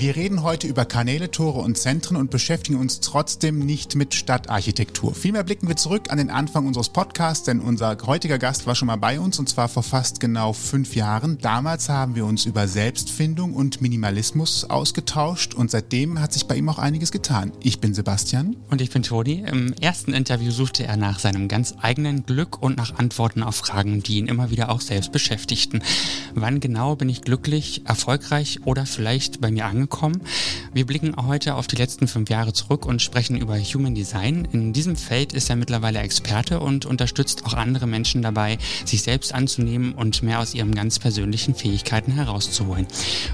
[0.00, 5.12] Wir reden heute über Kanäle, Tore und Zentren und beschäftigen uns trotzdem nicht mit Stadtarchitektur.
[5.12, 8.86] Vielmehr blicken wir zurück an den Anfang unseres Podcasts, denn unser heutiger Gast war schon
[8.86, 11.38] mal bei uns und zwar vor fast genau fünf Jahren.
[11.38, 16.68] Damals haben wir uns über Selbstfindung und Minimalismus ausgetauscht und seitdem hat sich bei ihm
[16.68, 17.50] auch einiges getan.
[17.60, 18.54] Ich bin Sebastian.
[18.70, 19.44] Und ich bin Toni.
[19.48, 24.00] Im ersten Interview suchte er nach seinem ganz eigenen Glück und nach Antworten auf Fragen,
[24.04, 25.82] die ihn immer wieder auch selbst beschäftigten.
[26.36, 29.87] Wann genau bin ich glücklich, erfolgreich oder vielleicht bei mir angekommen?
[29.88, 30.20] Angekommen.
[30.72, 34.46] Wir blicken heute auf die letzten fünf Jahre zurück und sprechen über Human Design.
[34.52, 39.34] In diesem Feld ist er mittlerweile Experte und unterstützt auch andere Menschen dabei, sich selbst
[39.34, 42.86] anzunehmen und mehr aus ihren ganz persönlichen Fähigkeiten herauszuholen.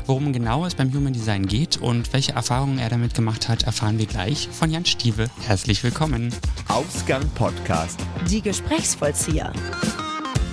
[0.07, 3.99] Worum genau es beim Human Design geht und welche Erfahrungen er damit gemacht hat, erfahren
[3.99, 5.27] wir gleich von Jan Stieve.
[5.47, 6.33] Herzlich willkommen.
[6.69, 8.01] Ausgang Podcast.
[8.31, 9.53] Die Gesprächsvollzieher.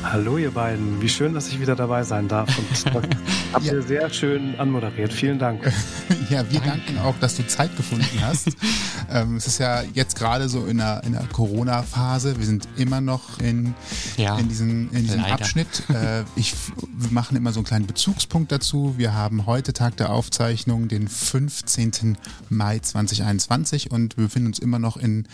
[0.04, 2.50] Hallo ihr beiden, wie schön, dass ich wieder dabei sein darf.
[2.58, 2.96] Und
[3.54, 3.82] habt ihr ja.
[3.82, 5.14] sehr schön anmoderiert.
[5.14, 5.72] Vielen Dank.
[6.30, 8.50] ja, wir danken auch, dass du Zeit gefunden hast.
[9.12, 12.38] ähm, es ist ja jetzt gerade so in der, der Corona-Phase.
[12.38, 13.76] Wir sind immer noch in,
[14.18, 15.84] ja, in diesem, in diesem Abschnitt.
[15.90, 16.56] Äh, ich,
[16.98, 18.96] wir machen immer so einen kleinen Bezugspunkt dazu.
[18.98, 22.18] Wir haben heute Tag der Aufzeichnung, den 15.
[22.50, 25.28] Mai 2021 und wir befinden uns immer noch in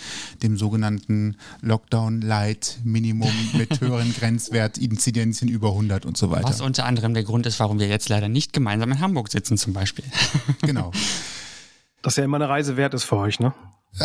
[0.44, 4.57] dem sogenannten Lockdown Light Minimum mit höheren Grenzwerten.
[4.66, 6.50] Inzidenzien über 100 und so weiter.
[6.50, 9.58] Was unter anderem der Grund ist, warum wir jetzt leider nicht gemeinsam in Hamburg sitzen
[9.58, 10.06] zum Beispiel.
[10.62, 10.92] Genau.
[12.04, 13.54] Das ja immer eine Reise wert ist für euch, ne?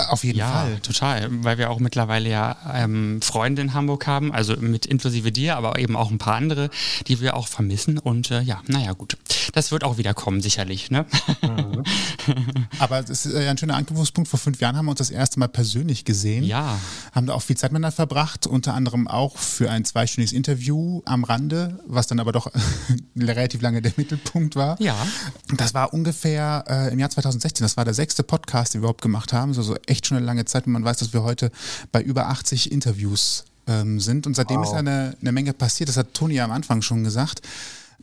[0.09, 0.73] Auf jeden ja, Fall.
[0.73, 1.29] Ja, total.
[1.45, 5.79] Weil wir auch mittlerweile ja ähm, Freunde in Hamburg haben, also mit inklusive dir, aber
[5.79, 6.71] eben auch ein paar andere,
[7.09, 7.99] die wir auch vermissen.
[7.99, 9.19] Und äh, ja, naja, gut.
[9.53, 10.91] Das wird auch wieder kommen, sicherlich.
[10.91, 11.05] Ne?
[11.43, 11.85] Mhm.
[12.79, 14.31] aber es ist ja ein schöner Anknüpfungspunkt.
[14.31, 16.45] Vor fünf Jahren haben wir uns das erste Mal persönlich gesehen.
[16.45, 16.79] Ja.
[17.13, 21.25] Haben da auch viel Zeit miteinander verbracht, unter anderem auch für ein zweistündiges Interview am
[21.25, 22.51] Rande, was dann aber doch
[23.17, 24.81] relativ lange der Mittelpunkt war.
[24.81, 24.97] Ja.
[25.57, 27.63] Das war ungefähr äh, im Jahr 2016.
[27.63, 29.53] Das war der sechste Podcast, den wir überhaupt gemacht haben.
[29.53, 31.51] So, so echt schon eine lange Zeit und man weiß, dass wir heute
[31.91, 34.67] bei über 80 Interviews ähm, sind und seitdem wow.
[34.67, 35.89] ist eine, eine Menge passiert.
[35.89, 37.43] Das hat Toni ja am Anfang schon gesagt.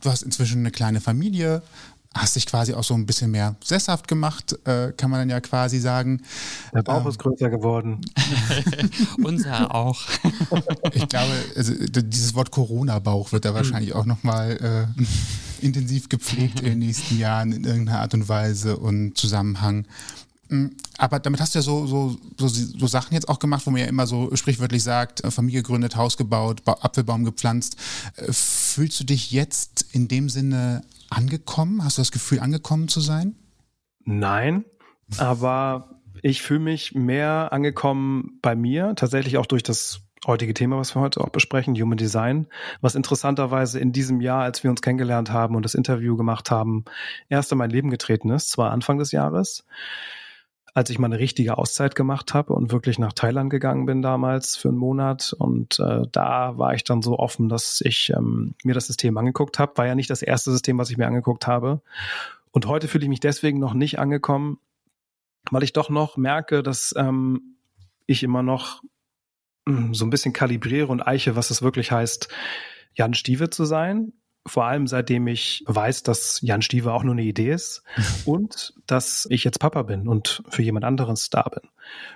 [0.00, 1.62] Du hast inzwischen eine kleine Familie,
[2.14, 5.40] hast dich quasi auch so ein bisschen mehr sesshaft gemacht, äh, kann man dann ja
[5.40, 6.22] quasi sagen.
[6.74, 8.00] Der Bauch ähm, ist größer geworden.
[9.22, 10.00] Unser auch.
[10.92, 15.04] ich glaube, also, dieses Wort Corona-Bauch wird da wahrscheinlich auch nochmal äh,
[15.64, 19.86] intensiv gepflegt in den nächsten Jahren in irgendeiner Art und Weise und Zusammenhang.
[20.50, 23.70] Mm, aber damit hast du ja so, so, so, so, Sachen jetzt auch gemacht, wo
[23.70, 27.76] man ja immer so sprichwörtlich sagt, äh, Familie gegründet, Haus gebaut, Apfelbaum gepflanzt.
[28.16, 31.84] Äh, fühlst du dich jetzt in dem Sinne angekommen?
[31.84, 33.36] Hast du das Gefühl, angekommen zu sein?
[34.04, 34.64] Nein,
[35.18, 40.94] aber ich fühle mich mehr angekommen bei mir, tatsächlich auch durch das heutige Thema, was
[40.94, 42.46] wir heute auch besprechen, Human Design,
[42.80, 46.84] was interessanterweise in diesem Jahr, als wir uns kennengelernt haben und das Interview gemacht haben,
[47.28, 49.64] erst in mein Leben getreten ist, zwar Anfang des Jahres
[50.74, 54.56] als ich mal eine richtige Auszeit gemacht habe und wirklich nach Thailand gegangen bin damals
[54.56, 55.34] für einen Monat.
[55.38, 59.58] Und äh, da war ich dann so offen, dass ich ähm, mir das System angeguckt
[59.58, 59.76] habe.
[59.76, 61.80] War ja nicht das erste System, was ich mir angeguckt habe.
[62.52, 64.58] Und heute fühle ich mich deswegen noch nicht angekommen,
[65.50, 67.56] weil ich doch noch merke, dass ähm,
[68.06, 68.82] ich immer noch
[69.66, 72.28] mh, hm, so ein bisschen kalibriere und eiche, was es wirklich heißt,
[72.94, 74.12] Jan Stieve zu sein
[74.46, 77.82] vor allem seitdem ich weiß, dass Jan Stieve auch nur eine Idee ist
[78.24, 81.68] und dass ich jetzt Papa bin und für jemand anderes da bin.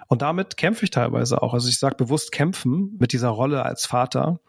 [0.09, 1.55] Und damit kämpfe ich teilweise auch.
[1.55, 4.41] Also ich sage bewusst kämpfen mit dieser Rolle als Vater,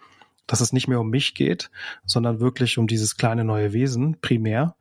[0.48, 1.72] dass es nicht mehr um mich geht,
[2.06, 4.76] sondern wirklich um dieses kleine neue Wesen primär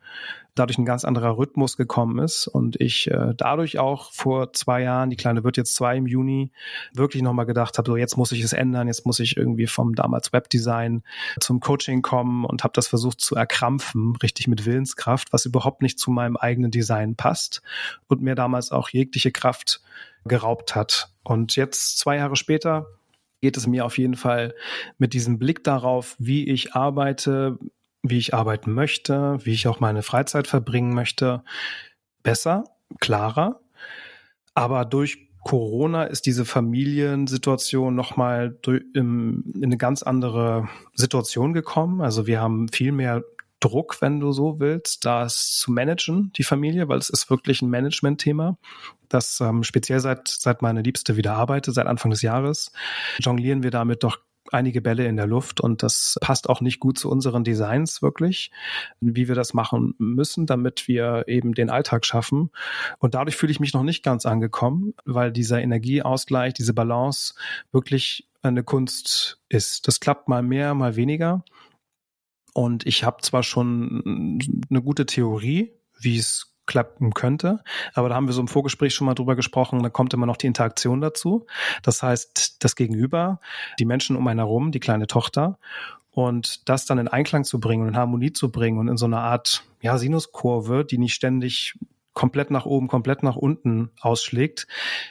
[0.55, 5.11] dadurch ein ganz anderer Rhythmus gekommen ist und ich äh, dadurch auch vor zwei Jahren,
[5.11, 6.53] die Kleine wird jetzt zwei im Juni,
[6.93, 9.95] wirklich nochmal gedacht habe, so jetzt muss ich es ändern, jetzt muss ich irgendwie vom
[9.95, 11.03] damals Webdesign
[11.41, 15.99] zum Coaching kommen und habe das versucht zu erkrampfen, richtig mit Willenskraft, was überhaupt nicht
[15.99, 17.63] zu meinem eigenen Design passt
[18.07, 19.83] und mir damals auch jegliche Kraft
[20.25, 21.11] geraubt hat.
[21.23, 22.87] Und jetzt zwei Jahre später
[23.41, 24.55] geht es mir auf jeden Fall
[24.99, 27.59] mit diesem Blick darauf, wie ich arbeite,
[28.05, 31.43] wie ich arbeiten möchte, wie ich auch meine Freizeit verbringen möchte,
[32.23, 32.65] besser,
[33.01, 33.61] klarer.
[34.55, 38.59] Aber durch Corona ist diese Familiensituation nochmal
[38.95, 42.03] in eine ganz andere Situation gekommen.
[42.03, 43.25] Also wir haben viel mehr
[43.61, 47.71] Druck, wenn du so willst, das zu managen, die Familie, weil es ist wirklich ein
[47.71, 48.59] Management-Thema,
[49.09, 52.73] das ähm, speziell seit, seit meine Liebste wieder arbeitet, seit Anfang des Jahres,
[53.19, 54.19] jonglieren wir damit doch
[54.55, 58.51] einige Bälle in der Luft und das passt auch nicht gut zu unseren Designs wirklich,
[59.01, 62.51] wie wir das machen müssen, damit wir eben den Alltag schaffen.
[62.99, 67.35] Und dadurch fühle ich mich noch nicht ganz angekommen, weil dieser Energieausgleich, diese Balance
[67.73, 69.89] wirklich eine Kunst ist.
[69.89, 71.45] Das klappt mal mehr, mal weniger.
[72.53, 74.39] Und ich habe zwar schon
[74.71, 77.61] eine gute Theorie, wie es klappen könnte.
[77.95, 80.37] Aber da haben wir so im Vorgespräch schon mal drüber gesprochen, da kommt immer noch
[80.37, 81.47] die Interaktion dazu.
[81.83, 83.41] Das heißt, das Gegenüber,
[83.79, 85.59] die Menschen um einen herum, die kleine Tochter
[86.11, 89.07] und das dann in Einklang zu bringen und in Harmonie zu bringen und in so
[89.07, 91.77] eine Art ja, Sinuskurve, die nicht ständig
[92.15, 94.67] komplett nach oben, komplett nach unten ausschlägt,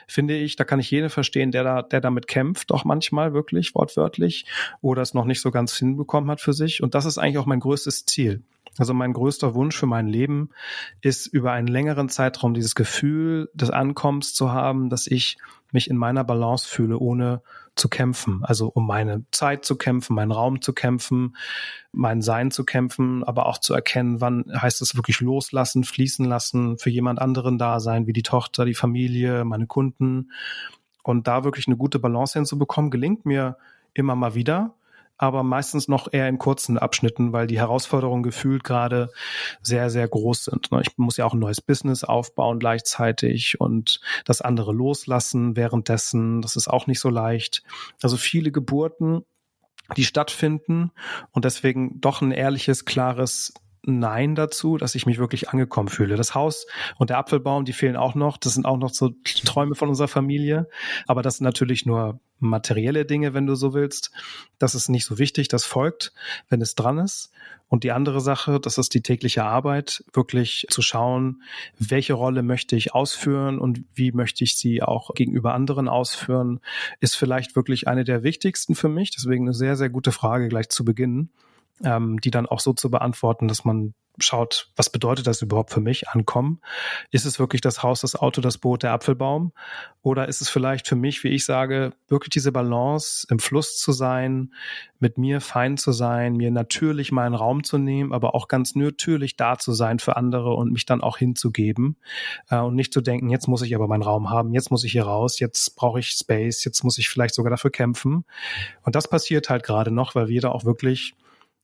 [0.07, 3.75] finde ich, da kann ich jeden verstehen, der da, der damit kämpft, auch manchmal wirklich
[3.75, 4.45] wortwörtlich
[4.81, 6.81] oder es noch nicht so ganz hinbekommen hat für sich.
[6.81, 8.43] Und das ist eigentlich auch mein größtes Ziel.
[8.77, 10.49] Also mein größter Wunsch für mein Leben
[11.01, 15.37] ist, über einen längeren Zeitraum dieses Gefühl des Ankommens zu haben, dass ich
[15.71, 17.41] mich in meiner Balance fühle, ohne
[17.75, 18.41] zu kämpfen.
[18.43, 21.35] Also um meine Zeit zu kämpfen, meinen Raum zu kämpfen,
[21.91, 26.77] mein Sein zu kämpfen, aber auch zu erkennen, wann heißt es wirklich loslassen, fließen lassen,
[26.77, 30.31] für jemand anderen da sein, wie die Tochter, die Familie, meine Kunden.
[31.03, 33.57] Und da wirklich eine gute Balance hinzubekommen, gelingt mir
[33.93, 34.75] immer mal wieder
[35.23, 39.09] aber meistens noch eher in kurzen Abschnitten, weil die Herausforderungen gefühlt gerade
[39.61, 40.71] sehr, sehr groß sind.
[40.71, 40.81] Ne?
[40.81, 46.41] Ich muss ja auch ein neues Business aufbauen gleichzeitig und das andere loslassen währenddessen.
[46.41, 47.63] Das ist auch nicht so leicht.
[48.01, 49.23] Also viele Geburten,
[49.95, 50.91] die stattfinden
[51.31, 53.53] und deswegen doch ein ehrliches, klares
[53.85, 56.15] Nein dazu, dass ich mich wirklich angekommen fühle.
[56.15, 58.37] Das Haus und der Apfelbaum, die fehlen auch noch.
[58.37, 59.11] Das sind auch noch so
[59.43, 60.69] Träume von unserer Familie.
[61.05, 64.11] Aber das sind natürlich nur materielle Dinge, wenn du so willst.
[64.57, 65.49] Das ist nicht so wichtig.
[65.49, 66.13] Das folgt,
[66.47, 67.31] wenn es dran ist.
[67.67, 71.41] Und die andere Sache, das ist die tägliche Arbeit, wirklich zu schauen,
[71.77, 76.61] welche Rolle möchte ich ausführen und wie möchte ich sie auch gegenüber anderen ausführen,
[77.01, 79.11] ist vielleicht wirklich eine der wichtigsten für mich.
[79.11, 81.29] Deswegen eine sehr, sehr gute Frage gleich zu Beginn
[81.83, 85.81] ähm, die dann auch so zu beantworten, dass man schaut, was bedeutet das überhaupt für
[85.81, 86.61] mich, ankommen?
[87.09, 89.53] Ist es wirklich das Haus, das Auto, das Boot, der Apfelbaum?
[90.01, 93.91] Oder ist es vielleicht für mich, wie ich sage, wirklich diese Balance, im Fluss zu
[93.91, 94.53] sein,
[94.99, 99.35] mit mir fein zu sein, mir natürlich meinen Raum zu nehmen, aber auch ganz natürlich
[99.35, 101.97] da zu sein für andere und mich dann auch hinzugeben
[102.49, 104.91] äh, und nicht zu denken, jetzt muss ich aber meinen Raum haben, jetzt muss ich
[104.91, 108.25] hier raus, jetzt brauche ich Space, jetzt muss ich vielleicht sogar dafür kämpfen.
[108.83, 111.15] Und das passiert halt gerade noch, weil wir da auch wirklich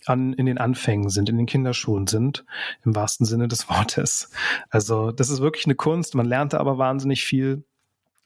[0.06, 2.46] an, in den Anfängen sind, in den Kinderschuhen sind,
[2.86, 4.32] im wahrsten Sinne des Wortes.
[4.70, 6.16] Also das ist wirklich eine Kunst.
[6.16, 7.64] Man lernt aber wahnsinnig viel.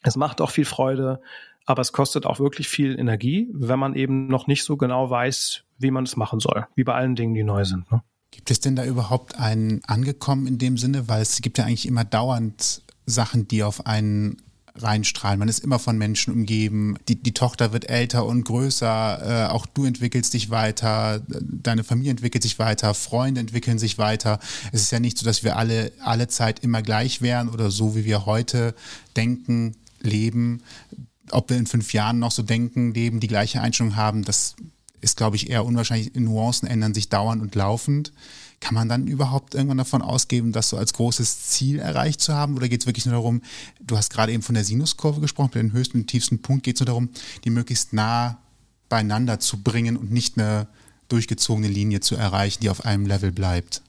[0.02, 1.22] Es macht auch viel Freude,
[1.66, 5.64] aber es kostet auch wirklich viel Energie, wenn man eben noch nicht so genau weiß,
[5.78, 7.90] wie man es machen soll, wie bei allen Dingen, die neu sind.
[7.92, 8.02] Ne?
[8.32, 11.08] Gibt es denn da überhaupt einen angekommen in dem Sinne?
[11.08, 14.42] Weil es gibt ja eigentlich immer dauernd Sachen, die auf einen
[14.76, 15.40] reinstrahlen.
[15.40, 16.98] Man ist immer von Menschen umgeben.
[17.08, 19.48] Die, die Tochter wird älter und größer.
[19.48, 21.22] Äh, auch du entwickelst dich weiter.
[21.28, 22.94] Deine Familie entwickelt sich weiter.
[22.94, 24.40] Freunde entwickeln sich weiter.
[24.72, 27.96] Es ist ja nicht so, dass wir alle, alle Zeit immer gleich wären oder so,
[27.96, 28.74] wie wir heute
[29.16, 30.64] denken, leben.
[31.30, 34.56] Ob wir in fünf Jahren noch so denken, leben, die gleiche Einstellung haben, das
[35.02, 36.16] ist, glaube ich, eher unwahrscheinlich.
[36.16, 38.12] Nuancen ändern sich dauernd und laufend.
[38.64, 42.56] Kann man dann überhaupt irgendwann davon ausgehen, das so als großes Ziel erreicht zu haben?
[42.56, 43.42] Oder geht es wirklich nur darum,
[43.82, 46.78] du hast gerade eben von der Sinuskurve gesprochen, bei den höchsten und tiefsten Punkt geht
[46.78, 47.10] es nur darum,
[47.44, 48.38] die möglichst nah
[48.88, 50.68] beieinander zu bringen und nicht eine
[51.10, 53.82] durchgezogene Linie zu erreichen, die auf einem Level bleibt?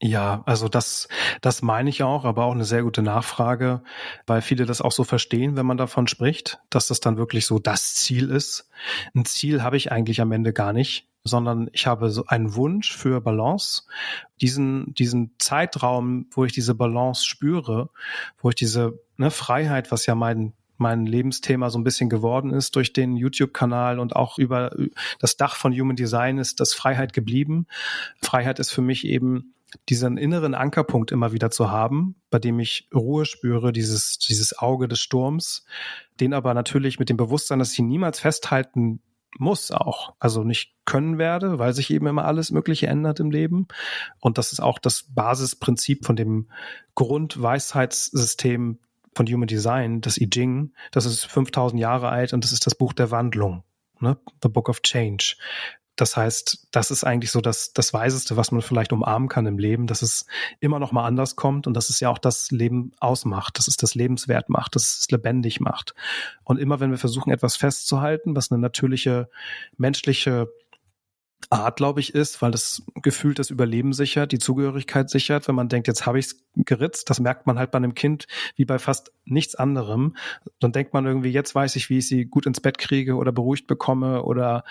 [0.00, 1.08] Ja, also das,
[1.40, 3.82] das meine ich auch, aber auch eine sehr gute Nachfrage,
[4.28, 7.58] weil viele das auch so verstehen, wenn man davon spricht, dass das dann wirklich so
[7.58, 8.70] das Ziel ist.
[9.12, 12.96] Ein Ziel habe ich eigentlich am Ende gar nicht sondern ich habe so einen Wunsch
[12.96, 13.82] für Balance.
[14.40, 17.88] Diesen, diesen Zeitraum, wo ich diese Balance spüre,
[18.40, 22.74] wo ich diese ne, Freiheit, was ja mein mein Lebensthema so ein bisschen geworden ist
[22.74, 24.74] durch den YouTube-Kanal und auch über
[25.18, 27.66] das Dach von Human Design ist das Freiheit geblieben.
[28.22, 29.54] Freiheit ist für mich eben
[29.88, 34.88] diesen inneren Ankerpunkt immer wieder zu haben, bei dem ich Ruhe spüre, dieses, dieses Auge
[34.88, 35.64] des Sturms,
[36.18, 39.00] den aber natürlich mit dem Bewusstsein, dass ich ihn niemals festhalten
[39.38, 43.68] muss auch, also nicht können werde, weil sich eben immer alles Mögliche ändert im Leben.
[44.18, 46.50] Und das ist auch das Basisprinzip von dem
[46.94, 48.78] Grundweisheitssystem
[49.14, 50.72] von Human Design, das I Ching.
[50.90, 53.64] Das ist 5000 Jahre alt und das ist das Buch der Wandlung.
[54.00, 54.16] Ne?
[54.42, 55.36] The Book of Change.
[56.00, 59.58] Das heißt, das ist eigentlich so das, das Weiseste, was man vielleicht umarmen kann im
[59.58, 60.24] Leben, dass es
[60.58, 63.76] immer noch mal anders kommt und dass es ja auch das Leben ausmacht, dass es
[63.76, 65.94] das lebenswert macht, dass es lebendig macht.
[66.42, 69.28] Und immer wenn wir versuchen, etwas festzuhalten, was eine natürliche
[69.76, 70.48] menschliche
[71.48, 75.48] Art, glaube ich, ist, weil das gefühlt das Überleben sichert, die Zugehörigkeit sichert.
[75.48, 78.26] Wenn man denkt, jetzt habe ich es geritzt, das merkt man halt bei einem Kind
[78.56, 80.16] wie bei fast nichts anderem.
[80.60, 83.32] Dann denkt man irgendwie, jetzt weiß ich, wie ich sie gut ins Bett kriege oder
[83.32, 84.64] beruhigt bekomme oder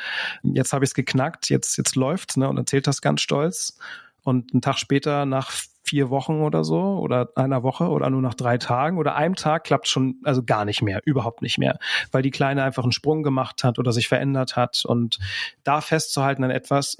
[0.44, 2.48] jetzt habe ich es geknackt, jetzt, jetzt läuft's, ne?
[2.48, 3.78] Und erzählt das ganz stolz.
[4.22, 5.52] Und einen Tag später, nach
[5.89, 9.63] vier Wochen oder so oder einer Woche oder nur nach drei Tagen oder einem Tag
[9.63, 11.79] klappt schon also gar nicht mehr, überhaupt nicht mehr,
[12.12, 14.84] weil die Kleine einfach einen Sprung gemacht hat oder sich verändert hat.
[14.86, 15.17] Und
[15.63, 16.98] da festzuhalten an etwas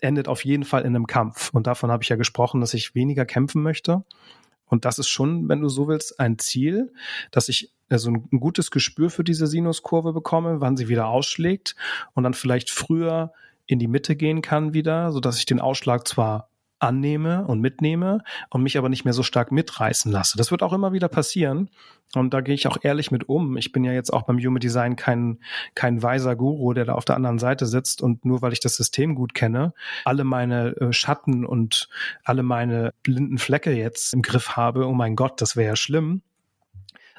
[0.00, 1.50] endet auf jeden Fall in einem Kampf.
[1.52, 4.04] Und davon habe ich ja gesprochen, dass ich weniger kämpfen möchte.
[4.66, 6.92] Und das ist schon, wenn du so willst, ein Ziel,
[7.30, 11.76] dass ich also ein, ein gutes Gespür für diese Sinuskurve bekomme, wann sie wieder ausschlägt
[12.14, 13.32] und dann vielleicht früher
[13.66, 16.49] in die Mitte gehen kann wieder, so dass ich den Ausschlag zwar
[16.80, 20.36] annehme und mitnehme und mich aber nicht mehr so stark mitreißen lasse.
[20.36, 21.70] Das wird auch immer wieder passieren
[22.14, 23.56] und da gehe ich auch ehrlich mit um.
[23.56, 25.38] Ich bin ja jetzt auch beim Human Design kein,
[25.74, 28.76] kein weiser Guru, der da auf der anderen Seite sitzt und nur weil ich das
[28.76, 29.72] System gut kenne,
[30.04, 31.88] alle meine äh, Schatten und
[32.24, 34.86] alle meine blinden Flecke jetzt im Griff habe.
[34.86, 36.22] Oh mein Gott, das wäre ja schlimm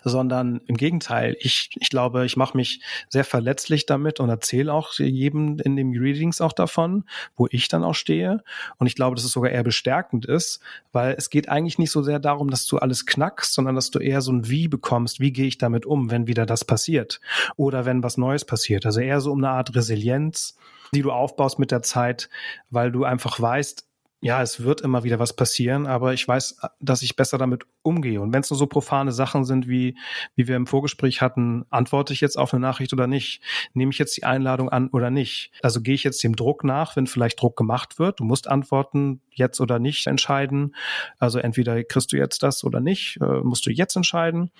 [0.03, 4.93] sondern im Gegenteil, ich, ich glaube, ich mache mich sehr verletzlich damit und erzähle auch
[4.93, 7.05] jedem in den Readings auch davon,
[7.35, 8.43] wo ich dann auch stehe.
[8.77, 12.01] Und ich glaube, dass es sogar eher bestärkend ist, weil es geht eigentlich nicht so
[12.01, 15.31] sehr darum, dass du alles knackst, sondern dass du eher so ein Wie bekommst, wie
[15.31, 17.21] gehe ich damit um, wenn wieder das passiert
[17.55, 18.85] oder wenn was Neues passiert.
[18.85, 20.55] Also eher so um eine Art Resilienz,
[20.93, 22.29] die du aufbaust mit der Zeit,
[22.69, 23.85] weil du einfach weißt,
[24.23, 28.21] ja, es wird immer wieder was passieren, aber ich weiß, dass ich besser damit umgehe.
[28.21, 29.97] Und wenn es nur so profane Sachen sind, wie,
[30.35, 33.41] wie wir im Vorgespräch hatten, antworte ich jetzt auf eine Nachricht oder nicht?
[33.73, 35.51] Nehme ich jetzt die Einladung an oder nicht?
[35.63, 38.19] Also gehe ich jetzt dem Druck nach, wenn vielleicht Druck gemacht wird?
[38.19, 40.75] Du musst antworten, jetzt oder nicht entscheiden.
[41.17, 44.51] Also entweder kriegst du jetzt das oder nicht, äh, musst du jetzt entscheiden.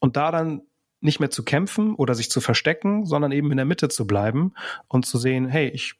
[0.00, 0.62] Und da dann
[1.00, 4.54] nicht mehr zu kämpfen oder sich zu verstecken, sondern eben in der Mitte zu bleiben
[4.88, 5.94] und zu sehen, hey, ich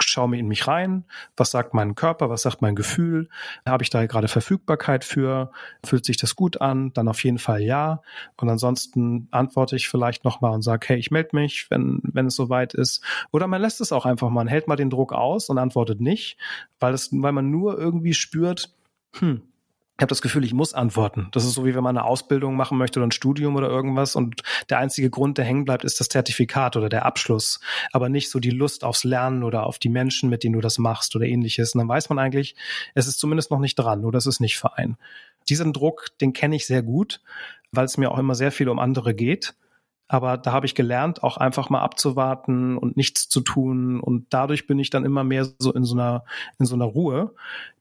[0.00, 1.04] schaue mir in mich rein,
[1.36, 3.28] was sagt mein Körper, was sagt mein Gefühl,
[3.66, 5.52] habe ich da gerade Verfügbarkeit für,
[5.84, 8.02] fühlt sich das gut an, dann auf jeden Fall ja.
[8.36, 12.36] Und ansonsten antworte ich vielleicht nochmal und sage, hey, ich melde mich, wenn, wenn es
[12.36, 13.04] soweit ist.
[13.30, 16.38] Oder man lässt es auch einfach, man hält mal den Druck aus und antwortet nicht,
[16.80, 18.74] weil, es, weil man nur irgendwie spürt,
[19.18, 19.42] hm,
[19.98, 21.28] ich habe das Gefühl, ich muss antworten.
[21.32, 24.16] Das ist so, wie wenn man eine Ausbildung machen möchte oder ein Studium oder irgendwas
[24.16, 27.60] und der einzige Grund, der hängen bleibt, ist das Zertifikat oder der Abschluss,
[27.92, 30.78] aber nicht so die Lust aufs Lernen oder auf die Menschen, mit denen du das
[30.78, 31.74] machst oder ähnliches.
[31.74, 32.56] Und dann weiß man eigentlich,
[32.94, 34.96] es ist zumindest noch nicht dran oder es ist nicht Verein.
[35.48, 37.20] Diesen Druck, den kenne ich sehr gut,
[37.70, 39.54] weil es mir auch immer sehr viel um andere geht.
[40.08, 44.00] Aber da habe ich gelernt, auch einfach mal abzuwarten und nichts zu tun.
[44.00, 46.24] Und dadurch bin ich dann immer mehr so in so einer,
[46.58, 47.34] in so einer Ruhe,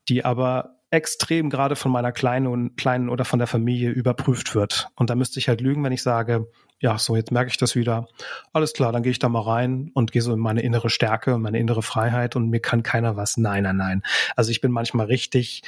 [0.07, 4.89] die aber extrem gerade von meiner kleinen kleinen oder von der Familie überprüft wird.
[4.95, 6.47] Und da müsste ich halt lügen, wenn ich sage,
[6.81, 8.07] ja, so jetzt merke ich das wieder.
[8.53, 11.35] Alles klar, dann gehe ich da mal rein und gehe so in meine innere Stärke
[11.35, 13.37] und meine innere Freiheit und mir kann keiner was.
[13.37, 14.03] Nein, nein, nein.
[14.35, 15.61] Also ich bin manchmal richtig,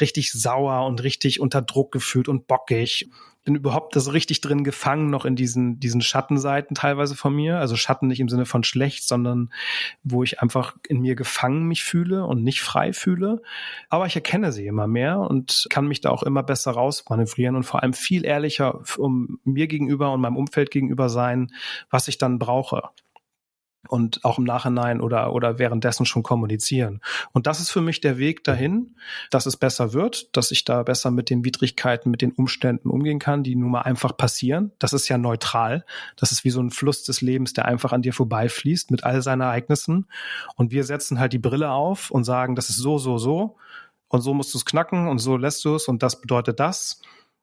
[0.00, 3.10] richtig sauer und richtig unter Druck gefühlt und bockig
[3.44, 7.58] bin überhaupt das richtig drin gefangen noch in diesen, diesen Schattenseiten teilweise von mir.
[7.58, 9.50] Also Schatten nicht im Sinne von schlecht, sondern
[10.02, 13.42] wo ich einfach in mir gefangen mich fühle und nicht frei fühle.
[13.90, 17.64] Aber ich erkenne sie immer mehr und kann mich da auch immer besser rausmanövrieren und
[17.64, 21.52] vor allem viel ehrlicher um mir gegenüber und meinem Umfeld gegenüber sein,
[21.90, 22.90] was ich dann brauche
[23.88, 27.00] und auch im Nachhinein oder, oder währenddessen schon kommunizieren.
[27.32, 28.96] Und das ist für mich der Weg dahin,
[29.30, 33.18] dass es besser wird, dass ich da besser mit den Widrigkeiten, mit den Umständen umgehen
[33.18, 34.72] kann, die nun mal einfach passieren.
[34.78, 35.84] Das ist ja neutral.
[36.16, 39.22] Das ist wie so ein Fluss des Lebens, der einfach an dir vorbeifließt mit all
[39.22, 40.06] seinen Ereignissen.
[40.56, 43.56] Und wir setzen halt die Brille auf und sagen, das ist so, so, so.
[44.08, 47.00] Und so musst du es knacken und so lässt du es und das bedeutet das.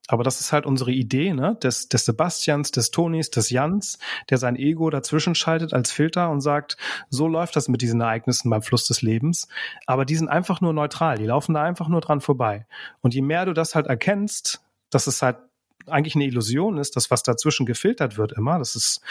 [0.07, 1.57] Aber das ist halt unsere Idee, ne?
[1.61, 6.41] Des, des Sebastians, des Tonis, des Jans, der sein Ego dazwischen schaltet als Filter und
[6.41, 6.75] sagt,
[7.09, 9.47] so läuft das mit diesen Ereignissen beim Fluss des Lebens.
[9.85, 12.65] Aber die sind einfach nur neutral, die laufen da einfach nur dran vorbei.
[13.01, 15.37] Und je mehr du das halt erkennst, dass es halt
[15.87, 19.01] eigentlich eine Illusion ist, dass was dazwischen gefiltert wird immer, das ist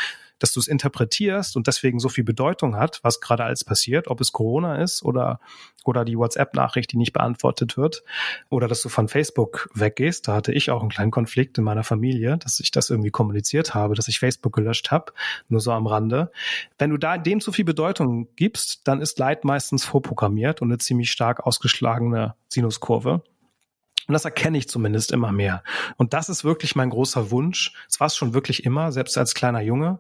[0.41, 4.21] dass du es interpretierst und deswegen so viel Bedeutung hat, was gerade alles passiert, ob
[4.21, 5.39] es Corona ist oder,
[5.85, 8.03] oder die WhatsApp-Nachricht, die nicht beantwortet wird,
[8.49, 10.27] oder dass du von Facebook weggehst.
[10.27, 13.75] Da hatte ich auch einen kleinen Konflikt in meiner Familie, dass ich das irgendwie kommuniziert
[13.75, 15.13] habe, dass ich Facebook gelöscht habe,
[15.49, 16.33] nur so am Rande.
[16.79, 20.79] Wenn du da dem zu viel Bedeutung gibst, dann ist Leid meistens vorprogrammiert und eine
[20.79, 23.23] ziemlich stark ausgeschlagene Sinuskurve.
[24.07, 25.63] Und das erkenne ich zumindest immer mehr.
[25.97, 27.73] Und das ist wirklich mein großer Wunsch.
[27.89, 29.99] Es war es schon wirklich immer, selbst als kleiner Junge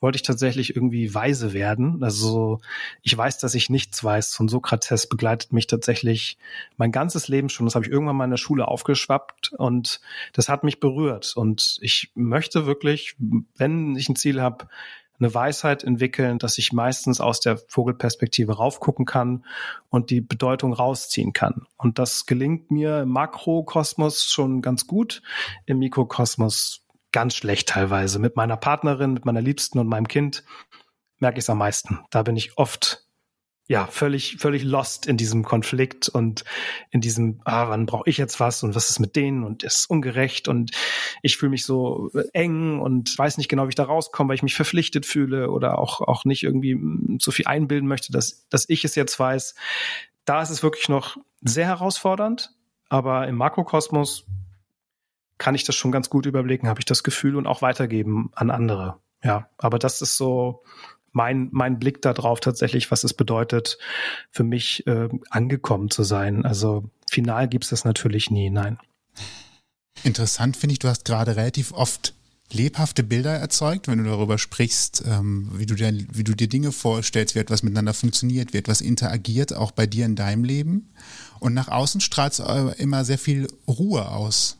[0.00, 2.02] wollte ich tatsächlich irgendwie weise werden.
[2.02, 2.60] Also
[3.02, 4.34] ich weiß, dass ich nichts weiß.
[4.34, 6.38] Von Sokrates begleitet mich tatsächlich
[6.76, 7.66] mein ganzes Leben schon.
[7.66, 10.00] Das habe ich irgendwann mal in der Schule aufgeschwappt und
[10.32, 11.36] das hat mich berührt.
[11.36, 13.16] Und ich möchte wirklich,
[13.56, 14.66] wenn ich ein Ziel habe,
[15.22, 19.44] eine Weisheit entwickeln, dass ich meistens aus der Vogelperspektive raufgucken kann
[19.88, 21.66] und die Bedeutung rausziehen kann.
[21.76, 25.22] Und das gelingt mir im Makrokosmos schon ganz gut,
[25.66, 28.18] im Mikrokosmos ganz schlecht teilweise.
[28.18, 30.44] Mit meiner Partnerin, mit meiner Liebsten und meinem Kind
[31.18, 32.00] merke ich es am meisten.
[32.10, 33.06] Da bin ich oft
[33.68, 36.44] ja, völlig, völlig lost in diesem Konflikt und
[36.90, 39.88] in diesem, ah, wann brauche ich jetzt was und was ist mit denen und ist
[39.88, 40.72] ungerecht und
[41.22, 44.42] ich fühle mich so eng und weiß nicht genau, wie ich da rauskomme, weil ich
[44.42, 48.68] mich verpflichtet fühle oder auch, auch nicht irgendwie mm, zu viel einbilden möchte, dass, dass
[48.68, 49.54] ich es jetzt weiß.
[50.24, 52.50] Da ist es wirklich noch sehr herausfordernd,
[52.88, 54.26] aber im Makrokosmos
[55.38, 58.50] kann ich das schon ganz gut überblicken, habe ich das Gefühl und auch weitergeben an
[58.50, 58.98] andere.
[59.22, 60.62] Ja, aber das ist so
[61.12, 63.78] mein, mein Blick darauf tatsächlich, was es bedeutet,
[64.30, 66.44] für mich äh, angekommen zu sein.
[66.44, 68.78] Also final gibt's das natürlich nie, nein.
[70.04, 72.14] Interessant finde ich, du hast gerade relativ oft
[72.52, 76.72] lebhafte Bilder erzeugt, wenn du darüber sprichst, ähm, wie, du dir, wie du dir Dinge
[76.72, 80.90] vorstellst, wie etwas miteinander funktioniert, wie etwas interagiert, auch bei dir in deinem Leben.
[81.40, 82.40] Und nach außen strahlt es
[82.78, 84.58] immer sehr viel Ruhe aus.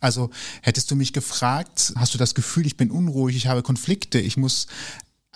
[0.00, 0.30] Also
[0.62, 4.36] hättest du mich gefragt, hast du das Gefühl, ich bin unruhig, ich habe Konflikte, ich
[4.36, 4.66] muss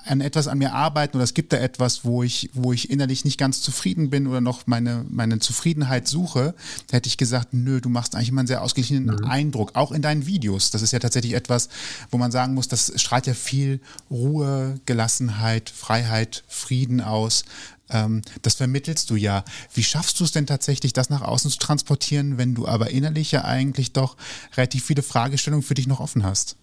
[0.04, 3.24] an etwas an mir arbeiten oder es gibt da etwas, wo ich, wo ich innerlich
[3.24, 6.54] nicht ganz zufrieden bin oder noch meine, meine Zufriedenheit suche,
[6.88, 9.24] da hätte ich gesagt, nö, du machst eigentlich immer einen sehr ausgeglichenen mhm.
[9.24, 10.70] Eindruck, auch in deinen Videos.
[10.70, 11.68] Das ist ja tatsächlich etwas,
[12.10, 13.80] wo man sagen muss, das strahlt ja viel
[14.10, 17.44] Ruhe, Gelassenheit, Freiheit, Frieden aus.
[17.90, 19.44] Ähm, das vermittelst du ja.
[19.74, 23.32] Wie schaffst du es denn tatsächlich, das nach außen zu transportieren, wenn du aber innerlich
[23.32, 24.16] ja eigentlich doch
[24.56, 26.56] relativ viele Fragestellungen für dich noch offen hast?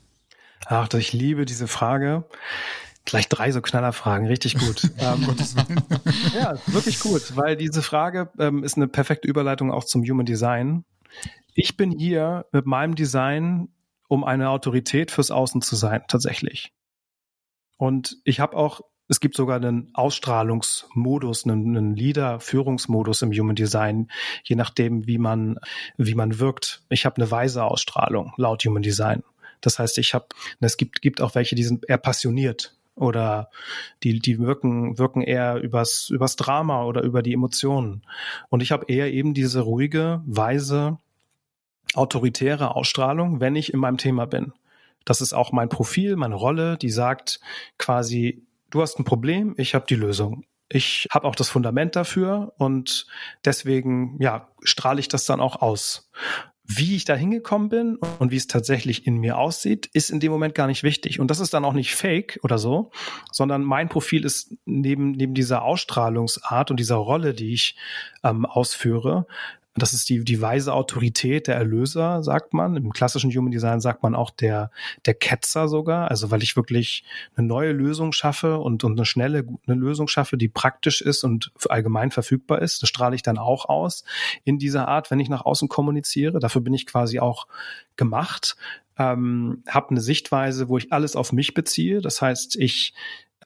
[0.65, 2.25] Ach, ich liebe diese Frage.
[3.07, 4.91] Gleich drei so Knallerfragen, richtig gut.
[4.99, 5.25] ähm,
[6.35, 10.83] ja, wirklich gut, weil diese Frage ähm, ist eine perfekte Überleitung auch zum Human Design.
[11.53, 13.69] Ich bin hier mit meinem Design,
[14.09, 16.73] um eine Autorität fürs Außen zu sein, tatsächlich.
[17.77, 24.11] Und ich habe auch, es gibt sogar einen Ausstrahlungsmodus, einen, einen Leader-Führungsmodus im Human Design,
[24.43, 25.59] je nachdem, wie man,
[25.95, 26.83] wie man wirkt.
[26.89, 29.23] Ich habe eine weise Ausstrahlung laut Human Design.
[29.61, 30.27] Das heißt, ich habe,
[30.59, 33.49] es gibt, gibt auch welche, die sind eher passioniert oder
[34.03, 38.03] die, die wirken, wirken eher übers, übers Drama oder über die Emotionen.
[38.49, 40.97] Und ich habe eher eben diese ruhige, weise,
[41.93, 44.53] autoritäre Ausstrahlung, wenn ich in meinem Thema bin.
[45.05, 47.39] Das ist auch mein Profil, meine Rolle, die sagt
[47.77, 50.43] quasi, du hast ein Problem, ich habe die Lösung.
[50.69, 53.07] Ich habe auch das Fundament dafür und
[53.45, 56.09] deswegen ja strahle ich das dann auch aus.
[56.69, 60.33] Wie ich da hingekommen bin und wie es tatsächlich in mir aussieht, ist in dem
[60.33, 61.21] Moment gar nicht wichtig.
[61.21, 62.91] Und das ist dann auch nicht fake oder so,
[63.31, 67.77] sondern mein Profil ist neben, neben dieser Ausstrahlungsart und dieser Rolle, die ich
[68.21, 69.27] ähm, ausführe,
[69.77, 72.75] das ist die, die weise Autorität der Erlöser, sagt man.
[72.75, 74.71] Im klassischen Human Design sagt man auch der,
[75.05, 76.09] der Ketzer sogar.
[76.09, 77.03] Also weil ich wirklich
[77.35, 81.51] eine neue Lösung schaffe und, und eine schnelle eine Lösung schaffe, die praktisch ist und
[81.69, 82.81] allgemein verfügbar ist.
[82.81, 84.03] Das strahle ich dann auch aus
[84.43, 86.39] in dieser Art, wenn ich nach außen kommuniziere.
[86.39, 87.47] Dafür bin ich quasi auch
[87.95, 88.57] gemacht.
[88.97, 92.01] Ähm, habe eine Sichtweise, wo ich alles auf mich beziehe.
[92.01, 92.93] Das heißt, ich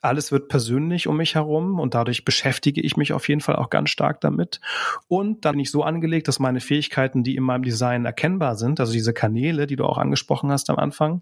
[0.02, 3.70] alles wird persönlich um mich herum und dadurch beschäftige ich mich auf jeden Fall auch
[3.70, 4.60] ganz stark damit.
[5.08, 8.94] Und dann nicht so angelegt, dass meine Fähigkeiten, die in meinem Design erkennbar sind, also
[8.94, 11.22] diese Kanäle, die du auch angesprochen hast am Anfang,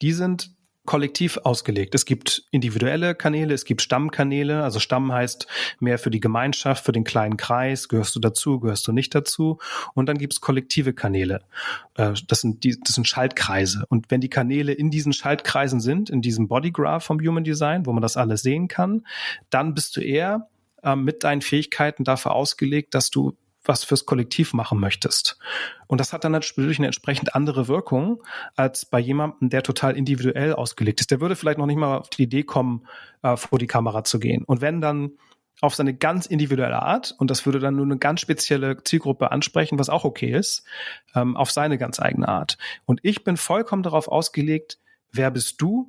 [0.00, 0.57] die sind
[0.88, 1.94] kollektiv ausgelegt.
[1.94, 4.62] Es gibt individuelle Kanäle, es gibt Stammkanäle.
[4.62, 5.46] Also Stamm heißt
[5.80, 7.90] mehr für die Gemeinschaft, für den kleinen Kreis.
[7.90, 9.58] Gehörst du dazu, gehörst du nicht dazu?
[9.92, 11.42] Und dann gibt es kollektive Kanäle.
[11.94, 13.84] Äh, das sind, die, das sind Schaltkreise.
[13.90, 17.92] Und wenn die Kanäle in diesen Schaltkreisen sind, in diesem Bodygraph vom Human Design, wo
[17.92, 19.06] man das alles sehen kann,
[19.50, 20.48] dann bist du eher
[20.82, 23.36] äh, mit deinen Fähigkeiten dafür ausgelegt, dass du
[23.68, 25.38] was fürs Kollektiv machen möchtest.
[25.86, 28.22] Und das hat dann natürlich eine entsprechend andere Wirkung
[28.56, 31.10] als bei jemandem, der total individuell ausgelegt ist.
[31.10, 32.86] Der würde vielleicht noch nicht mal auf die Idee kommen,
[33.22, 34.42] äh, vor die Kamera zu gehen.
[34.44, 35.12] Und wenn dann
[35.60, 39.78] auf seine ganz individuelle Art, und das würde dann nur eine ganz spezielle Zielgruppe ansprechen,
[39.78, 40.64] was auch okay ist,
[41.14, 42.58] ähm, auf seine ganz eigene Art.
[42.86, 44.78] Und ich bin vollkommen darauf ausgelegt,
[45.12, 45.88] wer bist du?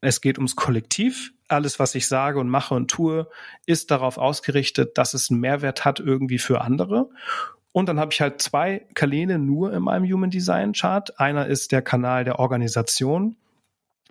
[0.00, 3.28] Es geht ums Kollektiv alles, was ich sage und mache und tue,
[3.66, 7.10] ist darauf ausgerichtet, dass es einen Mehrwert hat irgendwie für andere.
[7.72, 11.18] Und dann habe ich halt zwei Kanäle nur in meinem Human Design Chart.
[11.20, 13.36] Einer ist der Kanal der Organisation.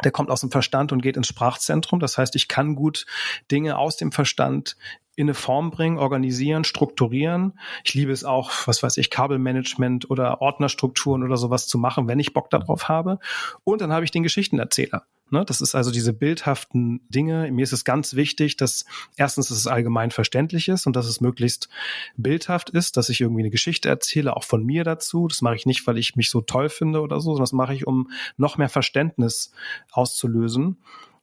[0.03, 1.99] Der kommt aus dem Verstand und geht ins Sprachzentrum.
[1.99, 3.05] Das heißt, ich kann gut
[3.51, 4.77] Dinge aus dem Verstand
[5.17, 7.59] in eine Form bringen, organisieren, strukturieren.
[7.83, 12.19] Ich liebe es auch, was weiß ich, Kabelmanagement oder Ordnerstrukturen oder sowas zu machen, wenn
[12.19, 13.19] ich Bock darauf habe.
[13.65, 15.05] Und dann habe ich den Geschichtenerzähler.
[15.31, 15.45] Ne?
[15.45, 17.51] Das ist also diese bildhaften Dinge.
[17.51, 18.85] Mir ist es ganz wichtig, dass
[19.17, 21.69] erstens dass es allgemein verständlich ist und dass es möglichst
[22.17, 25.27] bildhaft ist, dass ich irgendwie eine Geschichte erzähle, auch von mir dazu.
[25.27, 27.73] Das mache ich nicht, weil ich mich so toll finde oder so, sondern das mache
[27.73, 29.51] ich, um noch mehr Verständnis
[29.91, 30.77] auszulösen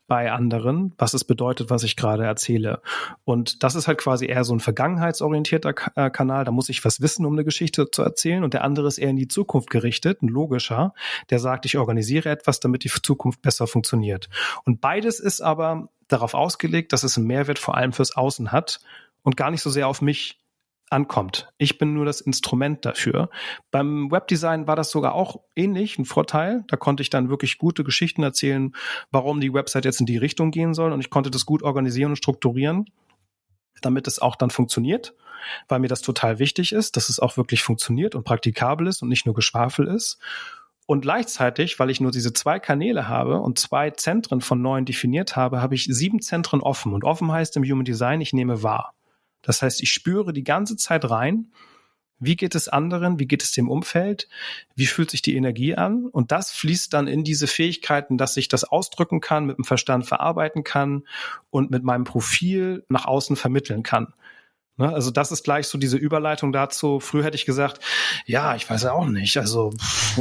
[0.06, 2.80] bei anderen, was es bedeutet, was ich gerade erzähle.
[3.24, 6.44] Und das ist halt quasi eher so ein vergangenheitsorientierter äh, Kanal.
[6.44, 8.44] Da muss ich was wissen, um eine Geschichte zu erzählen.
[8.44, 10.94] Und der andere ist eher in die Zukunft gerichtet, ein logischer,
[11.30, 14.28] der sagt, ich organisiere etwas, damit die Zukunft besser funktioniert.
[14.64, 18.80] Und beides ist aber darauf ausgelegt, dass es einen Mehrwert vor allem fürs Außen hat
[19.22, 20.38] und gar nicht so sehr auf mich
[20.90, 21.48] ankommt.
[21.58, 23.28] Ich bin nur das Instrument dafür.
[23.70, 26.64] Beim Webdesign war das sogar auch ähnlich, ein Vorteil.
[26.68, 28.72] Da konnte ich dann wirklich gute Geschichten erzählen,
[29.10, 32.12] warum die Website jetzt in die Richtung gehen soll und ich konnte das gut organisieren
[32.12, 32.86] und strukturieren,
[33.82, 35.14] damit es auch dann funktioniert,
[35.68, 39.08] weil mir das total wichtig ist, dass es auch wirklich funktioniert und praktikabel ist und
[39.08, 40.18] nicht nur Geschwafel ist.
[40.88, 45.34] Und gleichzeitig, weil ich nur diese zwei Kanäle habe und zwei Zentren von neun definiert
[45.34, 46.94] habe, habe ich sieben Zentren offen.
[46.94, 48.95] Und offen heißt im Human Design, ich nehme wahr.
[49.46, 51.52] Das heißt, ich spüre die ganze Zeit rein,
[52.18, 54.28] wie geht es anderen, wie geht es dem Umfeld,
[54.74, 58.48] wie fühlt sich die Energie an und das fließt dann in diese Fähigkeiten, dass ich
[58.48, 61.06] das ausdrücken kann, mit dem Verstand verarbeiten kann
[61.50, 64.14] und mit meinem Profil nach außen vermitteln kann.
[64.76, 64.92] Ne?
[64.92, 67.00] Also das ist gleich so diese Überleitung dazu.
[67.00, 67.80] Früher hätte ich gesagt,
[68.26, 69.36] ja, ich weiß ja auch nicht.
[69.38, 69.72] Also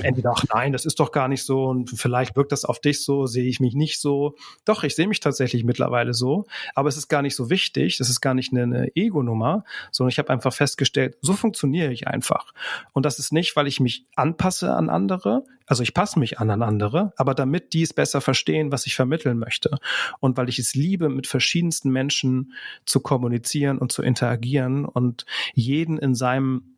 [0.02, 3.04] entweder auch nein, das ist doch gar nicht so und vielleicht wirkt das auf dich
[3.04, 4.36] so, sehe ich mich nicht so.
[4.64, 8.10] Doch, ich sehe mich tatsächlich mittlerweile so, aber es ist gar nicht so wichtig, das
[8.10, 12.54] ist gar nicht eine, eine Ego-Nummer, sondern ich habe einfach festgestellt, so funktioniere ich einfach.
[12.94, 16.50] Und das ist nicht, weil ich mich anpasse an andere, also ich passe mich an
[16.50, 19.78] an andere, aber damit die es besser verstehen, was ich vermitteln möchte.
[20.20, 22.54] Und weil ich es liebe, mit verschiedensten Menschen
[22.86, 26.75] zu kommunizieren und zu interagieren und jeden in seinem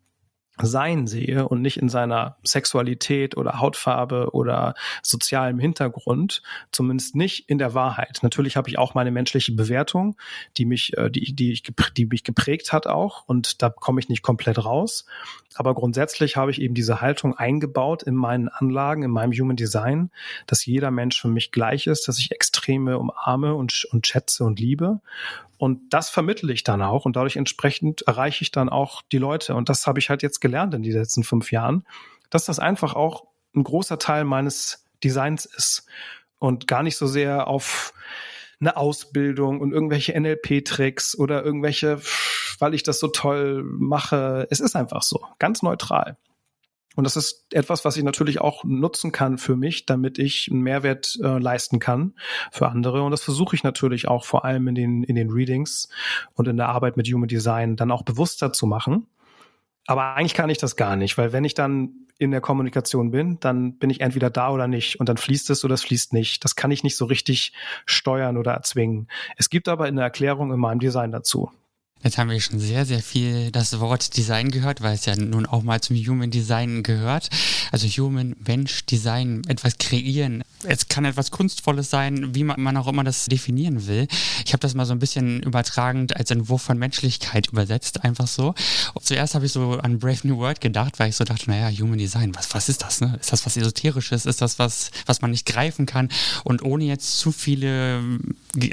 [0.62, 6.42] sein sehe und nicht in seiner Sexualität oder Hautfarbe oder sozialem Hintergrund,
[6.72, 8.18] zumindest nicht in der Wahrheit.
[8.22, 10.16] Natürlich habe ich auch meine menschliche Bewertung,
[10.56, 11.62] die mich, äh, die, die, ich,
[11.96, 15.06] die mich geprägt hat auch und da komme ich nicht komplett raus.
[15.54, 20.10] Aber grundsätzlich habe ich eben diese Haltung eingebaut in meinen Anlagen, in meinem Human Design,
[20.46, 24.60] dass jeder Mensch für mich gleich ist, dass ich Extreme umarme und, und schätze und
[24.60, 25.00] liebe
[25.58, 29.56] und das vermittle ich dann auch und dadurch entsprechend erreiche ich dann auch die Leute.
[29.56, 31.84] Und das habe ich halt jetzt gelernt in den letzten fünf Jahren,
[32.30, 35.86] dass das einfach auch ein großer Teil meines Designs ist
[36.38, 37.92] und gar nicht so sehr auf
[38.60, 42.00] eine Ausbildung und irgendwelche NLP-Tricks oder irgendwelche,
[42.58, 44.48] weil ich das so toll mache.
[44.50, 46.16] Es ist einfach so, ganz neutral.
[46.96, 50.62] Und das ist etwas, was ich natürlich auch nutzen kann für mich, damit ich einen
[50.62, 52.14] Mehrwert äh, leisten kann
[52.50, 53.02] für andere.
[53.02, 55.88] Und das versuche ich natürlich auch vor allem in den, in den Readings
[56.34, 59.06] und in der Arbeit mit Human Design dann auch bewusster zu machen.
[59.88, 63.40] Aber eigentlich kann ich das gar nicht, weil wenn ich dann in der Kommunikation bin,
[63.40, 66.44] dann bin ich entweder da oder nicht und dann fließt es oder es fließt nicht.
[66.44, 67.54] Das kann ich nicht so richtig
[67.86, 69.08] steuern oder erzwingen.
[69.38, 71.50] Es gibt aber eine Erklärung in meinem Design dazu.
[72.04, 75.46] Jetzt haben wir schon sehr, sehr viel das Wort Design gehört, weil es ja nun
[75.46, 77.28] auch mal zum Human Design gehört.
[77.72, 80.44] Also Human, Mensch, Design, etwas kreieren.
[80.62, 84.06] Es kann etwas Kunstvolles sein, wie man, auch immer das definieren will.
[84.44, 88.54] Ich habe das mal so ein bisschen übertragend als Entwurf von Menschlichkeit übersetzt, einfach so.
[88.94, 91.68] Und zuerst habe ich so an Brave New World gedacht, weil ich so dachte, naja,
[91.78, 93.00] Human Design, was, was ist das?
[93.00, 93.18] Ne?
[93.20, 94.24] Ist das was Esoterisches?
[94.24, 96.08] Ist das was, was man nicht greifen kann?
[96.44, 98.02] Und ohne jetzt zu viele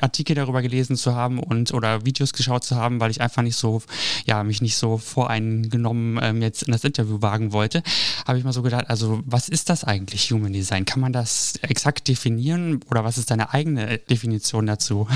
[0.01, 3.55] Artikel darüber gelesen zu haben und oder Videos geschaut zu haben, weil ich einfach nicht
[3.55, 3.81] so,
[4.25, 7.83] ja, mich nicht so voreingenommen ähm, jetzt in das Interview wagen wollte,
[8.27, 10.85] habe ich mal so gedacht, also was ist das eigentlich Human Design?
[10.85, 15.07] Kann man das exakt definieren oder was ist deine eigene Definition dazu?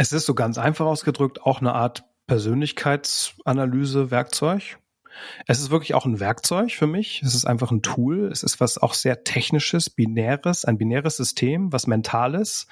[0.00, 4.78] Es ist so ganz einfach ausgedrückt auch eine Art Persönlichkeitsanalyse, Werkzeug.
[5.46, 7.22] Es ist wirklich auch ein Werkzeug für mich.
[7.22, 8.30] Es ist einfach ein Tool.
[8.30, 12.66] Es ist was auch sehr technisches, binäres, ein binäres System, was mentales,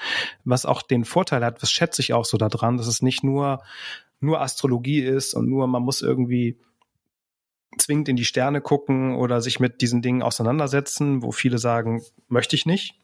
[0.45, 3.63] was auch den Vorteil hat, das schätze ich auch so daran, dass es nicht nur,
[4.21, 6.59] nur Astrologie ist und nur man muss irgendwie
[7.79, 12.57] zwingend in die Sterne gucken oder sich mit diesen Dingen auseinandersetzen, wo viele sagen, möchte
[12.57, 12.99] ich nicht.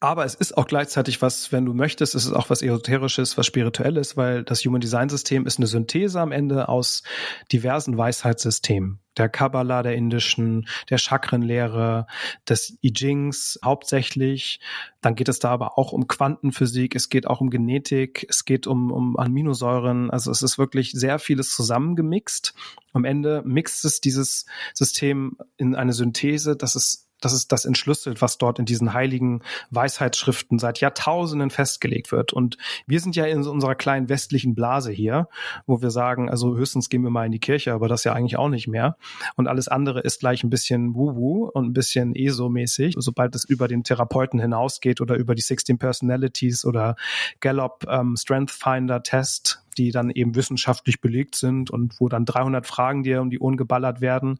[0.00, 3.46] Aber es ist auch gleichzeitig was, wenn du möchtest, es ist auch was Esoterisches, was
[3.46, 7.02] Spirituelles, weil das Human Design System ist eine Synthese am Ende aus
[7.50, 9.00] diversen Weisheitssystemen.
[9.16, 12.06] Der Kabbalah, der indischen, der Chakrenlehre,
[12.48, 14.60] des I Chings hauptsächlich.
[15.00, 18.68] Dann geht es da aber auch um Quantenphysik, es geht auch um Genetik, es geht
[18.68, 20.12] um, um Aminosäuren.
[20.12, 22.54] Also es ist wirklich sehr vieles zusammengemixt.
[22.92, 28.22] Am Ende mixt es dieses System in eine Synthese, dass es das ist das entschlüsselt,
[28.22, 32.32] was dort in diesen heiligen Weisheitsschriften seit Jahrtausenden festgelegt wird.
[32.32, 35.28] Und wir sind ja in unserer kleinen westlichen Blase hier,
[35.66, 38.38] wo wir sagen, also höchstens gehen wir mal in die Kirche, aber das ja eigentlich
[38.38, 38.96] auch nicht mehr.
[39.36, 42.94] Und alles andere ist gleich ein bisschen Wu-Wu und ein bisschen ESO-mäßig.
[42.98, 46.96] Sobald es über den Therapeuten hinausgeht oder über die 16 Personalities oder
[47.40, 52.66] Gallup ähm, Strength Finder Test, die dann eben wissenschaftlich belegt sind und wo dann 300
[52.66, 54.38] Fragen dir um die Ohren geballert werden,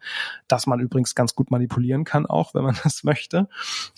[0.48, 3.48] dass man übrigens ganz gut manipulieren kann auch, wenn man das möchte.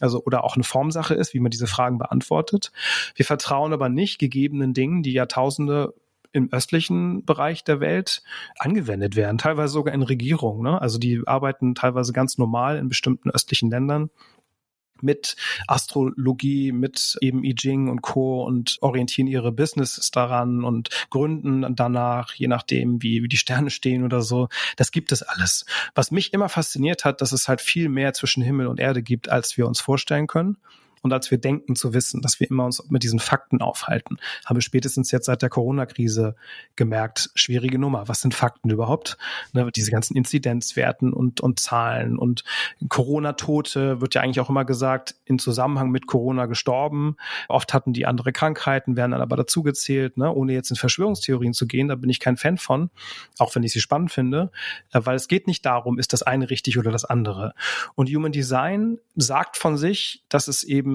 [0.00, 2.72] Also oder auch eine Formsache ist, wie man diese Fragen beantwortet.
[3.14, 5.94] Wir vertrauen aber nicht gegebenen Dingen, die Jahrtausende
[6.32, 8.22] im östlichen Bereich der Welt
[8.58, 10.62] angewendet werden, teilweise sogar in Regierungen.
[10.62, 10.80] Ne?
[10.80, 14.10] Also die arbeiten teilweise ganz normal in bestimmten östlichen Ländern
[15.02, 15.36] mit
[15.66, 18.44] Astrologie, mit eben I Ching und Co.
[18.44, 24.04] und orientieren ihre Businesses daran und gründen danach, je nachdem, wie, wie die Sterne stehen
[24.04, 24.48] oder so.
[24.76, 25.64] Das gibt es alles.
[25.94, 29.28] Was mich immer fasziniert hat, dass es halt viel mehr zwischen Himmel und Erde gibt,
[29.28, 30.56] als wir uns vorstellen können.
[31.02, 34.18] Und als wir denken zu wissen, dass wir immer uns mit diesen Fakten aufhalten.
[34.44, 36.34] Haben wir spätestens jetzt seit der Corona-Krise
[36.76, 38.08] gemerkt, schwierige Nummer.
[38.08, 39.16] Was sind Fakten überhaupt?
[39.52, 42.44] Ne, diese ganzen Inzidenzwerten und, und Zahlen und
[42.88, 47.16] Corona-Tote wird ja eigentlich auch immer gesagt, in Zusammenhang mit Corona gestorben.
[47.48, 51.66] Oft hatten die andere Krankheiten, werden dann aber dazugezählt, ne, ohne jetzt in Verschwörungstheorien zu
[51.66, 51.88] gehen.
[51.88, 52.90] Da bin ich kein Fan von,
[53.38, 54.50] auch wenn ich sie spannend finde,
[54.92, 57.54] äh, weil es geht nicht darum, ist das eine richtig oder das andere.
[57.94, 60.89] Und Human Design sagt von sich, dass es eben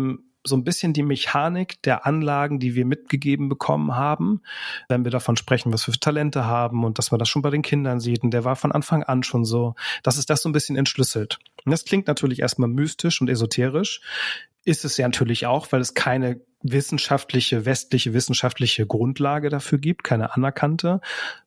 [0.46, 4.42] so ein bisschen die Mechanik der Anlagen, die wir mitgegeben bekommen haben,
[4.88, 7.50] wenn wir davon sprechen, was wir für Talente haben und dass man das schon bei
[7.50, 8.24] den Kindern sieht.
[8.24, 11.40] Und der war von Anfang an schon so, dass es das so ein bisschen entschlüsselt.
[11.66, 14.02] Und das klingt natürlich erstmal mystisch und esoterisch,
[14.66, 20.34] ist es ja natürlich auch, weil es keine wissenschaftliche, westliche wissenschaftliche Grundlage dafür gibt, keine
[20.34, 21.00] anerkannte,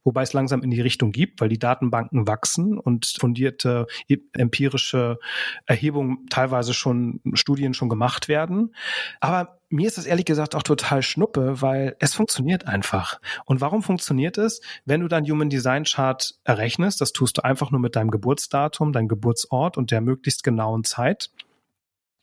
[0.04, 3.86] wobei es langsam in die Richtung gibt, weil die Datenbanken wachsen und fundierte
[4.32, 5.18] empirische
[5.66, 8.74] Erhebungen, teilweise schon Studien schon gemacht werden.
[9.20, 13.20] Aber mir ist das ehrlich gesagt auch total schnuppe, weil es funktioniert einfach.
[13.44, 14.60] Und warum funktioniert es?
[14.84, 18.92] Wenn du dein Human Design Chart errechnest, das tust du einfach nur mit deinem Geburtsdatum,
[18.92, 21.30] deinem Geburtsort und der möglichst genauen Zeit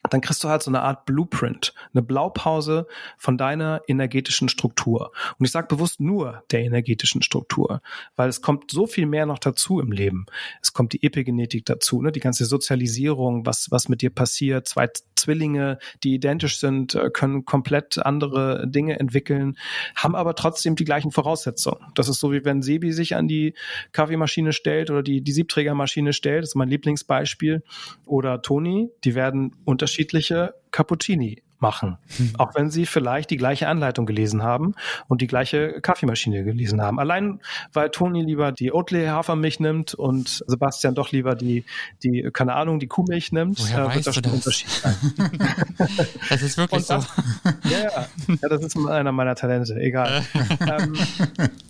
[0.10, 2.88] dann kriegst du halt so eine Art Blueprint, eine Blaupause
[3.18, 5.12] von deiner energetischen Struktur.
[5.38, 7.82] Und ich sage bewusst nur der energetischen Struktur,
[8.16, 10.26] weil es kommt so viel mehr noch dazu im Leben.
[10.62, 12.12] Es kommt die Epigenetik dazu, ne?
[12.12, 14.68] die ganze Sozialisierung, was, was mit dir passiert.
[14.68, 19.58] Zwei Zwillinge, die identisch sind, äh, können komplett andere Dinge entwickeln,
[19.96, 21.80] haben aber trotzdem die gleichen Voraussetzungen.
[21.96, 23.54] Das ist so, wie wenn Sebi sich an die
[23.92, 26.44] Kaffeemaschine stellt oder die, die Siebträgermaschine stellt.
[26.44, 27.64] Das ist mein Lieblingsbeispiel.
[28.06, 31.98] Oder Toni, die werden unterschiedlich unterschiedliche Cappuccini machen.
[32.18, 32.34] Hm.
[32.38, 34.76] Auch wenn sie vielleicht die gleiche Anleitung gelesen haben
[35.08, 37.00] und die gleiche Kaffeemaschine gelesen haben.
[37.00, 37.40] Allein
[37.72, 41.64] weil Toni lieber die Oatly Hafermilch nimmt und Sebastian doch lieber die,
[42.04, 44.96] die keine Ahnung, die Kuhmilch nimmt, Woher äh, wird das schon ein Unterschied sein.
[46.30, 47.22] das ist wirklich das, so.
[47.70, 50.26] Ja, ja, das ist einer meiner Talente, egal.
[50.60, 50.94] ähm,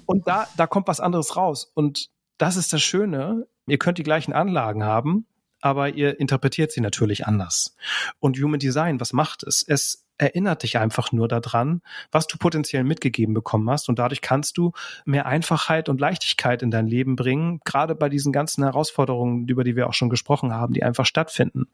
[0.08, 1.72] und da, da kommt was anderes raus.
[1.76, 2.10] Und
[2.40, 3.46] das ist das Schöne.
[3.68, 5.28] Ihr könnt die gleichen Anlagen haben,
[5.66, 7.76] aber ihr interpretiert sie natürlich anders.
[8.20, 9.66] Und Human Design, was macht es?
[9.68, 14.60] Es erinnert dich einfach nur daran, was du potenziell mitgegeben bekommen hast und dadurch kannst
[14.60, 14.74] du
[15.06, 19.76] mehr Einfachheit und Leichtigkeit in dein Leben bringen, gerade bei diesen ganzen Herausforderungen, über die
[19.76, 21.66] wir auch schon gesprochen haben, die einfach stattfinden.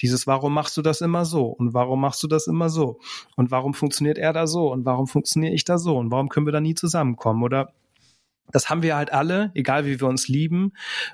[0.00, 3.00] Dieses, warum machst du das immer so und warum machst du das immer so
[3.34, 6.46] und warum funktioniert er da so und warum funktioniere ich da so und warum können
[6.46, 7.72] wir da nie zusammenkommen oder
[8.52, 10.72] das haben wir halt alle, egal wie wir uns lieben.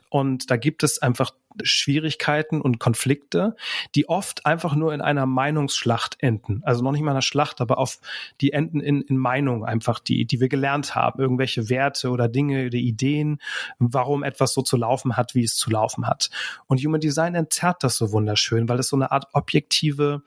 [0.08, 3.54] Und da gibt es einfach Schwierigkeiten und Konflikte,
[3.94, 6.62] die oft einfach nur in einer Meinungsschlacht enden.
[6.64, 8.00] Also noch nicht mal einer Schlacht, aber auf
[8.40, 11.20] die enden in, in Meinung einfach, die, die wir gelernt haben.
[11.20, 13.38] Irgendwelche Werte oder Dinge oder Ideen,
[13.78, 16.30] warum etwas so zu laufen hat, wie es zu laufen hat.
[16.66, 20.22] Und Human Design entzerrt das so wunderschön, weil es so eine Art objektive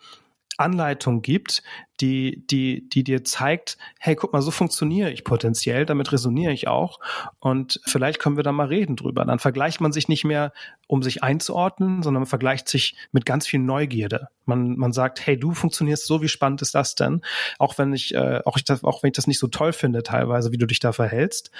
[0.57, 1.61] Anleitung gibt,
[1.99, 6.67] die, die, die dir zeigt, hey, guck mal, so funktioniere ich potenziell, damit resoniere ich
[6.67, 6.99] auch
[7.39, 9.25] und vielleicht können wir da mal reden drüber.
[9.25, 10.53] Dann vergleicht man sich nicht mehr,
[10.87, 14.29] um sich einzuordnen, sondern man vergleicht sich mit ganz viel Neugierde.
[14.45, 17.21] Man, man sagt, hey, du funktionierst so, wie spannend ist das denn?
[17.59, 20.03] Auch wenn ich, äh, auch, ich das, auch wenn ich das nicht so toll finde
[20.03, 21.51] teilweise, wie du dich da verhältst,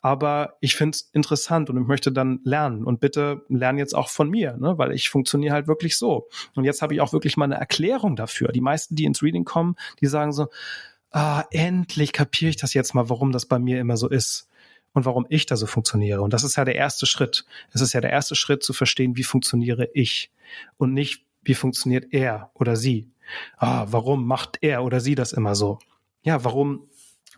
[0.00, 4.08] aber ich finde es interessant und ich möchte dann lernen und bitte lern jetzt auch
[4.08, 4.78] von mir, ne?
[4.78, 6.28] weil ich funktioniere halt wirklich so.
[6.54, 8.48] Und jetzt habe ich auch wirklich mal eine Erklärung dafür.
[8.48, 10.48] Die meisten, die ins Reading kommen, die sagen so,
[11.10, 14.48] ah, endlich kapiere ich das jetzt mal, warum das bei mir immer so ist
[14.92, 16.22] und warum ich da so funktioniere.
[16.22, 17.44] Und das ist ja der erste Schritt.
[17.72, 20.30] Es ist ja der erste Schritt zu verstehen, wie funktioniere ich
[20.76, 23.10] und nicht, wie funktioniert er oder sie.
[23.56, 25.78] Ah, warum macht er oder sie das immer so?
[26.22, 26.88] Ja, warum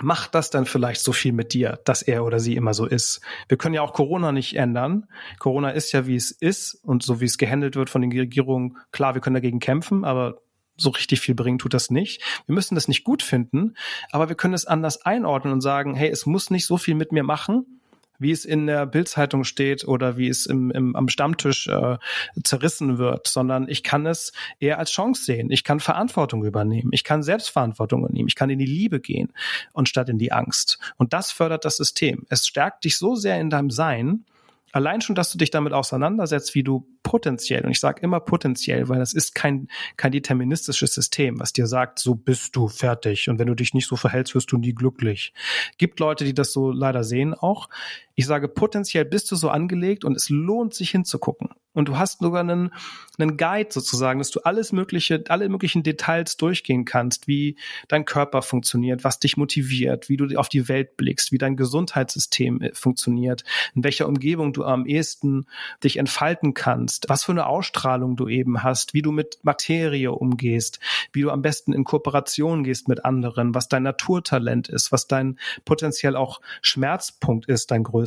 [0.00, 3.20] macht das dann vielleicht so viel mit dir, dass er oder sie immer so ist?
[3.48, 5.07] Wir können ja auch Corona nicht ändern.
[5.38, 8.78] Corona ist ja, wie es ist und so wie es gehandelt wird von den Regierungen.
[8.90, 10.41] Klar, wir können dagegen kämpfen, aber
[10.76, 12.22] so richtig viel bringen tut das nicht.
[12.46, 13.74] Wir müssen das nicht gut finden,
[14.11, 17.12] aber wir können es anders einordnen und sagen, hey, es muss nicht so viel mit
[17.12, 17.80] mir machen,
[18.22, 21.98] wie es in der Bildzeitung steht oder wie es im, im, am Stammtisch äh,
[22.42, 25.50] zerrissen wird, sondern ich kann es eher als Chance sehen.
[25.50, 26.90] Ich kann Verantwortung übernehmen.
[26.92, 28.28] Ich kann Selbstverantwortung übernehmen.
[28.28, 29.32] Ich kann in die Liebe gehen
[29.72, 30.78] und statt in die Angst.
[30.96, 32.24] Und das fördert das System.
[32.28, 34.24] Es stärkt dich so sehr in deinem Sein,
[34.72, 38.88] allein schon, dass du dich damit auseinandersetzt, wie du potenziell, und ich sage immer potenziell,
[38.88, 43.38] weil das ist kein, kein deterministisches System, was dir sagt, so bist du fertig und
[43.38, 45.32] wenn du dich nicht so verhältst, wirst du nie glücklich.
[45.78, 47.68] Gibt Leute, die das so leider sehen auch.
[48.14, 51.51] Ich sage, potenziell bist du so angelegt und es lohnt sich hinzugucken.
[51.75, 52.70] Und du hast sogar einen,
[53.18, 57.57] einen Guide sozusagen, dass du alles mögliche, alle möglichen Details durchgehen kannst, wie
[57.88, 62.61] dein Körper funktioniert, was dich motiviert, wie du auf die Welt blickst, wie dein Gesundheitssystem
[62.61, 63.44] äh, funktioniert,
[63.75, 65.46] in welcher Umgebung du am ehesten
[65.83, 70.79] dich entfalten kannst, was für eine Ausstrahlung du eben hast, wie du mit Materie umgehst,
[71.12, 75.38] wie du am besten in Kooperation gehst mit anderen, was dein Naturtalent ist, was dein
[75.64, 78.01] potenziell auch Schmerzpunkt ist, dein größter.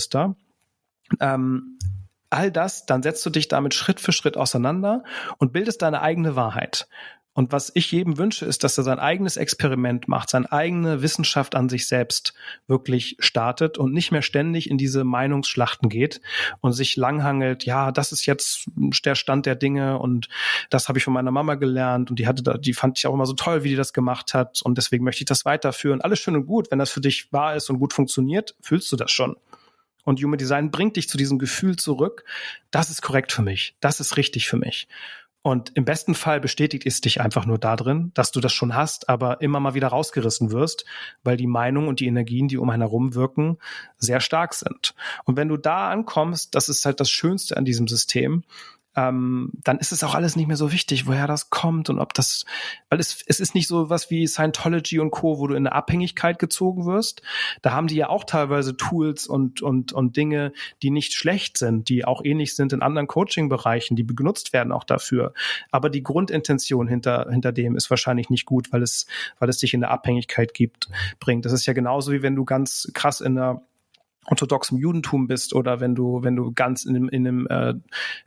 [1.19, 1.77] Ähm,
[2.29, 5.03] all das, dann setzt du dich damit Schritt für Schritt auseinander
[5.38, 6.88] und bildest deine eigene Wahrheit.
[7.38, 11.53] Und was ich jedem wünsche, ist, dass er sein eigenes Experiment macht, seine eigene Wissenschaft
[11.53, 12.34] an sich selbst
[12.65, 16.21] wirklich startet und nicht mehr ständig in diese Meinungsschlachten geht
[16.62, 18.69] und sich langhangelt, ja, das ist jetzt
[19.03, 20.29] der Stand der Dinge und
[20.69, 23.13] das habe ich von meiner Mama gelernt und die hatte da, die fand ich auch
[23.13, 25.99] immer so toll, wie die das gemacht hat und deswegen möchte ich das weiterführen.
[25.99, 28.95] Alles schön und gut, wenn das für dich wahr ist und gut funktioniert, fühlst du
[28.95, 29.36] das schon.
[30.06, 32.24] Und Human Design bringt dich zu diesem Gefühl zurück,
[32.72, 34.88] das ist korrekt für mich, das ist richtig für mich.
[35.46, 39.10] Und im besten Fall bestätigt es dich einfach nur darin, dass du das schon hast,
[39.10, 40.86] aber immer mal wieder rausgerissen wirst,
[41.24, 43.60] weil die Meinung und die Energien, die um einen herum wirken,
[44.00, 44.96] sehr stark sind.
[45.26, 48.44] Und wenn du da ankommst, das ist halt das Schönste an diesem System,
[48.95, 52.13] ähm, dann ist es auch alles nicht mehr so wichtig, woher das kommt und ob
[52.13, 52.45] das,
[52.89, 55.75] weil es, es ist nicht so was wie Scientology und Co., wo du in eine
[55.75, 57.21] Abhängigkeit gezogen wirst.
[57.62, 61.89] Da haben die ja auch teilweise Tools und, und, und Dinge, die nicht schlecht sind,
[61.89, 65.34] die auch ähnlich sind in anderen Coaching-Bereichen, die benutzt werden auch dafür.
[65.71, 69.08] Aber die Grundintention hinter, hinter dem ist wahrscheinlich nicht gut, weil es,
[69.39, 71.45] weil es dich in eine Abhängigkeit gibt, bringt.
[71.45, 73.62] Das ist ja genauso wie wenn du ganz krass in einer
[74.26, 77.74] orthodoxem Judentum bist oder wenn du wenn du ganz in einem, in einem äh,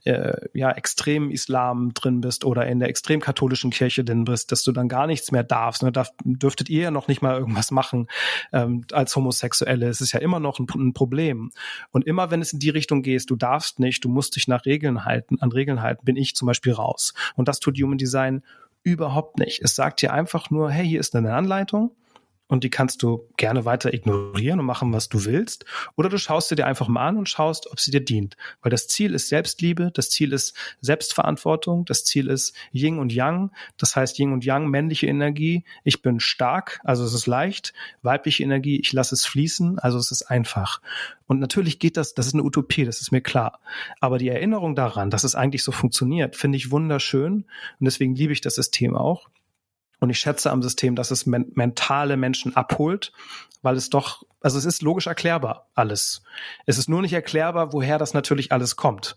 [0.05, 4.63] äh, ja extremen Islam drin bist oder in der extrem katholischen Kirche drin bist, dass
[4.63, 5.83] du dann gar nichts mehr darfst.
[5.83, 5.93] Ne?
[5.93, 8.07] Darf, dürftet ihr ja noch nicht mal irgendwas machen
[8.53, 9.89] ähm, als Homosexuelle.
[9.89, 11.51] Es ist ja immer noch ein, ein, Problem.
[11.91, 14.65] Und immer wenn es in die Richtung gehst, du darfst nicht, du musst dich nach
[14.65, 17.15] Regeln halten, an Regeln halten, bin ich zum Beispiel raus.
[17.35, 18.43] Und das tut Human Design
[18.83, 19.61] überhaupt nicht.
[19.63, 21.93] Es sagt dir einfach nur, hey, hier ist eine Anleitung
[22.49, 25.67] und die kannst du gerne weiter ignorieren und machen, was du willst.
[25.97, 28.37] Oder du schaust sie dir einfach mal an und schaust, ob sie dir dient.
[28.63, 33.53] Weil das Ziel ist Selbstliebe, das Ziel ist Selbstverantwortung, das Ziel ist Yin und Yang.
[33.77, 35.65] Das heißt Yin und Yang, männliche Energie.
[35.85, 37.75] Ich bin stark, also es ist leicht.
[38.03, 40.81] Weibliche Energie, ich lasse es fließen, also es ist einfach.
[41.27, 43.61] Und natürlich geht das, das ist eine Utopie, das ist mir klar.
[44.01, 47.45] Aber die Erinnerung daran, dass es eigentlich so funktioniert, finde ich wunderschön.
[47.79, 49.29] Und deswegen liebe ich das System auch.
[50.01, 53.13] Und ich schätze am System, dass es men mentale Menschen abholt,
[53.63, 56.23] weil es doch, also es ist logisch erklärbar alles.
[56.67, 59.17] Es ist nur nicht erklärbar, woher das natürlich alles kommt.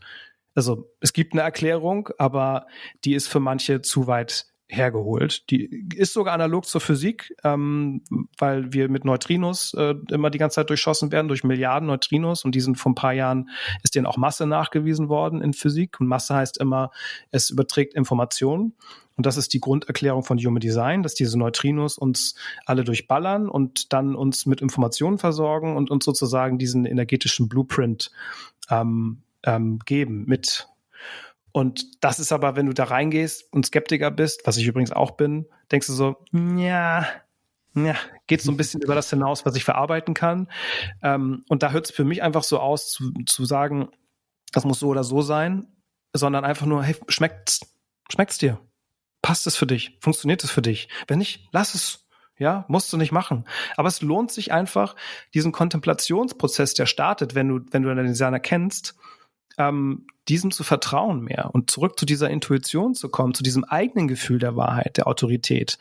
[0.56, 2.67] Also es gibt eine Erklärung, aber
[3.06, 5.49] die ist für manche zu weit hergeholt.
[5.49, 8.03] Die ist sogar analog zur Physik, ähm,
[8.38, 12.55] weil wir mit Neutrinos äh, immer die ganze Zeit durchschossen werden, durch Milliarden Neutrinos und
[12.55, 13.49] die sind vor ein paar Jahren,
[13.84, 16.91] ist denen auch Masse nachgewiesen worden in Physik und Masse heißt immer,
[17.31, 18.73] es überträgt Informationen
[19.17, 23.91] und das ist die Grunderklärung von Human Design, dass diese Neutrinos uns alle durchballern und
[23.93, 28.12] dann uns mit Informationen versorgen und uns sozusagen diesen energetischen Blueprint
[28.69, 30.67] ähm, ähm, geben mit.
[31.51, 35.11] Und das ist aber, wenn du da reingehst und Skeptiker bist, was ich übrigens auch
[35.11, 37.05] bin, denkst du so, ja,
[37.73, 37.95] ja,
[38.27, 40.49] geht so ein bisschen über das hinaus, was ich verarbeiten kann.
[41.01, 43.89] Ähm, und da hört es für mich einfach so aus, zu, zu sagen,
[44.51, 45.67] das muss so oder so sein,
[46.13, 47.61] sondern einfach nur, hey, schmeckt's?
[48.11, 48.59] Schmeckt's dir?
[49.21, 49.97] Passt es für dich?
[50.01, 50.89] Funktioniert es für dich?
[51.07, 52.07] Wenn nicht, lass es.
[52.37, 53.45] Ja, musst du nicht machen.
[53.77, 54.95] Aber es lohnt sich einfach,
[55.35, 58.95] diesen Kontemplationsprozess, der startet, wenn du, wenn du deinen Designer kennst,
[59.69, 64.08] ähm, diesem zu vertrauen mehr und zurück zu dieser Intuition zu kommen, zu diesem eigenen
[64.08, 65.78] Gefühl der Wahrheit, der Autorität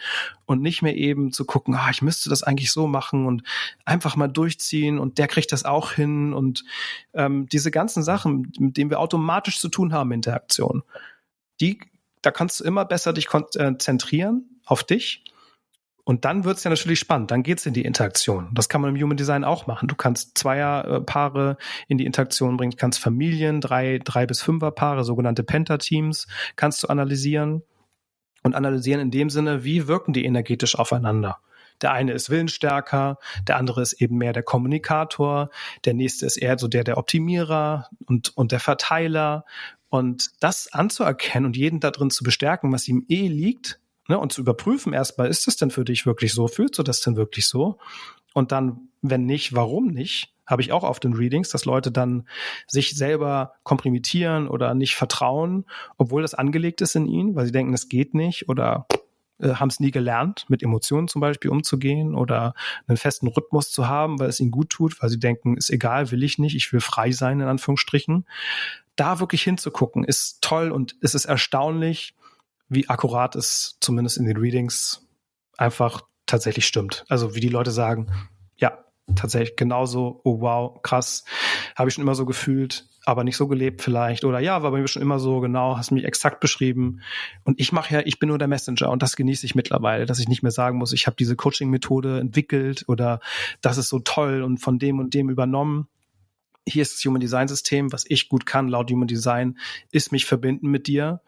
[0.47, 3.43] und nicht mehr eben zu gucken, ah, ich müsste das eigentlich so machen und
[3.85, 6.64] einfach mal durchziehen und der kriegt das auch hin und
[7.12, 10.83] ähm, diese ganzen Sachen, mit denen wir automatisch zu tun haben, Interaktion,
[11.61, 11.79] die
[12.23, 15.25] da kannst du immer besser dich konzentrieren auf dich.
[16.11, 17.31] Und dann wird's ja natürlich spannend.
[17.31, 18.49] Dann geht's in die Interaktion.
[18.53, 19.87] Das kann man im Human Design auch machen.
[19.87, 25.05] Du kannst Zweierpaare in die Interaktion bringen, du kannst Familien, drei, drei bis fünfer Paare,
[25.05, 27.62] sogenannte Penta-Teams, kannst du analysieren
[28.42, 31.38] und analysieren in dem Sinne, wie wirken die energetisch aufeinander.
[31.81, 35.51] Der eine ist willensstärker, der andere ist eben mehr der Kommunikator,
[35.85, 39.44] der nächste ist eher so der der Optimierer und, und der Verteiler
[39.90, 43.79] und das anzuerkennen und jeden da drin zu bestärken, was ihm eh liegt,
[44.11, 46.49] ne, und zu überprüfen erstmal, ist das denn für dich wirklich so?
[46.49, 47.79] Fühlst du das denn wirklich so?
[48.35, 50.35] Und dann, wenn nicht, warum nicht?
[50.46, 52.29] Habe ich auch auf den Readings, dass Leute dann
[52.67, 55.65] sich selber komprimieren oder nicht vertrauen,
[55.96, 58.87] obwohl das angelegt ist in ihnen, weil sie denken, es geht nicht oder
[59.38, 62.54] äh, haben es nie gelernt, mit Emotionen zum Beispiel umzugehen oder
[62.88, 66.11] einen festen Rhythmus zu haben, weil es ihnen gut tut, weil sie denken, ist egal,
[66.11, 68.27] will ich nicht, ich will frei sein, in Anführungsstrichen.
[68.96, 72.15] Da wirklich hinzugucken, ist toll und es ist erstaunlich,
[72.71, 75.06] wie akkurat es zumindest in den Readings
[75.58, 77.04] einfach tatsächlich stimmt.
[77.08, 78.10] Also wie die Leute sagen,
[78.56, 78.85] ja,
[79.16, 81.25] tatsächlich genauso, oh wow, krass,
[81.77, 84.25] habe ich schon immer so gefühlt, aber nicht so gelebt vielleicht.
[84.25, 87.00] Oder ja, war bei mir schon immer so, genau, hast mich exakt beschrieben.
[87.42, 90.21] Und ich mache ja, ich bin nur der Messenger und das genieße ich mittlerweile, dass
[90.21, 93.18] ich nicht mehr sagen muss, ich habe diese Coaching-Methode entwickelt oder
[93.62, 95.88] das ist so toll und von dem und dem übernommen.
[96.68, 99.58] Hier ist das Human Design System, was ich gut kann, laut Human Design,
[99.90, 101.21] ist mich verbinden mit dir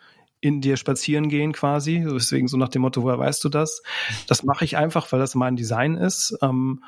[0.42, 2.04] in dir spazieren gehen quasi.
[2.06, 3.82] Deswegen so nach dem Motto, woher weißt du das?
[4.26, 6.36] Das mache ich einfach, weil das mein Design ist.
[6.42, 6.82] Ähm,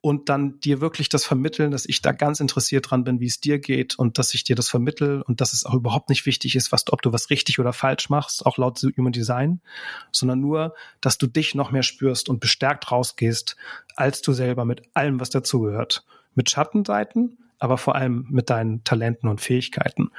[0.00, 3.40] und dann dir wirklich das vermitteln, dass ich da ganz interessiert dran bin, wie es
[3.40, 6.56] dir geht und dass ich dir das vermittel und dass es auch überhaupt nicht wichtig
[6.56, 9.60] ist, was, ob du was richtig oder falsch machst, auch laut Human Design,
[10.10, 13.56] sondern nur, dass du dich noch mehr spürst und bestärkt rausgehst,
[13.96, 16.06] als du selber mit allem, was dazugehört.
[16.34, 20.12] Mit Schattenseiten, aber vor allem mit deinen Talenten und Fähigkeiten.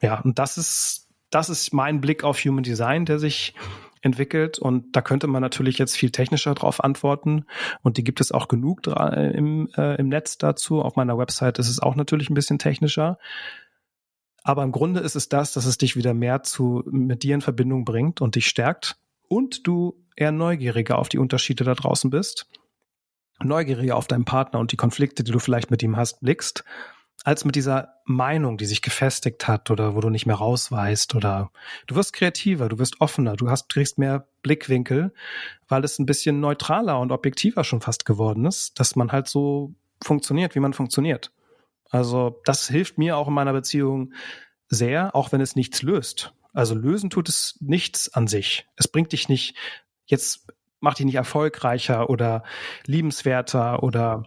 [0.00, 3.54] Ja, und das ist, das ist mein Blick auf Human Design, der sich
[4.00, 4.58] entwickelt.
[4.58, 7.44] Und da könnte man natürlich jetzt viel technischer drauf antworten.
[7.82, 10.82] Und die gibt es auch genug im, äh, im Netz dazu.
[10.82, 13.18] Auf meiner Website ist es auch natürlich ein bisschen technischer.
[14.42, 17.40] Aber im Grunde ist es das, dass es dich wieder mehr zu, mit dir in
[17.40, 18.96] Verbindung bringt und dich stärkt.
[19.28, 22.46] Und du eher neugieriger auf die Unterschiede da draußen bist,
[23.42, 26.64] neugieriger auf deinen Partner und die Konflikte, die du vielleicht mit ihm hast, blickst
[27.24, 31.50] als mit dieser Meinung, die sich gefestigt hat oder wo du nicht mehr rausweist oder
[31.86, 35.12] du wirst kreativer, du wirst offener, du hast, kriegst mehr Blickwinkel,
[35.66, 39.74] weil es ein bisschen neutraler und objektiver schon fast geworden ist, dass man halt so
[40.02, 41.32] funktioniert, wie man funktioniert.
[41.90, 44.12] Also das hilft mir auch in meiner Beziehung
[44.68, 46.32] sehr, auch wenn es nichts löst.
[46.52, 48.66] Also lösen tut es nichts an sich.
[48.76, 49.54] Es bringt dich nicht,
[50.06, 50.46] jetzt
[50.80, 52.44] macht dich nicht erfolgreicher oder
[52.86, 54.24] liebenswerter oder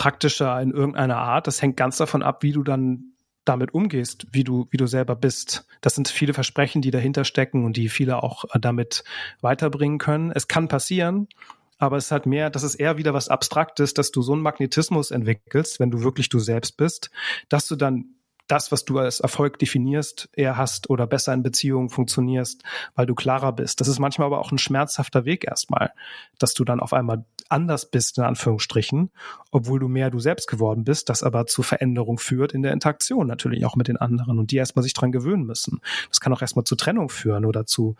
[0.00, 1.46] praktischer in irgendeiner Art.
[1.46, 3.12] Das hängt ganz davon ab, wie du dann
[3.44, 5.66] damit umgehst, wie du, wie du selber bist.
[5.82, 9.04] Das sind viele Versprechen, die dahinter stecken und die viele auch äh, damit
[9.42, 10.32] weiterbringen können.
[10.34, 11.28] Es kann passieren,
[11.76, 14.40] aber es ist halt mehr, das ist eher wieder was Abstraktes, dass du so einen
[14.40, 17.10] Magnetismus entwickelst, wenn du wirklich du selbst bist,
[17.50, 18.14] dass du dann
[18.50, 22.62] das, was du als Erfolg definierst, eher hast oder besser in Beziehungen funktionierst,
[22.94, 23.80] weil du klarer bist.
[23.80, 25.92] Das ist manchmal aber auch ein schmerzhafter Weg erstmal,
[26.38, 29.10] dass du dann auf einmal anders bist, in Anführungsstrichen,
[29.50, 33.26] obwohl du mehr du selbst geworden bist, das aber zu Veränderung führt in der Interaktion
[33.26, 35.80] natürlich auch mit den anderen und die erstmal sich dran gewöhnen müssen.
[36.08, 37.96] Das kann auch erstmal zu Trennung führen oder zu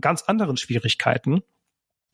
[0.00, 1.42] ganz anderen Schwierigkeiten,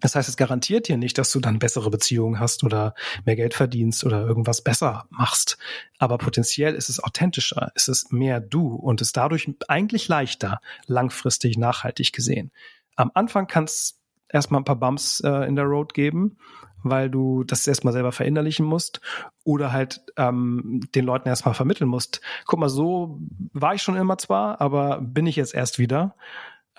[0.01, 2.95] das heißt, es garantiert dir nicht, dass du dann bessere Beziehungen hast oder
[3.25, 5.59] mehr Geld verdienst oder irgendwas besser machst.
[5.99, 11.59] Aber potenziell ist es authentischer, ist es mehr du und ist dadurch eigentlich leichter, langfristig
[11.59, 12.53] nachhaltig gesehen.
[12.95, 16.39] Am Anfang kann es erstmal ein paar Bumps äh, in der Road geben,
[16.85, 19.01] weil du das erstmal selber verinnerlichen musst
[19.43, 22.21] oder halt ähm, den Leuten erstmal vermitteln musst.
[22.47, 23.19] Guck mal, so
[23.53, 26.15] war ich schon immer zwar, aber bin ich jetzt erst wieder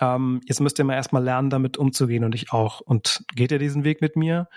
[0.00, 2.80] ähm, jetzt müsst ihr mal erstmal lernen, damit umzugehen und ich auch.
[2.80, 4.48] Und geht ihr diesen Weg mit mir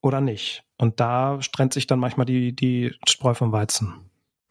[0.00, 0.64] oder nicht?
[0.76, 3.94] Und da trennt sich dann manchmal die, die Spreu vom Weizen.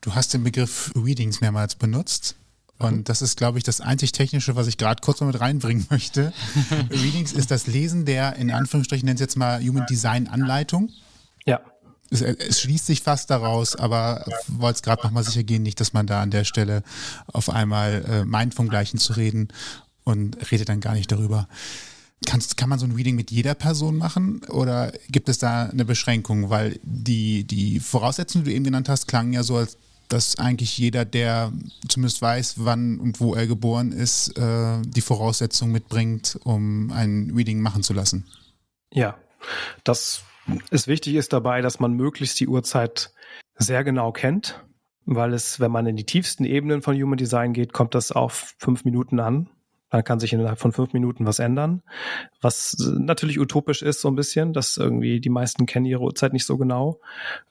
[0.02, 2.36] Du hast den Begriff Readings mehrmals benutzt.
[2.78, 3.04] Und mhm.
[3.06, 6.34] das ist, glaube ich, das einzig Technische, was ich gerade kurz mal mit reinbringen möchte.
[6.90, 10.90] Readings ist das Lesen der, in Anführungsstrichen, nennt es jetzt mal Human Design Anleitung.
[11.46, 11.62] Ja.
[12.12, 15.94] Es, es, schließt sich fast daraus, aber wollte es gerade nochmal sicher gehen, nicht, dass
[15.94, 16.84] man da an der Stelle
[17.26, 19.48] auf einmal äh, meint, vom Gleichen zu reden
[20.06, 21.50] und redet dann gar nicht darüber.
[22.26, 25.84] Kannst, kann man so ein Reading mit jeder Person machen oder gibt es da eine
[25.84, 26.50] Beschränkung?
[26.50, 29.78] Weil die, die Voraussetzungen, die du eben genannt hast, klangen ja so, als
[30.08, 31.52] dass eigentlich jeder, der
[31.88, 37.60] zumindest weiß, wann und wo er geboren ist, äh, die Voraussetzungen mitbringt, um ein Reading
[37.60, 38.26] machen zu lassen.
[38.92, 39.18] Ja,
[39.84, 40.24] das
[40.70, 43.12] ist wichtig ist dabei, dass man möglichst die Uhrzeit
[43.56, 44.64] sehr genau kennt,
[45.06, 48.54] weil es, wenn man in die tiefsten Ebenen von Human Design geht, kommt das auf
[48.58, 49.50] fünf Minuten an.
[49.90, 51.82] Dann kann sich innerhalb von fünf Minuten was ändern.
[52.42, 56.46] Was natürlich utopisch ist, so ein bisschen, dass irgendwie die meisten kennen ihre Uhrzeit nicht
[56.46, 57.00] so genau.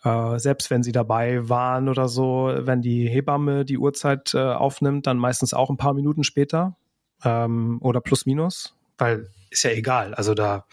[0.02, 5.06] Äh, selbst wenn sie dabei waren oder so, wenn die Hebamme die Uhrzeit äh, aufnimmt,
[5.06, 6.76] dann meistens auch ein paar Minuten später
[7.24, 10.14] ähm, oder plus minus, weil ist ja egal.
[10.14, 10.66] Also da,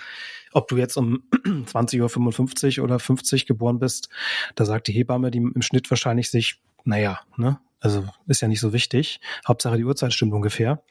[0.51, 4.09] ob du jetzt um 20.55 Uhr oder 50 geboren bist,
[4.55, 7.59] da sagt die Hebamme, die im Schnitt wahrscheinlich sich, naja, ne?
[7.79, 9.19] Also ist ja nicht so wichtig.
[9.47, 10.83] Hauptsache die Uhrzeit stimmt ungefähr.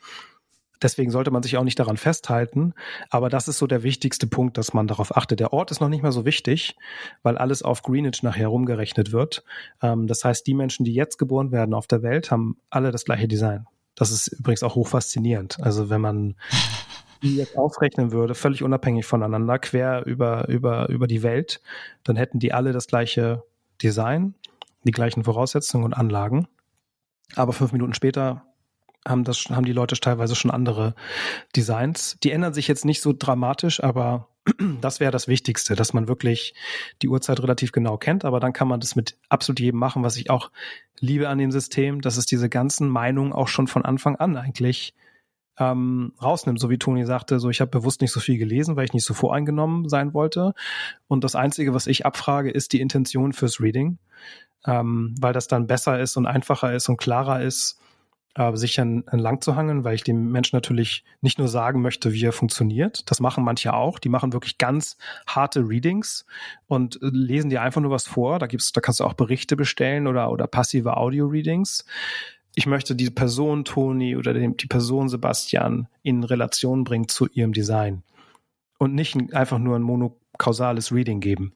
[0.82, 2.74] Deswegen sollte man sich auch nicht daran festhalten.
[3.10, 5.40] Aber das ist so der wichtigste Punkt, dass man darauf achtet.
[5.40, 6.76] Der Ort ist noch nicht mehr so wichtig,
[7.22, 9.44] weil alles auf Greenwich nachher rumgerechnet wird.
[9.82, 13.04] Ähm, das heißt, die Menschen, die jetzt geboren werden auf der Welt, haben alle das
[13.04, 13.66] gleiche Design.
[13.94, 15.58] Das ist übrigens auch hoch faszinierend.
[15.60, 16.36] Also wenn man
[17.22, 21.60] die jetzt aufrechnen würde, völlig unabhängig voneinander, quer über, über, über die Welt,
[22.04, 23.44] dann hätten die alle das gleiche
[23.82, 24.34] Design,
[24.84, 26.48] die gleichen Voraussetzungen und Anlagen.
[27.36, 28.42] Aber fünf Minuten später
[29.06, 30.94] haben das, haben die Leute teilweise schon andere
[31.56, 32.18] Designs.
[32.22, 34.28] Die ändern sich jetzt nicht so dramatisch, aber
[34.80, 36.54] das wäre das Wichtigste, dass man wirklich
[37.02, 40.16] die Uhrzeit relativ genau kennt, aber dann kann man das mit absolut jedem machen, was
[40.16, 40.50] ich auch
[40.98, 44.94] liebe an dem System, dass es diese ganzen Meinungen auch schon von Anfang an eigentlich
[45.58, 48.84] ähm, rausnimmt, so wie Toni sagte, so ich habe bewusst nicht so viel gelesen, weil
[48.84, 50.54] ich nicht so voreingenommen sein wollte.
[51.06, 53.98] Und das Einzige, was ich abfrage, ist die Intention fürs Reading,
[54.66, 57.78] ähm, weil das dann besser ist und einfacher ist und klarer ist
[58.34, 62.24] äh, sich entlang zu hangeln, weil ich dem Menschen natürlich nicht nur sagen möchte, wie
[62.24, 63.10] er funktioniert.
[63.10, 63.98] Das machen manche auch.
[63.98, 66.26] Die machen wirklich ganz harte Readings
[66.66, 68.38] und äh, lesen dir einfach nur was vor.
[68.38, 71.84] Da gibt's, da kannst du auch Berichte bestellen oder, oder passive Audio-Readings.
[72.54, 78.02] Ich möchte die Person Toni oder die Person Sebastian in Relation bringen zu ihrem Design
[78.78, 81.52] und nicht einfach nur ein monokausales Reading geben.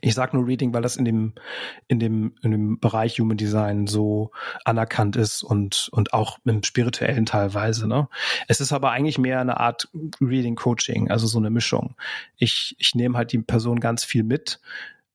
[0.00, 1.32] Ich sage nur Reading, weil das in dem,
[1.88, 4.32] in dem, in dem Bereich Human Design so
[4.64, 7.88] anerkannt ist und, und auch im spirituellen teilweise.
[7.88, 8.08] Ne?
[8.48, 9.88] Es ist aber eigentlich mehr eine Art
[10.20, 11.94] Reading Coaching, also so eine Mischung.
[12.36, 14.60] Ich, ich nehme halt die Person ganz viel mit,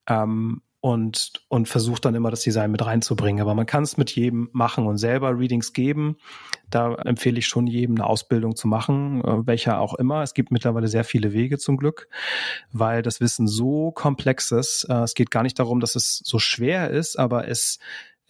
[0.08, 3.42] ähm, und, und versucht dann immer das Design mit reinzubringen.
[3.42, 6.16] Aber man kann es mit jedem machen und selber Readings geben.
[6.70, 10.22] Da empfehle ich schon jedem eine Ausbildung zu machen, äh, welcher auch immer.
[10.22, 12.08] Es gibt mittlerweile sehr viele Wege zum Glück,
[12.72, 14.86] weil das Wissen so komplex ist.
[14.88, 17.78] Äh, es geht gar nicht darum, dass es so schwer ist, aber es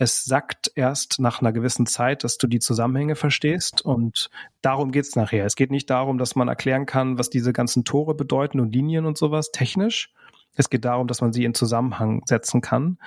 [0.03, 4.31] es sagt erst nach einer gewissen Zeit, dass du die Zusammenhänge verstehst und
[4.63, 5.45] darum geht's nachher.
[5.45, 9.05] Es geht nicht darum, dass man erklären kann, was diese ganzen Tore bedeuten und Linien
[9.05, 10.11] und sowas technisch,
[10.55, 12.99] es geht darum, dass man sie in Zusammenhang setzen kann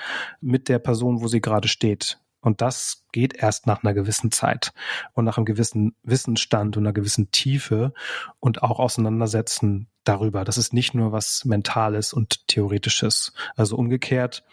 [0.41, 2.19] mit der Person, wo sie gerade steht.
[2.43, 4.73] Und das geht erst nach einer gewissen Zeit
[5.13, 7.93] und nach einem gewissen Wissensstand und einer gewissen Tiefe
[8.41, 10.43] und auch Auseinandersetzen darüber.
[10.43, 13.33] Das ist nicht nur was Mentales und Theoretisches.
[13.55, 14.43] Also umgekehrt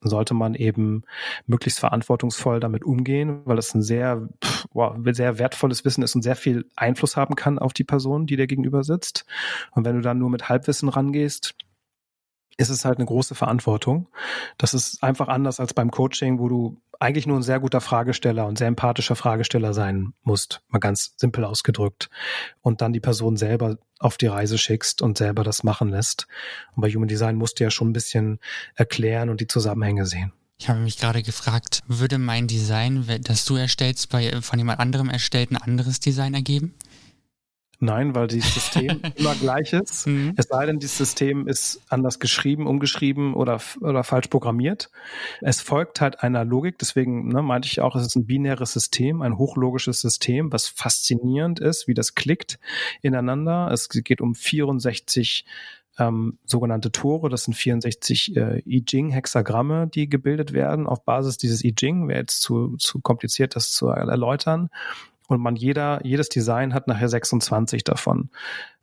[0.00, 1.04] sollte man eben
[1.46, 4.28] möglichst verantwortungsvoll damit umgehen, weil das ein sehr,
[4.72, 8.36] wow, sehr wertvolles Wissen ist und sehr viel Einfluss haben kann auf die Person, die
[8.36, 9.26] dir gegenüber sitzt.
[9.72, 11.54] Und wenn du dann nur mit Halbwissen rangehst,
[12.58, 14.08] ist es halt eine große Verantwortung.
[14.58, 18.46] Das ist einfach anders als beim Coaching, wo du eigentlich nur ein sehr guter Fragesteller
[18.46, 22.10] und sehr empathischer Fragesteller sein musst, mal ganz simpel ausgedrückt.
[22.60, 26.26] Und dann die Person selber auf die Reise schickst und selber das machen lässt.
[26.74, 28.40] Und bei Human Design musst du ja schon ein bisschen
[28.74, 30.32] erklären und die Zusammenhänge sehen.
[30.60, 35.08] Ich habe mich gerade gefragt, würde mein Design, das du erstellst, bei von jemand anderem
[35.08, 36.74] erstellt, ein anderes Design ergeben?
[37.80, 40.06] Nein, weil das System immer gleich ist.
[40.08, 40.34] Mhm.
[40.36, 44.90] Es sei denn, dieses System ist anders geschrieben, umgeschrieben oder, oder falsch programmiert.
[45.40, 49.22] Es folgt halt einer Logik, deswegen ne, meinte ich auch, es ist ein binäres System,
[49.22, 52.58] ein hochlogisches System, was faszinierend ist, wie das klickt
[53.00, 53.70] ineinander.
[53.72, 55.44] Es geht um 64
[55.98, 61.64] ähm, sogenannte Tore, das sind 64 äh, I Ching-Hexagramme, die gebildet werden auf Basis dieses
[61.64, 62.08] I Ching.
[62.08, 64.70] Wäre jetzt zu, zu kompliziert, das zu erläutern.
[65.28, 68.30] Und man jeder, jedes Design hat nachher 26 davon.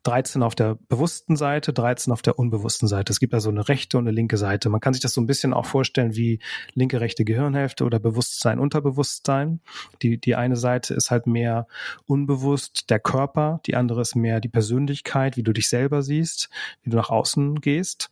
[0.04, 3.12] 13 auf der bewussten Seite, 13 auf der unbewussten Seite.
[3.12, 4.70] Es gibt also eine rechte und eine linke Seite.
[4.70, 6.40] Man kann sich das so ein bisschen auch vorstellen wie
[6.76, 9.62] linke, rechte Gehirnhälfte oder Bewusstsein, Unterbewusstsein.
[10.04, 11.66] Die, die eine Seite ist halt mehr
[12.06, 16.50] unbewusst der Körper, die andere ist mehr die Persönlichkeit, wie du dich selber siehst,
[16.84, 18.12] wie du nach außen gehst.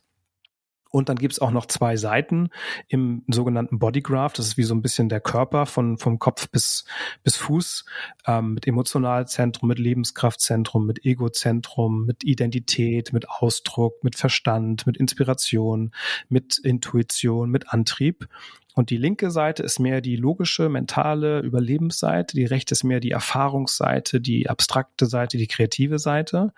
[0.94, 2.50] Und dann gibt's auch noch zwei Seiten
[2.86, 4.32] im sogenannten Bodygraph.
[4.34, 6.84] Das ist wie so ein bisschen der Körper von, vom Kopf bis,
[7.24, 7.84] bis Fuß,
[8.28, 15.90] ähm, mit Emotionalzentrum, mit Lebenskraftzentrum, mit Egozentrum, mit Identität, mit Ausdruck, mit Verstand, mit Inspiration,
[16.28, 18.28] mit Intuition, mit Antrieb.
[18.76, 23.10] Und die linke Seite ist mehr die logische, mentale Überlebensseite, die rechte ist mehr die
[23.10, 26.52] Erfahrungsseite, die abstrakte Seite, die kreative Seite.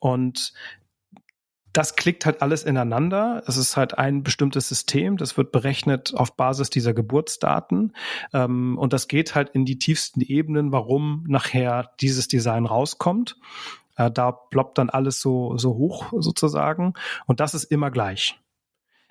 [0.00, 0.54] Und
[1.76, 3.42] das klickt halt alles ineinander.
[3.46, 7.94] Es ist halt ein bestimmtes System, das wird berechnet auf Basis dieser Geburtsdaten.
[8.32, 13.36] Ähm, und das geht halt in die tiefsten Ebenen, warum nachher dieses Design rauskommt.
[13.96, 16.94] Äh, da ploppt dann alles so, so hoch sozusagen.
[17.26, 18.38] Und das ist immer gleich.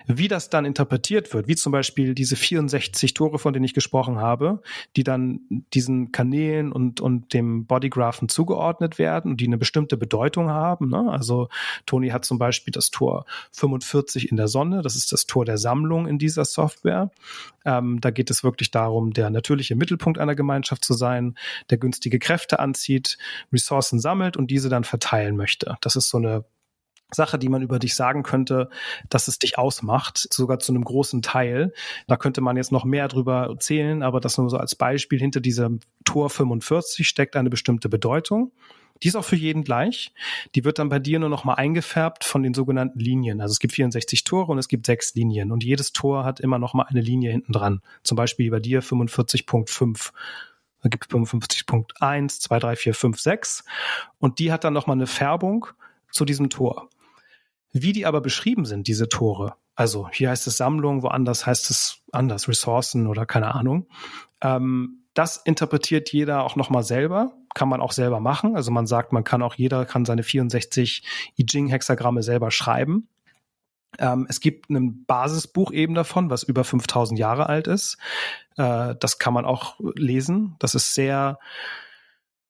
[0.06, 4.18] Wie das dann interpretiert wird, wie zum Beispiel diese 64 Tore, von denen ich gesprochen
[4.18, 4.62] habe,
[4.94, 5.40] die dann
[5.74, 10.88] diesen Kanälen und, und dem Bodygraphen zugeordnet werden und die eine bestimmte Bedeutung haben.
[10.90, 11.10] Ne?
[11.10, 11.48] Also
[11.86, 15.58] Toni hat zum Beispiel das Tor 45 in der Sonne, das ist das Tor der
[15.58, 17.10] Sammlung in dieser Software.
[17.64, 21.36] Ähm, da geht es wirklich darum, der natürliche Mittelpunkt einer Gemeinschaft zu sein,
[21.70, 23.18] der günstige Kräfte anzieht,
[23.52, 25.76] Ressourcen sammelt und diese dann verteilen möchte.
[25.80, 26.44] Das ist so eine
[27.12, 28.68] Sache, die man über dich sagen könnte,
[29.08, 31.72] dass es dich ausmacht, sogar zu einem großen Teil.
[32.06, 35.18] Da könnte man jetzt noch mehr drüber erzählen, aber das nur so als Beispiel.
[35.18, 38.52] Hinter diesem Tor 45 steckt eine bestimmte Bedeutung.
[39.02, 40.12] Die ist auch für jeden gleich.
[40.54, 43.40] Die wird dann bei dir nur noch mal eingefärbt von den sogenannten Linien.
[43.40, 45.52] Also es gibt 64 Tore und es gibt sechs Linien.
[45.52, 47.82] Und jedes Tor hat immer noch mal eine Linie hinten dran.
[48.02, 50.12] Zum Beispiel bei dir 45.5.
[50.82, 53.64] Da gibt es 55.1, 2, 3, 4, 5, 6.
[54.18, 55.66] Und die hat dann noch mal eine Färbung
[56.10, 56.88] zu diesem Tor.
[57.82, 62.02] Wie die aber beschrieben sind, diese Tore, also hier heißt es Sammlung, woanders heißt es
[62.10, 63.88] anders, Ressourcen oder keine Ahnung.
[64.40, 68.56] Ähm, das interpretiert jeder auch nochmal selber, kann man auch selber machen.
[68.56, 71.02] Also man sagt, man kann auch, jeder kann seine 64
[71.38, 73.08] I Ching-Hexagramme selber schreiben.
[73.98, 77.98] Ähm, es gibt ein Basisbuch eben davon, was über 5000 Jahre alt ist.
[78.56, 80.56] Äh, das kann man auch lesen.
[80.58, 81.38] Das ist sehr,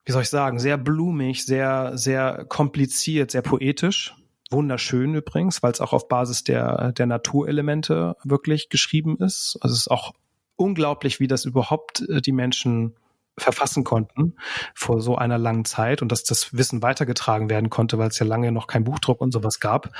[0.04, 4.14] wie soll ich sagen, sehr blumig, sehr, sehr kompliziert, sehr poetisch.
[4.50, 9.58] Wunderschön übrigens, weil es auch auf Basis der, der Naturelemente wirklich geschrieben ist.
[9.60, 10.14] Also es ist auch
[10.56, 12.94] unglaublich, wie das überhaupt äh, die Menschen
[13.38, 14.34] verfassen konnten
[14.74, 18.24] vor so einer langen Zeit und dass das Wissen weitergetragen werden konnte, weil es ja
[18.24, 19.90] lange noch kein Buchdruck und sowas gab,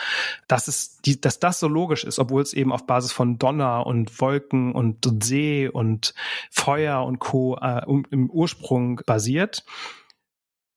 [0.49, 3.87] dass es die, dass das so logisch ist, obwohl es eben auf Basis von Donner
[3.87, 6.15] und Wolken und See und
[6.51, 7.59] Feuer und Co.
[7.61, 9.65] Äh, im Ursprung basiert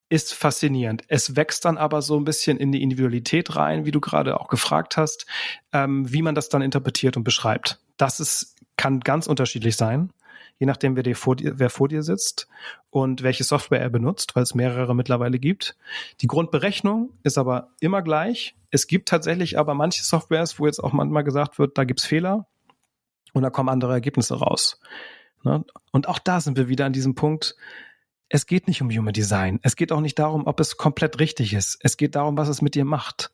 [0.10, 1.04] ist faszinierend.
[1.08, 4.48] Es wächst dann aber so ein bisschen in die Individualität rein, wie du gerade auch
[4.48, 5.28] gefragt hast,
[5.72, 7.80] ähm, wie man das dann interpretiert und beschreibt.
[7.98, 10.12] Das ist, kann ganz unterschiedlich sein,
[10.58, 12.48] je nachdem, wer, dir vor dir, wer vor dir sitzt
[12.90, 15.78] und welche Software er benutzt, weil es mehrere mittlerweile gibt.
[16.22, 18.56] Die Grundberechnung ist aber immer gleich.
[18.72, 22.48] Es gibt tatsächlich aber manche Softwares, wo jetzt auch manchmal gesagt wird, da gibt's Fehler
[23.34, 24.80] und da kommen andere Ergebnisse raus.
[25.44, 25.64] Ne?
[25.92, 27.56] Und auch da sind wir wieder an diesem Punkt,
[28.30, 29.60] es geht nicht um Human Design.
[29.64, 31.80] Es geht auch nicht darum, ob es komplett richtig ist.
[31.82, 33.32] Es geht darum, was es mit dir macht.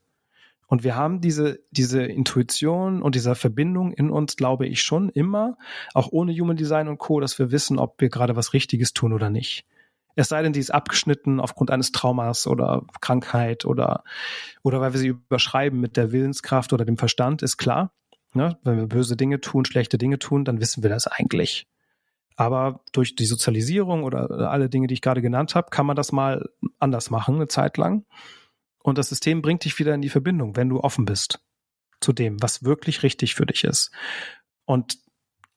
[0.67, 5.57] Und wir haben diese, diese Intuition und diese Verbindung in uns, glaube ich, schon immer,
[5.93, 9.13] auch ohne Human Design und Co., dass wir wissen, ob wir gerade was Richtiges tun
[9.13, 9.65] oder nicht.
[10.15, 14.03] Es sei denn, die ist abgeschnitten aufgrund eines Traumas oder Krankheit oder,
[14.63, 17.91] oder weil wir sie überschreiben mit der Willenskraft oder dem Verstand, ist klar.
[18.33, 18.57] Ne?
[18.63, 21.67] Wenn wir böse Dinge tun, schlechte Dinge tun, dann wissen wir das eigentlich.
[22.35, 26.11] Aber durch die Sozialisierung oder alle Dinge, die ich gerade genannt habe, kann man das
[26.11, 28.05] mal anders machen, eine Zeit lang.
[28.83, 31.39] Und das System bringt dich wieder in die Verbindung, wenn du offen bist
[32.01, 33.91] zu dem, was wirklich richtig für dich ist.
[34.65, 34.97] Und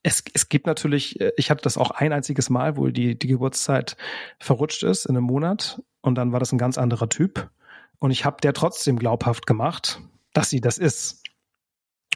[0.03, 3.26] es, es gibt natürlich, äh, ich hatte das auch ein einziges Mal, wo die, die
[3.26, 3.97] Geburtszeit
[4.39, 7.51] verrutscht ist in einem Monat und dann war das ein ganz anderer Typ.
[7.99, 10.01] Und ich habe der trotzdem glaubhaft gemacht,
[10.33, 11.18] dass sie das ist.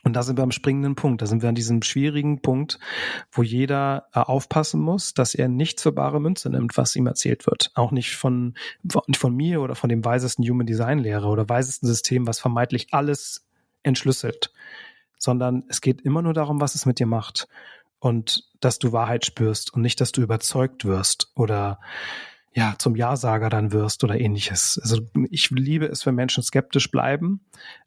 [0.05, 1.23] Und da sind wir am springenden Punkt.
[1.23, 2.79] Da sind wir an diesem schwierigen Punkt,
[3.31, 7.47] wo jeder äh, aufpassen muss, dass er nichts für bare Münze nimmt, was ihm erzählt
[7.47, 7.71] wird.
[7.75, 8.55] Auch nicht von,
[8.91, 12.89] von, von mir oder von dem weisesten Human Design Lehrer oder weisesten System, was vermeintlich
[12.93, 13.47] alles
[13.85, 14.53] entschlüsselt.
[15.19, 17.47] Sondern es geht immer nur darum, was es mit dir macht.
[18.01, 21.79] Und dass du Wahrheit spürst und nicht, dass du überzeugt wirst oder
[22.55, 24.79] ja, zum Ja-Sager dann wirst oder ähnliches.
[24.83, 25.01] Also
[25.31, 27.41] ich liebe es, wenn Menschen skeptisch bleiben,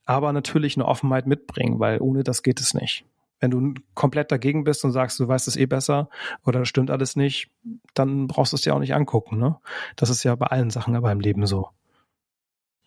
[0.05, 3.05] aber natürlich eine Offenheit mitbringen, weil ohne das geht es nicht.
[3.39, 6.09] Wenn du komplett dagegen bist und sagst, du weißt es eh besser
[6.45, 7.51] oder stimmt alles nicht,
[7.93, 9.38] dann brauchst du es dir auch nicht angucken.
[9.38, 9.57] Ne?
[9.97, 11.70] Das ist ja bei allen Sachen aber im Leben so.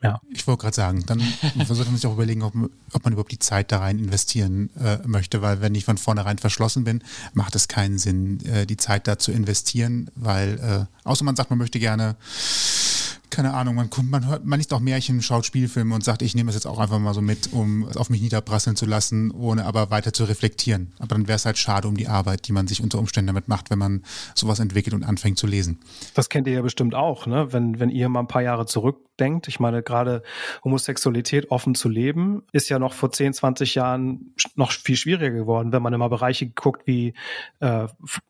[0.03, 0.21] Ja.
[0.31, 1.21] Ich wollte gerade sagen, dann
[1.67, 2.55] sollte man sich auch überlegen, ob,
[2.93, 6.39] ob, man überhaupt die Zeit da rein investieren äh, möchte, weil wenn ich von vornherein
[6.39, 11.25] verschlossen bin, macht es keinen Sinn, äh, die Zeit da zu investieren, weil äh, außer
[11.25, 12.17] man sagt, man möchte gerne
[13.31, 16.51] keine Ahnung, man, man hört, man liest auch Märchen, schaut Spielfilme und sagt, ich nehme
[16.51, 19.65] es jetzt auch einfach mal so mit, um es auf mich niederprasseln zu lassen, ohne
[19.65, 20.93] aber weiter zu reflektieren.
[20.99, 23.49] Aber dann wäre es halt schade um die Arbeit, die man sich unter Umständen damit
[23.49, 24.03] macht, wenn man
[24.35, 25.79] sowas entwickelt und anfängt zu lesen.
[26.15, 27.53] Das kennt ihr ja bestimmt auch, ne?
[27.53, 29.49] Wenn, wenn ihr mal ein paar Jahre zurückdenkt.
[29.49, 30.23] Ich meine, gerade
[30.65, 35.73] Homosexualität offen zu leben, ist ja noch vor 10, 20 Jahren noch viel schwieriger geworden,
[35.73, 37.15] wenn man immer Bereiche guckt wie
[37.61, 37.87] äh,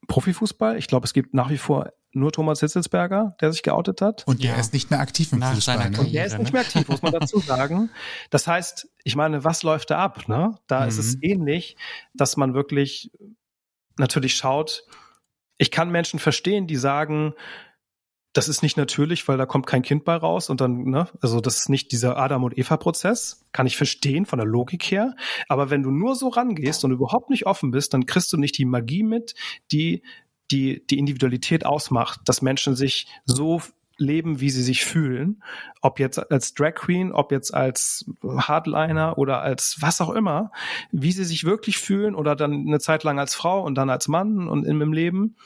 [0.06, 0.76] Profifußball.
[0.78, 4.26] Ich glaube, es gibt nach wie vor nur Thomas Hitzelsberger, der sich geoutet hat.
[4.26, 4.60] Und der ja.
[4.60, 5.90] ist nicht mehr aktiv im Nach Fußball.
[5.90, 6.00] Ne?
[6.00, 7.90] Und der ist nicht mehr aktiv, muss man dazu sagen.
[8.30, 10.28] Das heißt, ich meine, was läuft da ab?
[10.28, 10.58] Ne?
[10.66, 10.88] Da mhm.
[10.88, 11.22] ist es mhm.
[11.22, 11.76] ähnlich,
[12.14, 13.10] dass man wirklich
[13.98, 14.84] natürlich schaut,
[15.58, 17.34] ich kann Menschen verstehen, die sagen,
[18.32, 21.40] das ist nicht natürlich, weil da kommt kein Kind bei raus und dann, ne, also
[21.40, 25.16] das ist nicht dieser Adam und Eva Prozess, kann ich verstehen von der Logik her.
[25.48, 28.56] Aber wenn du nur so rangehst und überhaupt nicht offen bist, dann kriegst du nicht
[28.56, 29.34] die Magie mit,
[29.72, 30.02] die
[30.50, 33.60] die die Individualität ausmacht, dass Menschen sich so
[33.98, 35.42] leben, wie sie sich fühlen,
[35.82, 40.52] ob jetzt als Drag Queen, ob jetzt als Hardliner oder als was auch immer,
[40.92, 44.08] wie sie sich wirklich fühlen oder dann eine Zeit lang als Frau und dann als
[44.08, 45.36] Mann und im Leben,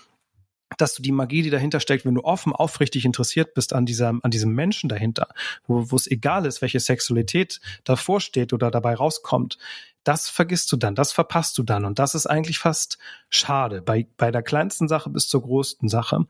[0.78, 4.14] dass du die Magie, die dahinter steckt, wenn du offen, aufrichtig interessiert bist an dieser,
[4.22, 5.28] an diesem Menschen dahinter,
[5.66, 9.58] wo, wo es egal ist, welche Sexualität davor steht oder dabei rauskommt,
[10.04, 11.84] das vergisst du dann, das verpasst du dann.
[11.84, 12.98] Und das ist eigentlich fast
[13.30, 13.82] schade.
[13.82, 16.26] Bei, bei der kleinsten Sache bis zur größten Sache.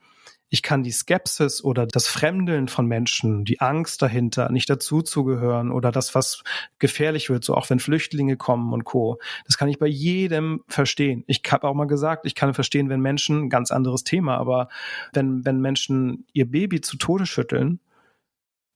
[0.48, 5.90] Ich kann die Skepsis oder das Fremdeln von Menschen, die Angst dahinter, nicht dazuzugehören oder
[5.90, 6.42] das, was
[6.78, 9.18] gefährlich wird, so auch wenn Flüchtlinge kommen und Co.
[9.46, 11.24] Das kann ich bei jedem verstehen.
[11.26, 14.68] Ich habe auch mal gesagt, ich kann verstehen, wenn Menschen, ganz anderes Thema, aber
[15.14, 17.80] wenn, wenn Menschen ihr Baby zu Tode schütteln,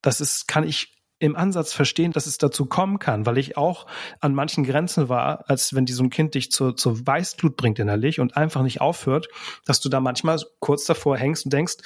[0.01, 3.87] das ist, kann ich im Ansatz verstehen, dass es dazu kommen kann, weil ich auch
[4.21, 7.79] an manchen Grenzen war, als wenn die so ein Kind dich zur, zur Weißglut bringt
[7.79, 9.29] innerlich und einfach nicht aufhört,
[9.64, 11.77] dass du da manchmal kurz davor hängst und denkst,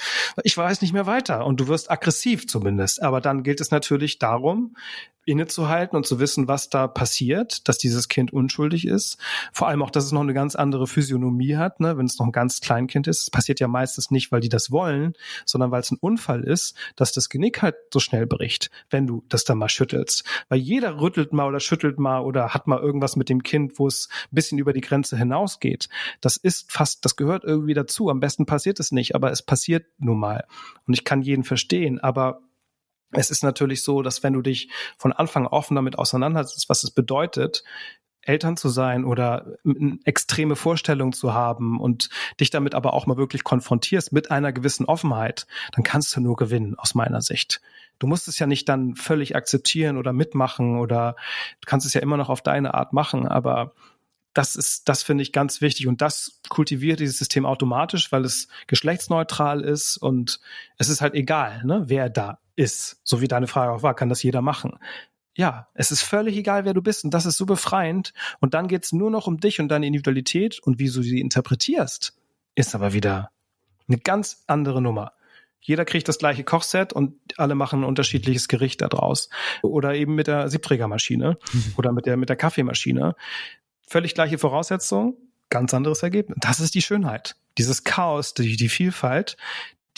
[0.43, 3.03] ich weiß nicht mehr weiter und du wirst aggressiv zumindest.
[3.03, 4.75] Aber dann gilt es natürlich darum,
[5.31, 9.19] innezuhalten und zu wissen, was da passiert, dass dieses Kind unschuldig ist.
[9.53, 11.97] Vor allem auch, dass es noch eine ganz andere Physiognomie hat, ne?
[11.97, 13.23] wenn es noch ein ganz Kleinkind ist.
[13.23, 15.15] Es passiert ja meistens nicht, weil die das wollen,
[15.45, 19.25] sondern weil es ein Unfall ist, dass das Genick halt so schnell bricht, wenn du
[19.29, 20.25] das da mal schüttelst.
[20.49, 23.87] Weil jeder rüttelt mal oder schüttelt mal oder hat mal irgendwas mit dem Kind, wo
[23.87, 25.89] es ein bisschen über die Grenze hinausgeht.
[26.21, 28.11] Das ist fast, das gehört irgendwie dazu.
[28.11, 30.45] Am besten passiert es nicht, aber es passiert nun mal.
[30.87, 32.41] Und ich kann jeden verstehen, aber
[33.13, 36.91] es ist natürlich so, dass wenn du dich von Anfang offen damit auseinandersetzt, was es
[36.91, 37.65] bedeutet,
[38.23, 43.17] Eltern zu sein oder eine extreme Vorstellung zu haben und dich damit aber auch mal
[43.17, 47.61] wirklich konfrontierst mit einer gewissen Offenheit, dann kannst du nur gewinnen, aus meiner Sicht.
[47.99, 51.17] Du musst es ja nicht dann völlig akzeptieren oder mitmachen oder
[51.61, 53.75] du kannst es ja immer noch auf deine Art machen, aber
[54.33, 58.49] das ist, das finde ich ganz wichtig und das kultiviert dieses System automatisch, weil es
[58.69, 60.41] geschlechtsneutral ist und
[60.79, 63.01] es ist halt egal, ne, wer da ist.
[63.03, 64.79] So wie deine Frage auch war, kann das jeder machen.
[65.35, 68.69] Ja, es ist völlig egal, wer du bist und das ist so befreiend und dann
[68.69, 72.15] geht's nur noch um dich und deine Individualität und wie du sie interpretierst,
[72.55, 73.31] ist aber wieder
[73.89, 75.13] eine ganz andere Nummer.
[75.61, 79.29] Jeder kriegt das gleiche Kochset und alle machen ein unterschiedliches Gericht daraus.
[79.63, 81.75] Oder eben mit der Siebträgermaschine mhm.
[81.77, 83.15] oder mit der, mit der Kaffeemaschine
[83.87, 85.17] völlig gleiche Voraussetzungen,
[85.51, 86.39] ganz anderes Ergebnis.
[86.41, 87.37] Das ist die Schönheit.
[87.59, 89.37] Dieses Chaos, die, die Vielfalt,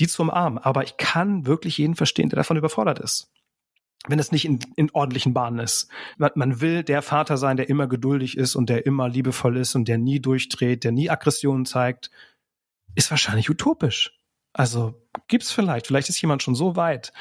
[0.03, 0.59] die zu umarmen.
[0.59, 3.31] Aber ich kann wirklich jeden verstehen, der davon überfordert ist.
[4.09, 5.89] Wenn es nicht in, in ordentlichen Bahnen ist.
[6.17, 9.87] Man, will der Vater sein, der immer geduldig ist und der immer liebevoll ist und
[9.87, 12.11] der nie durchdreht, der nie Aggressionen zeigt,
[12.97, 14.19] ist wahrscheinlich utopisch.
[14.53, 17.13] Also gibt's vielleicht, vielleicht ist jemand schon so weit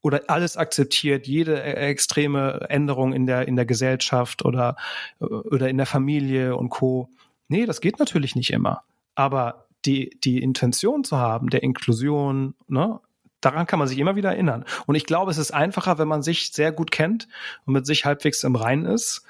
[0.00, 4.74] oder alles akzeptiert, jede e-, extreme Änderung in der in der Gesellschaft oder
[5.20, 7.08] oder in der Familie und co.
[7.46, 8.82] Nee, das geht natürlich nicht immer,
[9.14, 13.00] aber die die Intention zu haben der Inklusion, ne,
[13.40, 14.64] daran kann man sich immer wieder erinnern.
[14.86, 17.28] Und ich glaube, es ist einfacher, wenn man sich sehr gut kennt
[17.64, 19.24] und mit sich halbwegs im Reinen ist,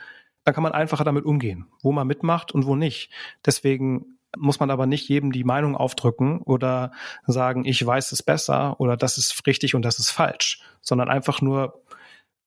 [0.45, 3.13] dann kann man einfacher damit umgehen, wo man mitmacht und wo nicht.
[3.45, 6.93] Deswegen muss man aber nicht jedem die Meinung aufdrücken oder
[7.27, 11.41] sagen, ich weiß es besser oder das ist richtig und das ist falsch, sondern einfach
[11.41, 11.83] nur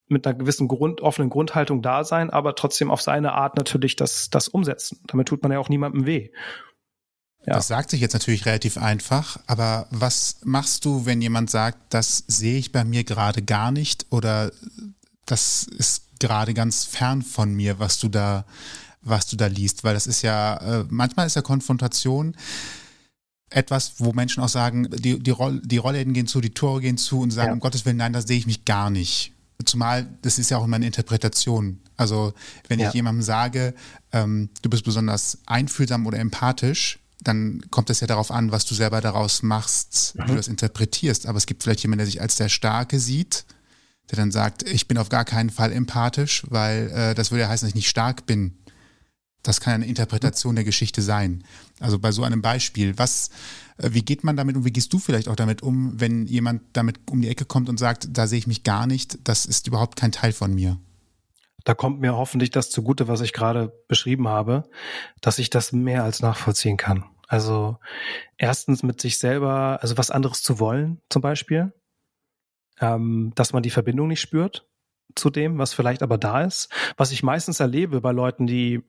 [0.08, 4.30] mit einer gewissen Grund, offenen Grundhaltung da sein, aber trotzdem auf seine Art natürlich das,
[4.30, 5.00] das umsetzen.
[5.08, 6.30] Damit tut man ja auch niemandem weh.
[7.46, 7.56] Ja.
[7.56, 12.24] Das sagt sich jetzt natürlich relativ einfach, aber was machst du, wenn jemand sagt, das
[12.28, 14.52] sehe ich bei mir gerade gar nicht oder
[15.26, 18.46] das ist gerade ganz fern von mir, was du da
[19.04, 22.36] was du da liest, weil das ist ja, äh, manchmal ist ja Konfrontation
[23.50, 26.98] etwas, wo Menschen auch sagen, die, die, Roll, die Rollläden gehen zu, die Tore gehen
[26.98, 27.54] zu und sagen, ja.
[27.54, 29.34] um Gottes Willen, nein, da sehe ich mich gar nicht.
[29.66, 31.80] Zumal, das ist ja auch immer eine Interpretation.
[31.96, 32.34] Also,
[32.68, 32.88] wenn ja.
[32.88, 33.76] ich jemandem sage,
[34.12, 38.76] ähm, du bist besonders einfühlsam oder empathisch, dann kommt es ja darauf an, was du
[38.76, 40.24] selber daraus machst, mhm.
[40.24, 41.26] wie du das interpretierst.
[41.26, 43.46] Aber es gibt vielleicht jemanden, der sich als der Starke sieht,
[44.12, 47.50] der dann sagt, ich bin auf gar keinen Fall empathisch, weil äh, das würde ja
[47.50, 48.58] heißen, dass ich nicht stark bin.
[49.42, 51.44] Das kann eine Interpretation der Geschichte sein.
[51.80, 53.30] Also bei so einem Beispiel, was,
[53.78, 56.62] äh, wie geht man damit und wie gehst du vielleicht auch damit um, wenn jemand
[56.74, 59.68] damit um die Ecke kommt und sagt, da sehe ich mich gar nicht, das ist
[59.68, 60.78] überhaupt kein Teil von mir?
[61.66, 64.64] Da kommt mir hoffentlich das zugute, was ich gerade beschrieben habe,
[65.22, 67.06] dass ich das mehr als nachvollziehen kann.
[67.34, 67.80] Also
[68.38, 71.74] erstens mit sich selber, also was anderes zu wollen, zum Beispiel,
[72.80, 74.70] ähm, dass man die Verbindung nicht spürt
[75.16, 76.72] zu dem, was vielleicht aber da ist.
[76.96, 78.84] Was ich meistens erlebe bei Leuten, die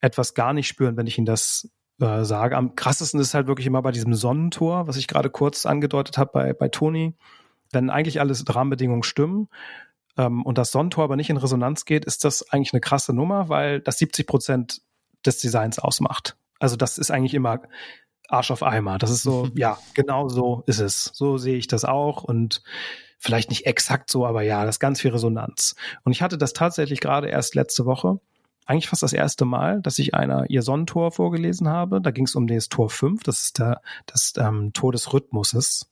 [0.00, 2.56] etwas gar nicht spüren, wenn ich ihnen das äh, sage.
[2.56, 6.30] Am krassesten ist halt wirklich immer bei diesem Sonnentor, was ich gerade kurz angedeutet habe
[6.32, 7.16] bei, bei Toni.
[7.72, 9.48] Wenn eigentlich alles Rahmenbedingungen stimmen
[10.16, 13.48] ähm, und das Sonnentor aber nicht in Resonanz geht, ist das eigentlich eine krasse Nummer,
[13.48, 14.82] weil das 70 Prozent
[15.26, 16.36] des Designs ausmacht.
[16.62, 17.60] Also das ist eigentlich immer
[18.28, 18.96] Arsch auf Eimer.
[18.98, 21.10] Das ist so, ja, genau so ist es.
[21.12, 22.62] So sehe ich das auch und
[23.18, 25.74] vielleicht nicht exakt so, aber ja, das ist ganz viel Resonanz.
[26.04, 28.20] Und ich hatte das tatsächlich gerade erst letzte Woche
[28.64, 32.00] eigentlich fast das erste Mal, dass ich einer ihr Sonnentor vorgelesen habe.
[32.00, 35.90] Da ging es um das Tor 5, das ist der, das ähm, Tor des Rhythmuses.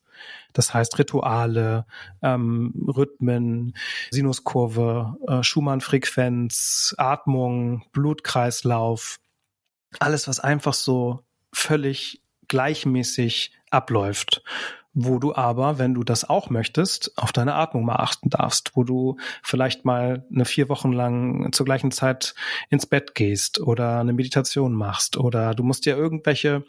[0.53, 1.85] Das heißt Rituale,
[2.23, 3.75] ähm, Rhythmen,
[4.13, 9.19] Sinuskurve, äh, Schumann-Frequenz, Atmung, Blutkreislauf,
[9.99, 11.21] alles, was einfach so
[11.53, 14.43] völlig gleichmäßig abläuft
[14.93, 18.85] wo du aber, wenn du das auch möchtest, auf deine Atmung mal achten darfst, wo
[18.85, 22.35] du vielleicht mal eine vier Wochen lang zur gleichen Zeit
[22.71, 26.65] ins Bett gehst oder eine Meditation machst oder du musst dir irgendwelche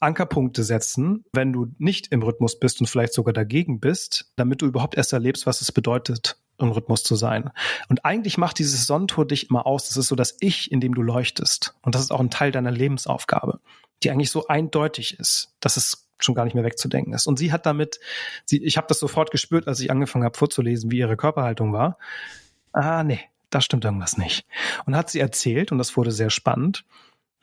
[0.00, 4.66] Ankerpunkte setzen, wenn du nicht im Rhythmus bist und vielleicht sogar dagegen bist, damit du
[4.66, 7.50] überhaupt erst erlebst, was es bedeutet, im Rhythmus zu sein.
[7.88, 9.88] Und eigentlich macht dieses Sonnentor dich immer aus.
[9.88, 11.74] Das ist so das Ich, in dem du leuchtest.
[11.82, 13.60] Und das ist auch ein Teil deiner Lebensaufgabe,
[14.02, 17.26] die eigentlich so eindeutig ist, dass es schon gar nicht mehr wegzudenken ist.
[17.26, 18.00] Und sie hat damit,
[18.44, 21.98] sie, ich habe das sofort gespürt, als ich angefangen habe vorzulesen, wie ihre Körperhaltung war.
[22.72, 24.46] Ah, nee, da stimmt irgendwas nicht.
[24.86, 26.84] Und hat sie erzählt, und das wurde sehr spannend,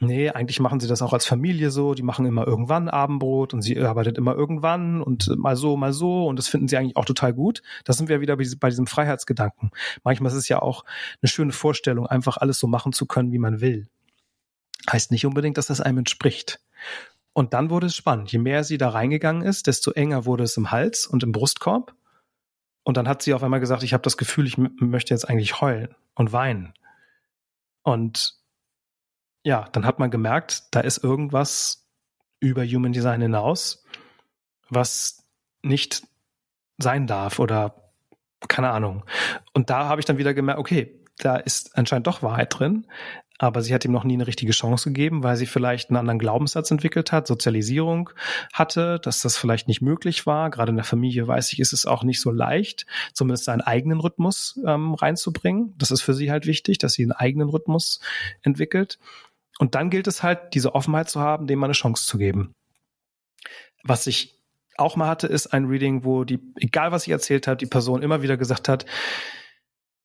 [0.06, 1.94] Nee, eigentlich machen sie das auch als Familie so.
[1.94, 6.28] Die machen immer irgendwann Abendbrot und sie arbeitet immer irgendwann und mal so, mal so.
[6.28, 7.62] Und das finden sie eigentlich auch total gut.
[7.86, 9.72] Da sind wir wieder bei diesem Freiheitsgedanken.
[10.04, 10.84] Manchmal ist es ja auch
[11.22, 13.88] eine schöne Vorstellung, einfach alles so machen zu können, wie man will.
[14.92, 16.60] Heißt nicht unbedingt, dass das einem entspricht.
[17.34, 18.32] Und dann wurde es spannend.
[18.32, 21.96] Je mehr sie da reingegangen ist, desto enger wurde es im Hals und im Brustkorb.
[22.84, 25.62] Und dann hat sie auf einmal gesagt, ich habe das Gefühl, ich möchte jetzt eigentlich
[25.62, 26.74] heulen und weinen.
[27.82, 28.43] Und
[29.44, 31.90] ja, dann hat man gemerkt, da ist irgendwas
[32.40, 33.84] über Human Design hinaus,
[34.70, 35.26] was
[35.62, 36.04] nicht
[36.78, 37.92] sein darf oder
[38.48, 39.04] keine Ahnung.
[39.54, 42.88] Und da habe ich dann wieder gemerkt, okay, da ist anscheinend doch Wahrheit drin,
[43.40, 46.20] aber sie hat ihm noch nie eine richtige Chance gegeben, weil sie vielleicht einen anderen
[46.20, 48.10] Glaubenssatz entwickelt hat, Sozialisierung
[48.54, 50.50] hatte, dass das vielleicht nicht möglich war.
[50.50, 54.00] Gerade in der Familie weiß ich, ist es auch nicht so leicht, zumindest seinen eigenen
[54.00, 55.74] Rhythmus ähm, reinzubringen.
[55.78, 58.00] Das ist für sie halt wichtig, dass sie einen eigenen Rhythmus
[58.44, 59.00] entwickelt.
[59.64, 62.54] Und dann gilt es halt, diese Offenheit zu haben, dem mal eine Chance zu geben.
[63.82, 64.38] Was ich
[64.76, 68.04] auch mal hatte, ist ein Reading, wo die, egal was ich erzählt habe, die Person
[68.04, 68.86] immer wieder gesagt hat,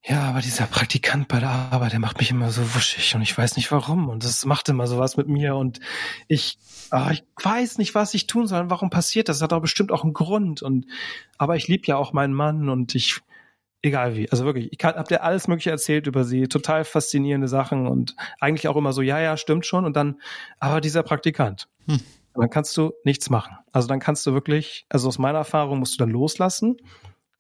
[0.05, 3.37] ja, aber dieser Praktikant bei der Arbeit, der macht mich immer so wuschig und ich
[3.37, 5.81] weiß nicht warum und das macht immer sowas mit mir und
[6.29, 8.71] ich, ah, ich weiß nicht, was ich tun soll.
[8.71, 9.39] Warum passiert das?
[9.39, 10.87] Das hat doch bestimmt auch einen Grund und
[11.37, 13.23] aber ich liebe ja auch meinen Mann und ich
[13.83, 14.31] egal wie.
[14.31, 18.69] Also wirklich, ich habe dir alles Mögliche erzählt über sie, total faszinierende Sachen und eigentlich
[18.69, 19.85] auch immer so, ja, ja, stimmt schon.
[19.85, 20.21] Und dann,
[20.59, 21.69] aber dieser Praktikant.
[21.87, 22.01] Hm.
[22.35, 23.57] Dann kannst du nichts machen.
[23.73, 26.77] Also dann kannst du wirklich, also aus meiner Erfahrung musst du dann loslassen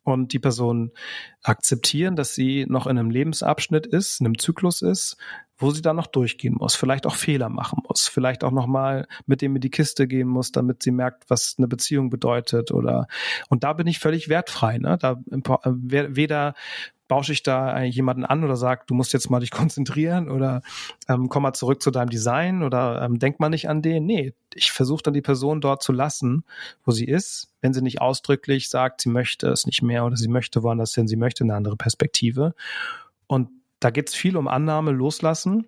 [0.02, 0.92] und die Person
[1.42, 5.16] akzeptieren, dass sie noch in einem Lebensabschnitt ist, in einem Zyklus ist,
[5.58, 9.06] wo sie dann noch durchgehen muss, vielleicht auch Fehler machen muss, vielleicht auch noch mal
[9.26, 13.08] mit dem in die Kiste gehen muss, damit sie merkt, was eine Beziehung bedeutet oder
[13.48, 14.96] und da bin ich völlig wertfrei, ne?
[14.98, 16.54] Da weder
[17.08, 20.62] bausche ich da jemanden an oder sag, du musst jetzt mal dich konzentrieren oder
[21.08, 24.06] ähm, komm mal zurück zu deinem Design oder ähm, denk mal nicht an den.
[24.06, 26.44] Nee, ich versuche dann die Person dort zu lassen,
[26.84, 30.28] wo sie ist, wenn sie nicht ausdrücklich sagt, sie möchte es nicht mehr oder sie
[30.28, 32.54] möchte woanders hin, sie möchte eine andere Perspektive.
[33.26, 33.48] Und
[33.80, 35.66] da geht es viel um Annahme, Loslassen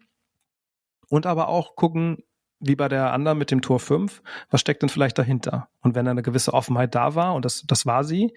[1.09, 2.19] und aber auch gucken,
[2.61, 5.69] wie bei der anderen mit dem Tor 5, was steckt denn vielleicht dahinter?
[5.81, 8.35] Und wenn eine gewisse Offenheit da war, und das, das war sie,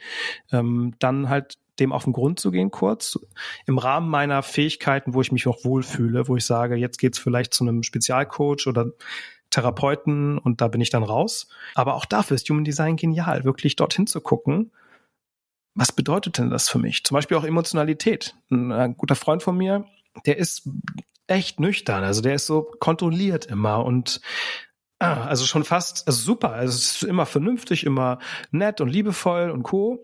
[0.51, 3.19] ähm, dann halt dem auf den Grund zu gehen kurz,
[3.65, 7.53] im Rahmen meiner Fähigkeiten, wo ich mich auch wohlfühle, wo ich sage, jetzt geht's vielleicht
[7.53, 8.91] zu einem Spezialcoach oder
[9.49, 11.47] Therapeuten und da bin ich dann raus.
[11.75, 14.71] Aber auch dafür ist Human Design genial, wirklich dorthin zu gucken,
[15.75, 17.03] was bedeutet denn das für mich?
[17.03, 18.35] Zum Beispiel auch Emotionalität.
[18.51, 19.85] Ein, ein guter Freund von mir,
[20.25, 20.69] der ist
[21.27, 24.21] echt nüchtern, also der ist so kontrolliert immer und
[24.99, 28.19] ah, also schon fast also super, also es ist immer vernünftig, immer
[28.51, 29.99] nett und liebevoll und co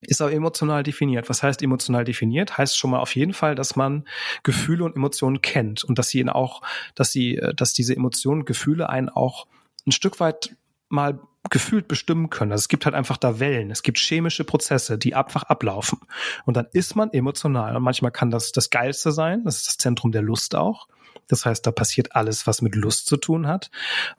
[0.00, 1.28] ist aber emotional definiert.
[1.28, 2.58] Was heißt emotional definiert?
[2.58, 4.06] Heißt schon mal auf jeden Fall, dass man
[4.42, 6.62] Gefühle und Emotionen kennt und dass sie ihn auch,
[6.94, 9.46] dass sie, äh, dass diese Emotionen, Gefühle einen auch
[9.86, 10.54] ein Stück weit
[10.88, 11.20] mal
[11.50, 12.52] gefühlt bestimmen können.
[12.52, 16.00] Also es gibt halt einfach da Wellen, es gibt chemische Prozesse, die einfach ablaufen.
[16.44, 17.76] Und dann ist man emotional.
[17.76, 20.88] Und manchmal kann das das Geilste sein, das ist das Zentrum der Lust auch.
[21.28, 23.70] Das heißt, da passiert alles, was mit Lust zu tun hat,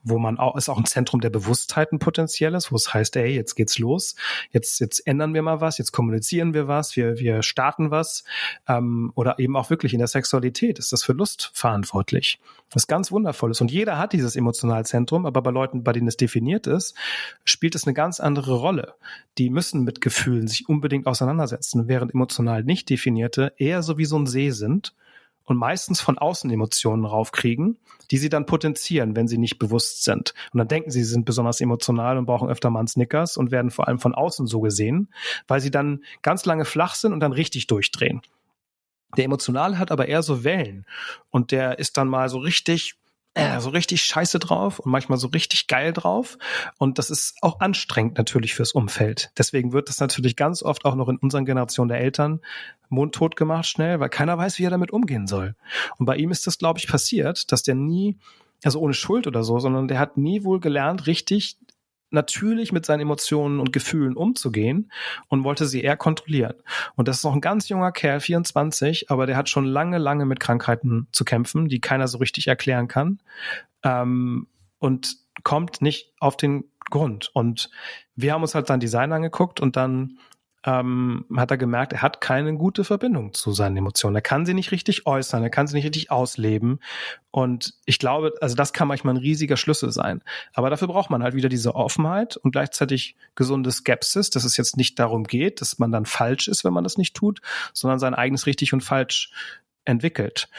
[0.02, 3.34] wo man auch, ist auch ein Zentrum der Bewusstheit ein potenzielles, wo es heißt, ey,
[3.34, 4.14] jetzt geht's los,
[4.50, 8.24] jetzt, jetzt ändern wir mal was, jetzt kommunizieren wir was, wir, wir starten was,
[8.66, 12.40] ähm, oder eben auch wirklich in der Sexualität ist das für Lust verantwortlich.
[12.70, 13.60] Was ganz wundervolles.
[13.60, 16.94] Und jeder hat dieses Emotionalzentrum, aber bei Leuten, bei denen es definiert ist,
[17.44, 18.94] spielt es eine ganz andere Rolle.
[19.38, 24.18] Die müssen mit Gefühlen sich unbedingt auseinandersetzen, während emotional nicht definierte eher so wie so
[24.18, 24.94] ein See sind
[25.48, 27.78] und meistens von außen Emotionen raufkriegen,
[28.10, 30.34] die sie dann potenzieren, wenn sie nicht bewusst sind.
[30.52, 33.50] Und dann denken sie, sie sind besonders emotional und brauchen öfter mal einen Snickers und
[33.50, 35.08] werden vor allem von außen so gesehen,
[35.46, 38.20] weil sie dann ganz lange flach sind und dann richtig durchdrehen.
[39.16, 40.84] Der Emotional hat aber eher so Wellen
[41.30, 42.97] und der ist dann mal so richtig
[43.34, 46.38] äh, so richtig scheiße drauf und manchmal so richtig geil drauf.
[46.78, 49.30] Und das ist auch anstrengend natürlich fürs Umfeld.
[49.38, 52.40] Deswegen wird das natürlich ganz oft auch noch in unseren Generationen der Eltern
[52.88, 55.54] mundtot gemacht schnell, weil keiner weiß, wie er damit umgehen soll.
[55.98, 58.16] Und bei ihm ist das, glaube ich, passiert, dass der nie,
[58.64, 61.58] also ohne Schuld oder so, sondern der hat nie wohl gelernt, richtig
[62.10, 64.90] natürlich mit seinen Emotionen und Gefühlen umzugehen
[65.28, 66.54] und wollte sie eher kontrollieren.
[66.96, 70.26] Und das ist noch ein ganz junger Kerl, 24, aber der hat schon lange, lange
[70.26, 73.20] mit Krankheiten zu kämpfen, die keiner so richtig erklären kann.
[73.82, 74.48] Ähm,
[74.78, 77.30] und kommt nicht auf den Grund.
[77.34, 77.70] Und
[78.16, 80.18] wir haben uns halt dann Design angeguckt und dann
[80.68, 84.16] ähm, hat er gemerkt, er hat keine gute Verbindung zu seinen Emotionen.
[84.16, 86.80] Er kann sie nicht richtig äußern, er kann sie nicht richtig ausleben.
[87.30, 90.22] Und ich glaube, also das kann manchmal ein riesiger Schlüssel sein.
[90.52, 94.76] Aber dafür braucht man halt wieder diese Offenheit und gleichzeitig gesunde Skepsis, dass es jetzt
[94.76, 97.40] nicht darum geht, dass man dann falsch ist, wenn man das nicht tut,
[97.72, 99.30] sondern sein eigenes richtig und falsch
[99.86, 100.50] entwickelt.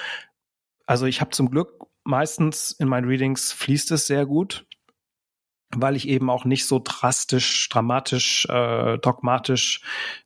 [0.88, 4.66] Also ich habe zum Glück meistens in meinen Readings fließt es sehr gut
[5.76, 9.82] weil ich eben auch nicht so drastisch, dramatisch, äh, dogmatisch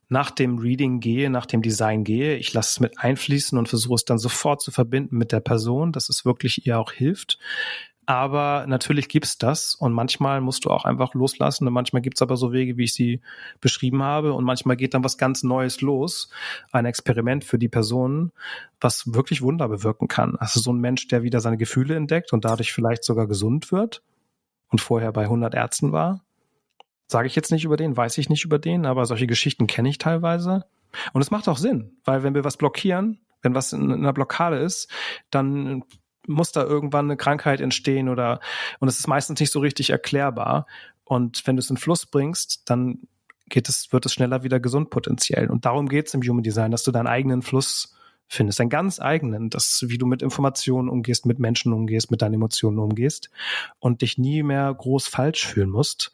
[0.08, 2.36] nach dem Reading gehe, nach dem Design gehe.
[2.36, 5.92] Ich lasse es mit einfließen und versuche es dann sofort zu verbinden mit der Person,
[5.92, 7.38] dass es wirklich ihr auch hilft.
[8.06, 12.36] Aber natürlich gibt's das und manchmal musst du auch einfach loslassen und manchmal gibt's aber
[12.36, 13.22] so Wege, wie ich sie
[13.60, 16.28] beschrieben habe und manchmal geht dann was ganz Neues los,
[16.70, 18.32] ein Experiment für die Person,
[18.78, 20.36] was wirklich Wunder bewirken kann.
[20.36, 24.02] Also so ein Mensch, der wieder seine Gefühle entdeckt und dadurch vielleicht sogar gesund wird
[24.74, 26.24] und vorher bei 100 Ärzten war.
[27.06, 29.88] Sage ich jetzt nicht über den, weiß ich nicht über den, aber solche Geschichten kenne
[29.88, 30.64] ich teilweise.
[31.12, 34.56] Und es macht auch Sinn, weil wenn wir was blockieren, wenn was in einer Blockade
[34.56, 34.90] ist,
[35.30, 35.84] dann
[36.26, 38.40] muss da irgendwann eine Krankheit entstehen oder
[38.80, 40.66] und es ist meistens nicht so richtig erklärbar.
[41.04, 43.06] Und wenn du es in Fluss bringst, dann
[43.48, 45.50] geht es, wird es schneller wieder gesund potenziell.
[45.50, 47.94] Und darum geht es im Human Design, dass du deinen eigenen Fluss
[48.34, 52.34] findest, deinen ganz eigenen, das, wie du mit Informationen umgehst, mit Menschen umgehst, mit deinen
[52.34, 53.30] Emotionen umgehst
[53.78, 56.12] und dich nie mehr groß falsch fühlen musst,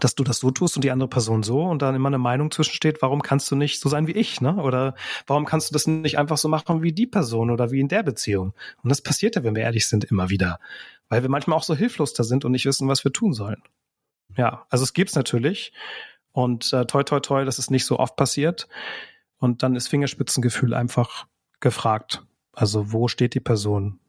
[0.00, 2.50] dass du das so tust und die andere Person so und dann immer eine Meinung
[2.50, 4.56] zwischensteht, warum kannst du nicht so sein wie ich, ne?
[4.56, 4.94] Oder
[5.26, 8.02] warum kannst du das nicht einfach so machen wie die Person oder wie in der
[8.02, 8.54] Beziehung?
[8.82, 10.58] Und das passiert ja, wenn wir ehrlich sind, immer wieder,
[11.08, 13.62] weil wir manchmal auch so hilflos da sind und nicht wissen, was wir tun sollen.
[14.36, 15.72] Ja, also es gibt's natürlich
[16.32, 18.66] und äh, toi toi toi, dass es nicht so oft passiert.
[19.44, 21.26] Und dann ist Fingerspitzengefühl einfach
[21.60, 22.24] gefragt.
[22.54, 24.00] Also wo steht die Person?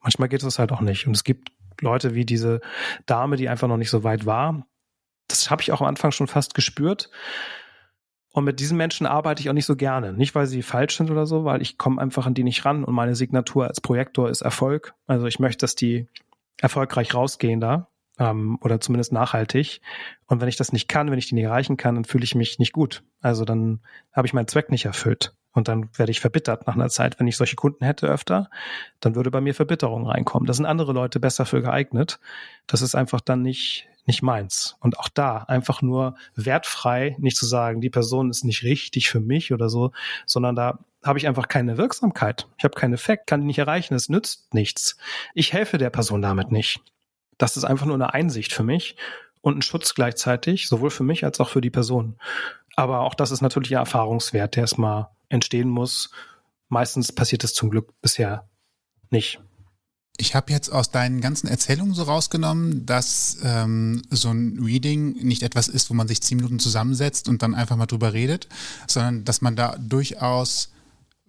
[0.00, 1.06] Manchmal geht es halt auch nicht.
[1.06, 2.60] Und es gibt Leute wie diese
[3.06, 4.66] Dame, die einfach noch nicht so weit war.
[5.28, 7.10] Das habe ich auch am Anfang schon fast gespürt.
[8.32, 10.14] Und mit diesen Menschen arbeite ich auch nicht so gerne.
[10.14, 12.82] Nicht, weil sie falsch sind oder so, weil ich komme einfach an die nicht ran
[12.82, 14.94] und meine Signatur als Projektor ist Erfolg.
[15.06, 16.08] Also ich möchte, dass die
[16.58, 17.86] erfolgreich rausgehen da
[18.22, 19.80] ähm, oder zumindest nachhaltig.
[20.26, 22.34] Und wenn ich das nicht kann, wenn ich die nicht erreichen kann, dann fühle ich
[22.34, 23.02] mich nicht gut.
[23.20, 23.80] Also dann
[24.12, 25.34] habe ich meinen Zweck nicht erfüllt.
[25.54, 27.20] Und dann werde ich verbittert nach einer Zeit.
[27.20, 28.48] Wenn ich solche Kunden hätte öfter,
[29.00, 30.46] dann würde bei mir Verbitterung reinkommen.
[30.46, 32.20] Da sind andere Leute besser für geeignet.
[32.66, 34.76] Das ist einfach dann nicht, nicht meins.
[34.80, 39.20] Und auch da einfach nur wertfrei, nicht zu sagen, die Person ist nicht richtig für
[39.20, 39.90] mich oder so,
[40.24, 42.46] sondern da habe ich einfach keine Wirksamkeit.
[42.56, 44.96] Ich habe keinen Effekt, kann die nicht erreichen, es nützt nichts.
[45.34, 46.80] Ich helfe der Person damit nicht.
[47.38, 48.96] Das ist einfach nur eine Einsicht für mich
[49.40, 52.16] und ein Schutz gleichzeitig, sowohl für mich als auch für die Person.
[52.76, 56.10] Aber auch das ist natürlich ein Erfahrungswert, der erstmal entstehen muss.
[56.68, 58.48] Meistens passiert es zum Glück bisher
[59.10, 59.40] nicht.
[60.18, 65.42] Ich habe jetzt aus deinen ganzen Erzählungen so rausgenommen, dass ähm, so ein Reading nicht
[65.42, 68.48] etwas ist, wo man sich zehn Minuten zusammensetzt und dann einfach mal drüber redet,
[68.86, 70.70] sondern dass man da durchaus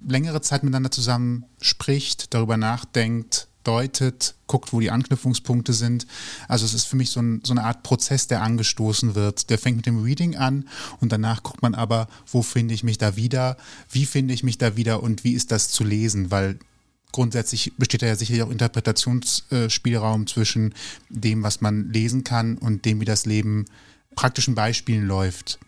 [0.06, 6.05] längere Zeit miteinander zusammen spricht, darüber nachdenkt, deutet, guckt, wo die Anknüpfungspunkte sind.
[6.47, 9.49] Also es ist für mich so, ein, so, eine Art Prozess, der angestoßen wird.
[9.49, 10.68] Der fängt mit dem Reading an
[10.99, 13.57] und danach guckt man aber, wo finde ich mich da wieder,
[13.89, 16.59] wie finde ich mich da wieder und wie ist das zu lesen, weil
[17.11, 20.74] grundsätzlich besteht da ja sicherlich auch Interpretationsspielraum zwischen
[21.09, 23.66] dem, was man lesen kann und dem, wie das Leben
[24.16, 25.59] praktischen Beispielen läuft.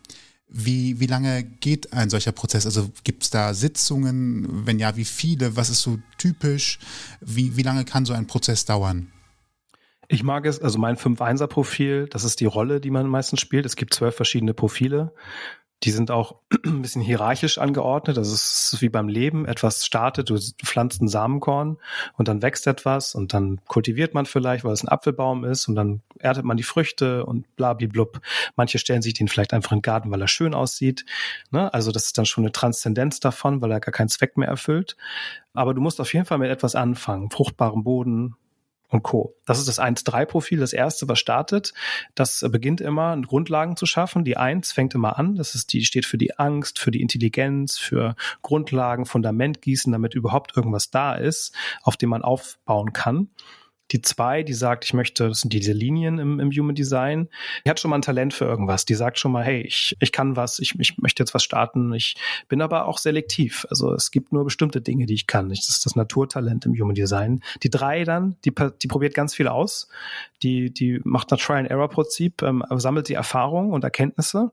[0.58, 2.66] Wie, wie lange geht ein solcher Prozess?
[2.66, 4.66] Also gibt es da Sitzungen?
[4.66, 5.58] Wenn ja, wie viele?
[5.58, 6.80] Was ist so typisch?
[7.20, 9.12] Wie, wie lange kann so ein Prozess dauern?
[10.08, 13.66] Ich mag es, also mein 5-1er-Profil, das ist die Rolle, die man meistens spielt.
[13.66, 15.14] Es gibt zwölf verschiedene Profile.
[15.86, 18.18] Die sind auch ein bisschen hierarchisch angeordnet.
[18.18, 19.46] Das ist wie beim Leben.
[19.46, 21.78] Etwas startet, du pflanzt ein Samenkorn
[22.18, 25.76] und dann wächst etwas und dann kultiviert man vielleicht, weil es ein Apfelbaum ist und
[25.76, 28.20] dann erntet man die Früchte und blablablub.
[28.56, 31.06] Manche stellen sich den vielleicht einfach in den Garten, weil er schön aussieht.
[31.52, 31.74] Ne?
[31.74, 34.98] Also das ist dann schon eine Transzendenz davon, weil er gar keinen Zweck mehr erfüllt.
[35.54, 37.30] Aber du musst auf jeden Fall mit etwas anfangen.
[37.30, 38.36] Fruchtbaren Boden,
[38.96, 39.36] und Co.
[39.46, 41.74] Das ist das 1-3-Profil, das erste, was startet.
[42.16, 44.24] Das beginnt immer, Grundlagen zu schaffen.
[44.24, 45.36] Die 1 fängt immer an.
[45.36, 50.16] Das ist die, steht für die Angst, für die Intelligenz, für Grundlagen, Fundament gießen, damit
[50.16, 53.30] überhaupt irgendwas da ist, auf dem man aufbauen kann.
[53.92, 57.30] Die zwei, die sagt, ich möchte, das sind diese Linien im, im Human Design,
[57.66, 58.86] die hat schon mal ein Talent für irgendwas.
[58.86, 61.94] Die sagt schon mal, hey, ich, ich kann was, ich, ich möchte jetzt was starten.
[61.94, 62.16] Ich
[62.48, 63.66] bin aber auch selektiv.
[63.70, 65.50] Also es gibt nur bestimmte Dinge, die ich kann.
[65.50, 67.42] Das ist das Naturtalent im Human Design.
[67.64, 69.88] Die drei dann, die, die probiert ganz viel aus.
[70.42, 74.52] Die, die macht ein Try-and-Error-Prinzip, ähm, sammelt die Erfahrung und Erkenntnisse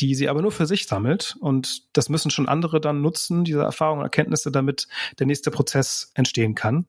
[0.00, 1.36] die sie aber nur für sich sammelt.
[1.40, 4.88] Und das müssen schon andere dann nutzen, diese Erfahrungen und Erkenntnisse, damit
[5.18, 6.86] der nächste Prozess entstehen kann.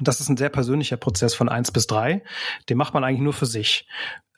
[0.00, 2.22] Das ist ein sehr persönlicher Prozess von eins bis drei.
[2.68, 3.86] Den macht man eigentlich nur für sich.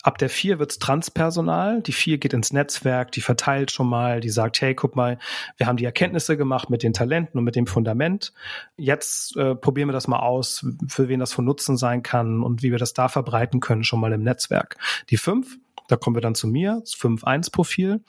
[0.03, 1.83] Ab der vier wird's Transpersonal.
[1.83, 5.19] Die vier geht ins Netzwerk, die verteilt schon mal, die sagt, hey, guck mal,
[5.57, 8.33] wir haben die Erkenntnisse gemacht mit den Talenten und mit dem Fundament.
[8.77, 12.63] Jetzt äh, probieren wir das mal aus, für wen das von Nutzen sein kann und
[12.63, 14.77] wie wir das da verbreiten können, schon mal im Netzwerk.
[15.11, 18.01] Die fünf, da kommen wir dann zu mir, das 5-1-Profil,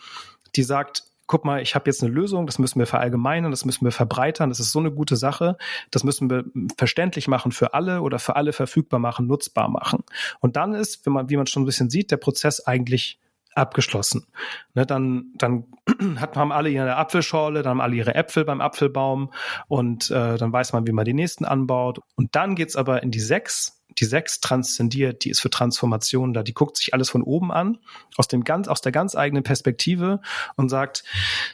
[0.55, 3.85] die sagt, guck mal, ich habe jetzt eine Lösung, das müssen wir verallgemeinern, das müssen
[3.85, 5.57] wir verbreitern, das ist so eine gute Sache,
[5.91, 6.43] das müssen wir
[6.75, 10.03] verständlich machen für alle oder für alle verfügbar machen, nutzbar machen.
[10.39, 13.19] Und dann ist, wenn man, wie man schon ein bisschen sieht, der Prozess eigentlich
[13.53, 14.25] abgeschlossen.
[14.73, 15.65] Ne, dann dann
[16.17, 19.31] hat, haben alle ihre Apfelschorle, dann haben alle ihre Äpfel beim Apfelbaum
[19.67, 21.99] und äh, dann weiß man, wie man die nächsten anbaut.
[22.15, 26.43] Und dann geht's aber in die sechs die sechs transzendiert, die ist für Transformation da,
[26.43, 27.79] die guckt sich alles von oben an,
[28.17, 30.21] aus dem ganz, aus der ganz eigenen Perspektive
[30.55, 31.03] und sagt,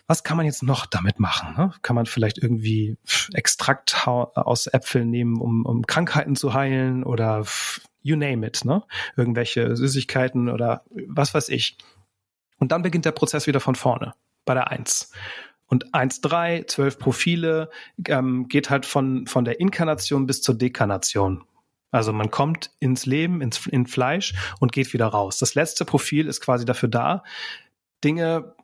[0.08, 1.56] was kann man jetzt noch damit machen?
[1.58, 1.74] Ne?
[1.82, 2.98] Kann man vielleicht irgendwie
[3.34, 7.46] Extrakt aus Äpfeln nehmen, um, um Krankheiten zu heilen oder
[8.02, 8.84] you name it, ne?
[9.18, 11.78] Irgendwelche Süßigkeiten oder was weiß ich.
[12.60, 14.14] Und dann beginnt der Prozess wieder von vorne,
[14.46, 15.12] bei der Eins.
[15.68, 17.70] Und 1.3, zwölf Profile,
[18.08, 21.43] ähm, geht halt von, von der Inkarnation bis zur Dekarnation.
[21.96, 25.38] Also man kommt ins Leben, ins in Fleisch und geht wieder raus.
[25.38, 27.24] Das letzte Profil ist quasi dafür da,
[28.04, 28.56] Dinge,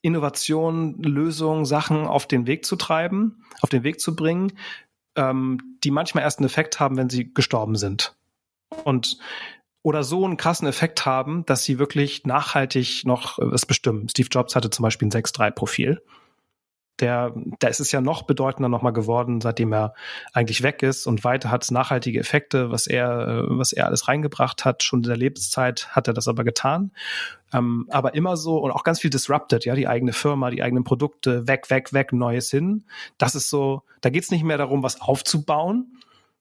[0.00, 4.52] Innovationen, Lösungen, Sachen auf den Weg zu treiben, auf den Weg zu bringen,
[5.16, 8.16] ähm, die manchmal erst einen Effekt haben, wenn sie gestorben sind.
[8.84, 9.18] Und
[9.82, 14.08] oder so einen krassen Effekt haben, dass sie wirklich nachhaltig noch was bestimmen.
[14.08, 16.02] Steve Jobs hatte zum Beispiel ein 6-3-Profil
[17.00, 19.94] der, da ist es ja noch bedeutender nochmal geworden, seitdem er
[20.32, 24.08] eigentlich weg ist und weiter hat es nachhaltige Effekte, was er, äh, was er alles
[24.08, 24.82] reingebracht hat.
[24.82, 26.92] Schon in der Lebenszeit hat er das aber getan.
[27.52, 30.84] Ähm, aber immer so und auch ganz viel disrupted, ja, die eigene Firma, die eigenen
[30.84, 32.84] Produkte, weg, weg, weg, Neues hin.
[33.16, 35.97] Das ist so, da geht es nicht mehr darum, was aufzubauen,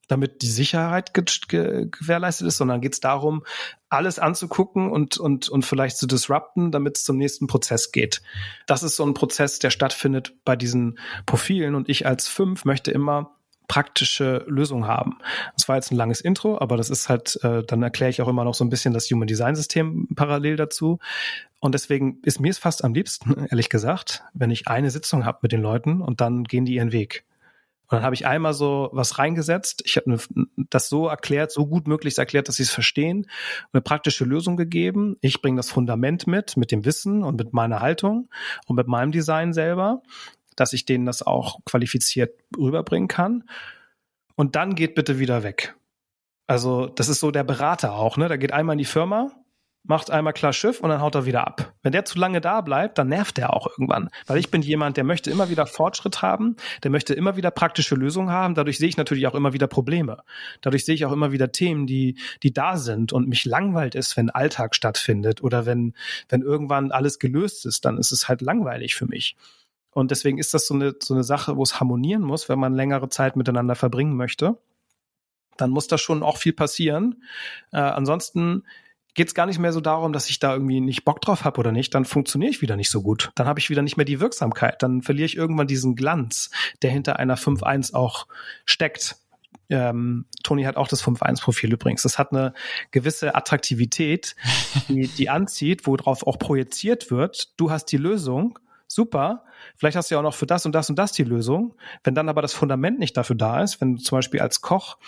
[0.08, 3.44] damit die Sicherheit ge ge gewährleistet ist, sondern geht es darum,
[3.90, 8.22] alles anzugucken und, und, und vielleicht zu disrupten, damit es zum nächsten Prozess geht.
[8.66, 12.92] Das ist so ein Prozess, der stattfindet bei diesen Profilen und ich als fünf möchte
[12.92, 13.38] immer
[13.68, 15.18] praktische Lösungen haben.
[15.56, 18.28] Das war jetzt ein langes Intro, aber das ist halt, äh, dann erkläre ich auch
[18.28, 21.00] immer noch so ein bisschen das Human Design System parallel dazu.
[21.60, 25.40] Und deswegen ist mir es fast am liebsten, ehrlich gesagt, wenn ich eine Sitzung habe
[25.42, 27.26] mit den Leuten und dann gehen die ihren Weg.
[27.90, 29.82] Und dann habe ich einmal so was reingesetzt.
[29.86, 30.20] Ich habe
[30.70, 33.30] das so erklärt, so gut möglichst erklärt, dass sie es verstehen,
[33.72, 35.16] eine praktische Lösung gegeben.
[35.22, 38.30] Ich bringe das Fundament mit, mit dem Wissen und mit meiner Haltung
[38.66, 40.02] und mit meinem Design selber,
[40.58, 43.46] dass ich denen das auch qualifiziert rüberbringen kann.
[44.36, 45.76] Und dann geht bitte wieder weg.
[46.46, 48.28] Also das ist so der Berater auch, ne?
[48.28, 49.32] Da geht einmal in die Firma,
[49.88, 51.74] macht einmal klar Schiff und dann haut er wieder ab.
[51.82, 54.10] Wenn der zu lange da bleibt, dann nervt er auch irgendwann.
[54.26, 57.96] Weil ich bin jemand, der möchte immer wieder Fortschritt haben, der möchte immer wieder praktische
[57.96, 58.54] Lösungen haben.
[58.54, 60.18] Dadurch sehe ich natürlich auch immer wieder Probleme.
[60.62, 64.18] Dadurch sehe ich auch immer wieder Themen, die, die da sind und mich langweilt ist,
[64.18, 65.94] wenn Alltag stattfindet oder wenn,
[66.30, 69.36] wenn irgendwann alles gelöst ist, dann ist es halt langweilig für mich.
[69.92, 72.76] Und deswegen ist das so eine, so eine Sache, wo es harmonieren muss, wenn man
[72.76, 74.58] längere Zeit miteinander verbringen möchte.
[75.56, 77.24] Dann muss da schon auch viel passieren.
[77.72, 78.64] Äh, ansonsten
[79.18, 81.60] geht es gar nicht mehr so darum, dass ich da irgendwie nicht Bock drauf habe
[81.60, 83.32] oder nicht, dann funktioniere ich wieder nicht so gut.
[83.34, 84.84] Dann habe ich wieder nicht mehr die Wirksamkeit.
[84.84, 86.52] Dann verliere ich irgendwann diesen Glanz,
[86.84, 88.28] der hinter einer 5-1 auch
[88.66, 89.18] steckt.
[89.70, 92.04] Ähm, Toni hat auch das 5-1-Profil übrigens.
[92.04, 92.54] Das hat eine
[92.92, 94.36] gewisse Attraktivität,
[94.88, 97.60] die, die anzieht, worauf auch projiziert wird.
[97.60, 99.46] Du hast die Lösung, super.
[99.78, 101.74] Vielleicht hast du ja auch noch für das und das und das die Lösung.
[102.04, 105.00] Wenn dann aber das Fundament nicht dafür da ist, wenn zum Beispiel als Koch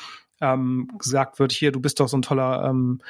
[0.42, 3.02] ähm, gesagt wird, hier, du bist doch so ein toller ähm,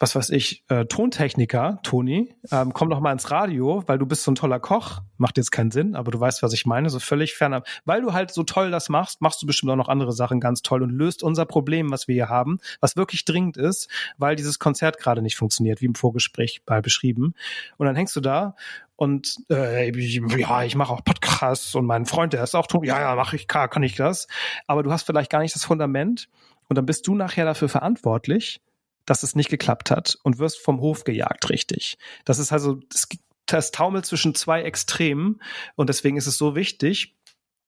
[0.00, 4.24] was weiß ich, äh, Tontechniker, Toni, ähm, komm doch mal ins Radio, weil du bist
[4.24, 5.02] so ein toller Koch.
[5.18, 7.66] Macht jetzt keinen Sinn, aber du weißt, was ich meine, so völlig fernab.
[7.84, 10.62] Weil du halt so toll das machst, machst du bestimmt auch noch andere Sachen ganz
[10.62, 14.58] toll und löst unser Problem, was wir hier haben, was wirklich dringend ist, weil dieses
[14.58, 17.34] Konzert gerade nicht funktioniert, wie im Vorgespräch mal beschrieben.
[17.76, 18.56] Und dann hängst du da
[18.96, 19.90] und äh,
[20.38, 23.36] ja, ich mache auch Podcasts und mein Freund, der ist auch Toni, ja, ja, mache
[23.36, 24.28] ich, kann ich das.
[24.66, 26.30] Aber du hast vielleicht gar nicht das Fundament
[26.68, 28.60] Und dann bist du nachher dafür verantwortlich,
[29.06, 31.98] dass es nicht geklappt hat und wirst vom Hof gejagt, richtig.
[32.24, 33.08] Das ist also das,
[33.46, 35.40] das taumelt zwischen zwei Extremen
[35.76, 37.16] und deswegen ist es so wichtig,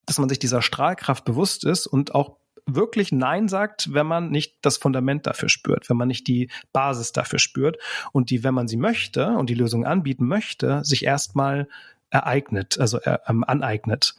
[0.07, 2.37] dass man sich dieser Strahlkraft bewusst ist und auch
[2.67, 7.13] wirklich Nein sagt, wenn man nicht das Fundament dafür spürt, wenn man nicht die Basis
[7.13, 7.79] dafür spürt
[8.13, 11.69] und die, wenn man sie möchte und die Lösung anbieten möchte, sich erstmal
[12.11, 14.15] ereignet, also äh, ähm, aneignet.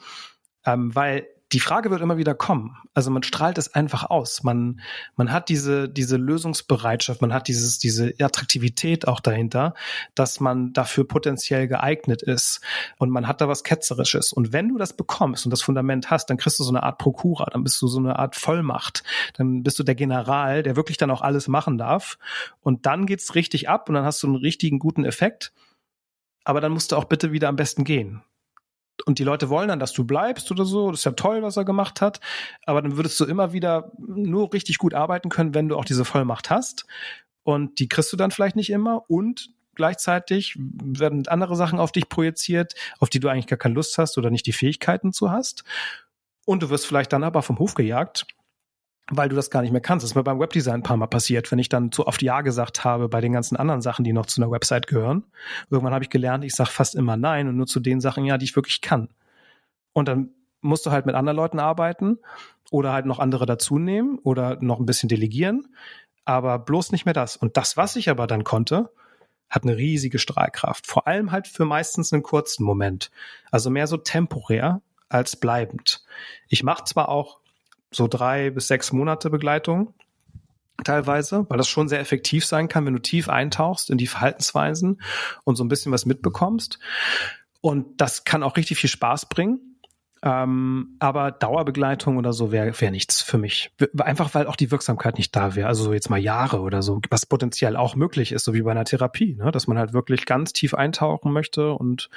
[0.66, 2.76] Ähm, weil die Frage wird immer wieder kommen.
[2.96, 4.44] Also man strahlt es einfach aus.
[4.44, 4.82] Man,
[5.16, 9.76] man hat diese, diese Lösungsbereitschaft, man hat dieses, diese Attraktivität auch dahinter,
[10.16, 12.62] dass man dafür potenziell geeignet ist.
[12.98, 14.34] Und man hat da was Ketzerisches.
[14.34, 16.98] Und wenn du das bekommst und das Fundament hast, dann kriegst du so eine Art
[16.98, 19.04] Prokura, dann bist du so eine Art Vollmacht.
[19.38, 22.18] Dann bist du der General, der wirklich dann auch alles machen darf.
[22.62, 25.54] Und dann geht's richtig ab und dann hast du einen richtigen guten Effekt.
[26.46, 28.24] Aber dann musst du auch bitte wieder am besten gehen
[29.06, 31.58] und die Leute wollen dann, dass du bleibst oder so, das ist ja toll, was
[31.58, 32.20] er gemacht hat,
[32.66, 36.06] aber dann würdest du immer wieder nur richtig gut arbeiten können, wenn du auch diese
[36.06, 36.86] Vollmacht hast.
[37.44, 39.04] Und die kriegst du dann vielleicht nicht immer.
[39.10, 43.98] Und gleichzeitig werden andere Sachen auf dich projiziert, auf die du eigentlich gar keine Lust
[43.98, 45.64] hast oder nicht die Fähigkeiten zu hast.
[46.46, 48.26] Und du wirst vielleicht dann aber vom Hof gejagt
[49.18, 50.04] weil du das gar nicht mehr kannst.
[50.04, 52.42] Das ist mir beim Webdesign ein paar Mal passiert, wenn ich dann zu oft Ja
[52.42, 55.24] gesagt habe bei den ganzen anderen Sachen, die noch zu einer Website gehören.
[55.70, 58.38] Irgendwann habe ich gelernt, ich sage fast immer Nein und nur zu den Sachen Ja,
[58.38, 59.10] die ich wirklich kann.
[59.94, 60.30] Und dann
[60.62, 62.20] musst du halt mit anderen Leuten arbeiten
[62.72, 65.68] oder halt noch andere dazu nehmen oder noch ein bisschen delegieren,
[66.26, 67.38] aber bloß nicht mehr das.
[67.38, 68.92] Und das, was ich aber dann konnte,
[69.50, 70.88] hat eine riesige Strahlkraft.
[70.88, 73.12] Vor allem halt für meistens einen kurzen Moment.
[73.52, 76.04] Also mehr so temporär als bleibend.
[76.48, 77.40] Ich mache zwar auch
[77.94, 79.94] so drei bis sechs Monate Begleitung
[80.84, 85.02] teilweise, weil das schon sehr effektiv sein kann, wenn du tief eintauchst in die Verhaltensweisen
[85.44, 86.80] und so ein bisschen was mitbekommst.
[87.62, 89.74] Und das kann auch richtig viel Spaß bringen.
[90.26, 93.72] Ähm, aber Dauerbegleitung oder so wäre wär nichts für mich.
[93.98, 95.68] Einfach weil auch die Wirksamkeit nicht da wäre.
[95.68, 98.86] Also jetzt mal Jahre oder so, was potenziell auch möglich ist, so wie bei einer
[98.86, 99.52] Therapie, ne?
[99.52, 101.74] dass man halt wirklich ganz tief eintauchen möchte.
[101.74, 102.10] Und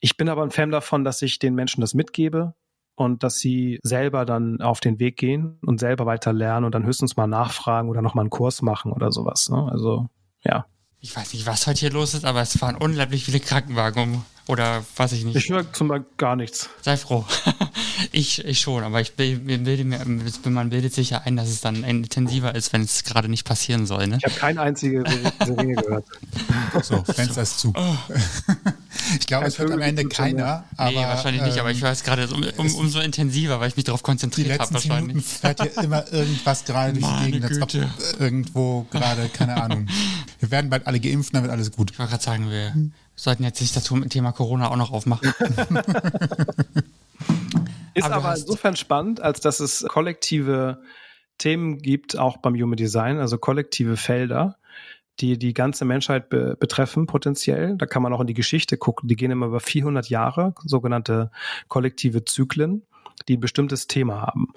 [0.00, 2.54] ich bin aber ein Fan davon, dass ich den Menschen das mitgebe,
[3.00, 6.84] und dass sie selber dann auf den Weg gehen und selber weiter lernen und dann
[6.84, 9.48] höchstens mal nachfragen oder nochmal einen Kurs machen oder sowas.
[9.48, 9.68] Ne?
[9.72, 10.10] Also,
[10.44, 10.66] ja.
[11.00, 14.24] Ich weiß nicht, was heute hier los ist, aber es fahren unglaublich viele Krankenwagen um.
[14.48, 15.36] Oder weiß ich nicht.
[15.36, 16.68] Ich höre zum Beispiel gar nichts.
[16.82, 17.24] Sei froh.
[18.12, 20.04] ich, ich schon, aber ich bilde mir,
[20.50, 23.86] man bildet sich ja ein, dass es dann intensiver ist, wenn es gerade nicht passieren
[23.86, 24.08] soll.
[24.08, 24.18] Ne?
[24.18, 25.04] Ich habe keine einzige
[25.42, 26.04] Sirene gehört.
[26.82, 27.72] So, Fenster ist zu.
[27.74, 27.96] Oh.
[29.18, 30.64] Ich glaube, es wird am Ende keiner.
[30.76, 33.76] Aber, nee, wahrscheinlich ähm, nicht, aber ich weiß gerade um, um, umso intensiver, weil ich
[33.76, 34.74] mich darauf konzentriert habe.
[34.74, 35.08] wahrscheinlich.
[35.08, 37.70] Minuten fährt hier immer irgendwas gerade durch die Gegend, als ob
[38.20, 39.88] irgendwo gerade, keine Ahnung.
[40.38, 41.90] Wir werden bald alle geimpft, dann wird alles gut.
[41.90, 42.74] Ich wollte gerade sagen, wir
[43.16, 45.32] sollten jetzt nicht das Thema Corona auch noch aufmachen.
[47.94, 50.80] Ist aber, aber insofern spannend, als dass es kollektive
[51.38, 54.56] Themen gibt, auch beim Human Design, also kollektive Felder,
[55.20, 57.76] die die ganze Menschheit be betreffen potenziell.
[57.76, 59.08] Da kann man auch in die Geschichte gucken.
[59.08, 61.30] Die gehen immer über 400 Jahre, sogenannte
[61.68, 62.86] kollektive Zyklen,
[63.28, 64.48] die ein bestimmtes Thema haben.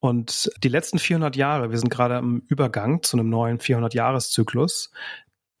[0.00, 4.90] Und die letzten 400 Jahre, wir sind gerade im Übergang zu einem neuen 400-Jahres-Zyklus,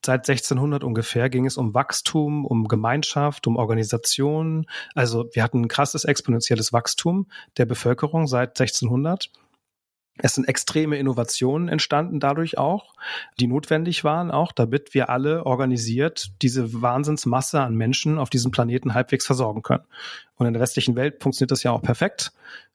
[0.04, 4.66] seit 1600 ungefähr ging es um Wachstum, um Gemeinschaft, um Organisation.
[4.94, 9.30] Also wir hatten ein krasses exponentielles Wachstum der Bevölkerung seit 1600.
[10.18, 12.92] Es sind extreme Innovationen entstanden dadurch auch,
[13.40, 18.94] die notwendig waren auch, damit wir alle organisiert diese Wahnsinnsmasse an Menschen auf diesem Planeten
[18.94, 19.84] halbwegs versorgen können.
[20.36, 22.32] Und in der westlichen Welt funktioniert das ja auch perfekt,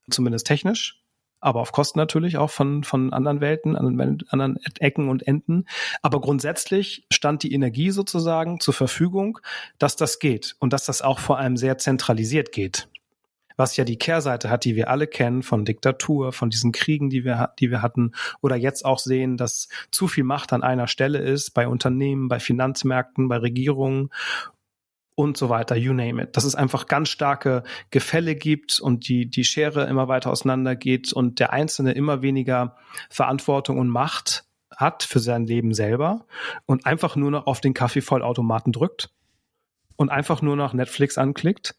[0.09, 1.03] zumindest technisch
[1.39, 5.65] aber auf Kosten natürlich auch von, von anderen Welten, anderen Ecken und Enden.
[6.01, 9.39] Aber grundsätzlich stand die Energie sozusagen zur Verfügung,
[9.77, 12.89] dass das geht und dass das auch vor allem sehr zentralisiert geht.
[13.57, 17.25] Was ja die Kehrseite hat, die wir alle kennen von Diktatur, von diesen Kriegen, die
[17.25, 21.19] wir, die wir hatten, oder jetzt auch sehen, dass zu viel Macht an einer Stelle
[21.19, 24.09] ist, bei Unternehmen, bei Finanzmärkten, bei Regierungen
[25.15, 26.37] und so weiter, you name it.
[26.37, 31.11] Dass es einfach ganz starke Gefälle gibt und die, die Schere immer weiter auseinander geht
[31.11, 32.77] und der Einzelne immer weniger
[33.09, 36.27] Verantwortung und Macht hat für sein Leben selber
[36.67, 39.09] und einfach nur noch auf den Kaffeevollautomaten drückt
[39.95, 41.75] und einfach nur noch Netflix anklickt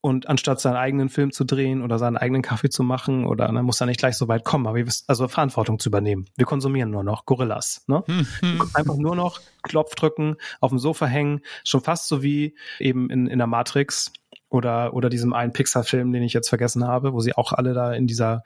[0.00, 3.64] und anstatt seinen eigenen Film zu drehen oder seinen eigenen Kaffee zu machen oder dann
[3.64, 6.26] muss er nicht gleich so weit kommen, aber ihr wisst, also Verantwortung zu übernehmen.
[6.36, 8.04] Wir konsumieren nur noch Gorillas, ne?
[8.06, 8.62] Hm, hm.
[8.74, 13.26] Einfach nur noch Klopf drücken, auf dem Sofa hängen, schon fast so wie eben in,
[13.26, 14.12] in der Matrix
[14.50, 17.92] oder oder diesem einen Pixar-Film, den ich jetzt vergessen habe, wo sie auch alle da
[17.92, 18.44] in dieser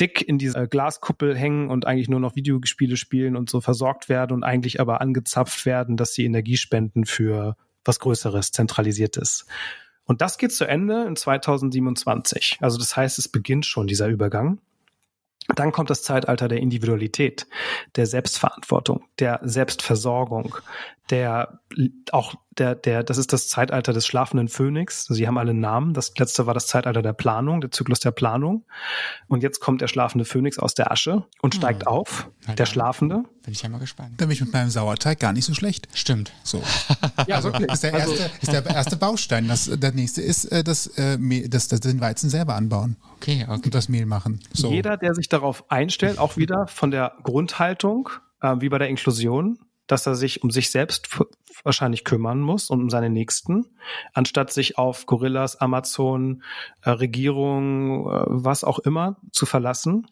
[0.00, 4.32] dick in dieser Glaskuppel hängen und eigentlich nur noch Videospiele spielen und so versorgt werden
[4.32, 9.46] und eigentlich aber angezapft werden, dass sie Energie spenden für was Größeres, Zentralisiertes.
[10.06, 12.58] Und das geht zu Ende in 2027.
[12.60, 14.58] Also das heißt, es beginnt schon dieser Übergang.
[15.54, 17.46] Dann kommt das Zeitalter der Individualität,
[17.94, 20.56] der Selbstverantwortung, der Selbstversorgung,
[21.10, 21.60] der
[22.10, 25.04] auch der, der, das ist das Zeitalter des schlafenden Phönix.
[25.04, 25.92] Sie haben alle Namen.
[25.92, 28.64] Das letzte war das Zeitalter der Planung, der Zyklus der Planung.
[29.28, 31.60] Und jetzt kommt der schlafende Phönix aus der Asche und hm.
[31.60, 32.30] steigt auf.
[32.46, 33.24] Halt der Schlafende.
[33.44, 34.14] Bin ich ja mal gespannt.
[34.16, 35.88] Da bin ich mit meinem Sauerteig gar nicht so schlecht.
[35.92, 36.32] Stimmt.
[36.42, 36.62] So.
[37.26, 37.70] ja, also, wirklich.
[37.70, 39.48] Ist der, erste, also, ist der erste Baustein.
[39.48, 41.18] Das, der nächste ist äh, das, äh,
[41.48, 42.96] das, das, den Weizen selber anbauen.
[43.16, 43.60] Okay, okay.
[43.64, 44.40] Und das Mehl machen.
[44.52, 44.70] So.
[44.70, 48.08] Jeder, der sich darauf einstellt, auch wieder von der Grundhaltung,
[48.40, 51.08] äh, wie bei der Inklusion, dass er sich um sich selbst
[51.64, 53.66] wahrscheinlich kümmern muss und um seine Nächsten,
[54.12, 56.42] anstatt sich auf Gorillas, Amazon,
[56.82, 60.06] äh, Regierung, äh, was auch immer zu verlassen,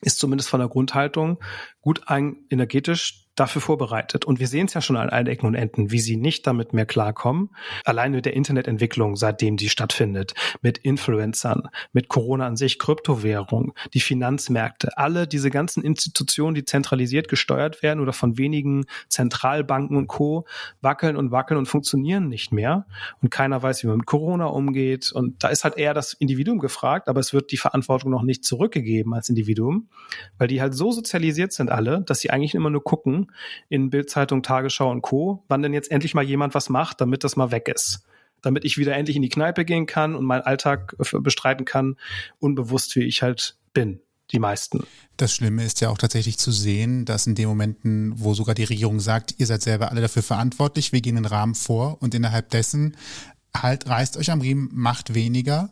[0.00, 1.38] ist zumindest von der Grundhaltung
[1.80, 4.26] gut energetisch dafür vorbereitet.
[4.26, 6.74] Und wir sehen es ja schon an allen Ecken und Enden, wie sie nicht damit
[6.74, 7.50] mehr klarkommen.
[7.84, 14.00] Allein mit der Internetentwicklung, seitdem die stattfindet, mit Influencern, mit Corona an sich, Kryptowährung, die
[14.00, 20.46] Finanzmärkte, alle diese ganzen Institutionen, die zentralisiert gesteuert werden oder von wenigen Zentralbanken und Co.
[20.82, 22.86] wackeln und wackeln und funktionieren nicht mehr.
[23.22, 25.12] Und keiner weiß, wie man mit Corona umgeht.
[25.12, 28.44] Und da ist halt eher das Individuum gefragt, aber es wird die Verantwortung noch nicht
[28.44, 29.88] zurückgegeben als Individuum,
[30.36, 33.29] weil die halt so sozialisiert sind alle, dass sie eigentlich immer nur gucken,
[33.68, 37.36] in Bildzeitung, Tagesschau und Co., wann denn jetzt endlich mal jemand was macht, damit das
[37.36, 38.04] mal weg ist.
[38.42, 41.96] Damit ich wieder endlich in die Kneipe gehen kann und meinen Alltag bestreiten kann,
[42.38, 44.00] unbewusst wie ich halt bin
[44.32, 44.84] die meisten.
[45.16, 48.64] Das Schlimme ist ja auch tatsächlich zu sehen, dass in den Momenten, wo sogar die
[48.64, 52.50] Regierung sagt, ihr seid selber alle dafür verantwortlich, wir gehen den Rahmen vor und innerhalb
[52.50, 52.96] dessen
[53.56, 55.70] halt reißt euch am Riemen, macht weniger,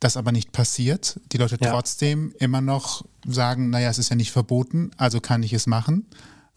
[0.00, 1.70] das aber nicht passiert, die Leute ja.
[1.70, 6.06] trotzdem immer noch sagen, naja, es ist ja nicht verboten, also kann ich es machen.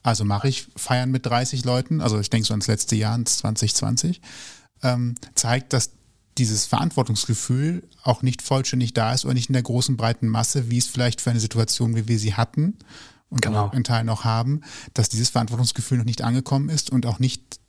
[0.08, 3.40] Also mache ich Feiern mit 30 Leuten, also ich denke so ans letzte Jahr, ins
[3.40, 4.22] 2020,
[4.82, 5.90] ähm, zeigt, dass
[6.38, 10.78] dieses Verantwortungsgefühl auch nicht vollständig da ist oder nicht in der großen breiten Masse, wie
[10.78, 12.78] es vielleicht für eine Situation, wie wir sie hatten
[13.28, 13.70] und genau.
[13.72, 14.62] in Teilen auch haben,
[14.94, 17.60] dass dieses Verantwortungsgefühl noch nicht angekommen ist und auch nicht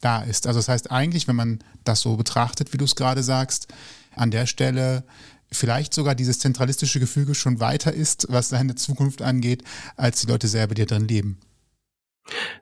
[0.00, 0.46] da ist.
[0.46, 3.68] Also das heißt eigentlich, wenn man das so betrachtet, wie du es gerade sagst,
[4.16, 5.04] an der Stelle
[5.52, 9.64] vielleicht sogar dieses zentralistische Gefüge schon weiter ist, was seine Zukunft angeht,
[9.98, 11.40] als die Leute selber, die drin leben.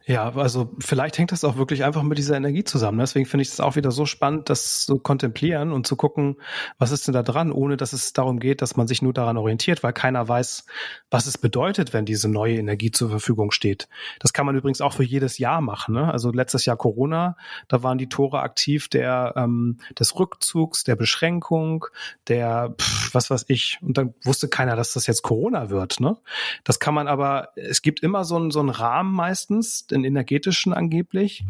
[0.04, 2.98] Ja, also vielleicht hängt das auch wirklich einfach mit dieser Energie zusammen.
[2.98, 6.36] Deswegen finde ich es auch wieder so spannend, das zu kontemplieren und zu gucken,
[6.78, 9.36] was ist denn da dran, ohne dass es darum geht, dass man sich nur daran
[9.36, 10.66] orientiert, weil keiner weiß,
[11.10, 13.88] was es bedeutet, wenn diese neue Energie zur Verfügung steht.
[14.18, 15.94] Das kann man übrigens auch für jedes Jahr machen.
[15.94, 16.12] Ne?
[16.12, 17.36] Also letztes Jahr Corona,
[17.68, 21.86] da waren die Tore aktiv der ähm, des Rückzugs, der Beschränkung,
[22.26, 23.78] der pff, was weiß ich.
[23.80, 26.00] Und dann wusste keiner, dass das jetzt Corona wird.
[26.00, 26.16] Ne?
[26.64, 30.04] Das kann man aber, es gibt immer so einen so einen Rahmen meistens meistens, den
[30.04, 31.44] energetischen angeblich,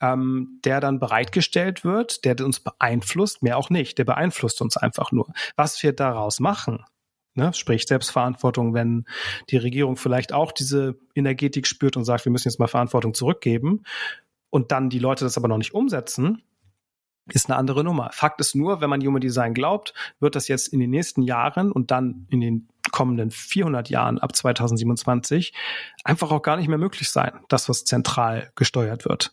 [0.00, 5.12] ähm, der dann bereitgestellt wird, der uns beeinflusst, mehr auch nicht, der beeinflusst uns einfach
[5.12, 5.32] nur.
[5.56, 6.84] Was wir daraus machen,
[7.34, 9.04] ne, sprich Selbstverantwortung, wenn
[9.50, 13.84] die Regierung vielleicht auch diese Energetik spürt und sagt, wir müssen jetzt mal Verantwortung zurückgeben
[14.50, 16.42] und dann die Leute das aber noch nicht umsetzen,
[17.32, 18.10] ist eine andere Nummer.
[18.12, 21.70] Fakt ist nur, wenn man Human Design glaubt, wird das jetzt in den nächsten Jahren
[21.70, 25.52] und dann in den kommenden 400 Jahren ab 2027
[26.04, 29.32] einfach auch gar nicht mehr möglich sein, dass was zentral gesteuert wird.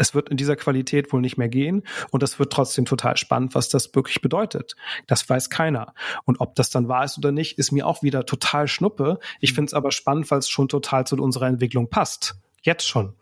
[0.00, 1.82] Es wird in dieser Qualität wohl nicht mehr gehen
[2.12, 4.76] und das wird trotzdem total spannend, was das wirklich bedeutet.
[5.08, 5.92] Das weiß keiner.
[6.24, 9.18] Und ob das dann wahr ist oder nicht, ist mir auch wieder total schnuppe.
[9.40, 12.36] Ich finde es aber spannend, weil es schon total zu unserer Entwicklung passt.
[12.62, 13.14] Jetzt schon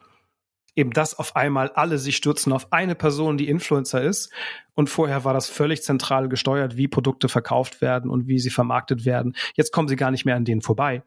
[0.76, 4.30] eben das auf einmal alle sich stürzen auf eine Person, die Influencer ist.
[4.74, 9.04] Und vorher war das völlig zentral gesteuert, wie Produkte verkauft werden und wie sie vermarktet
[9.04, 9.34] werden.
[9.54, 11.02] Jetzt kommen sie gar nicht mehr an denen vorbei.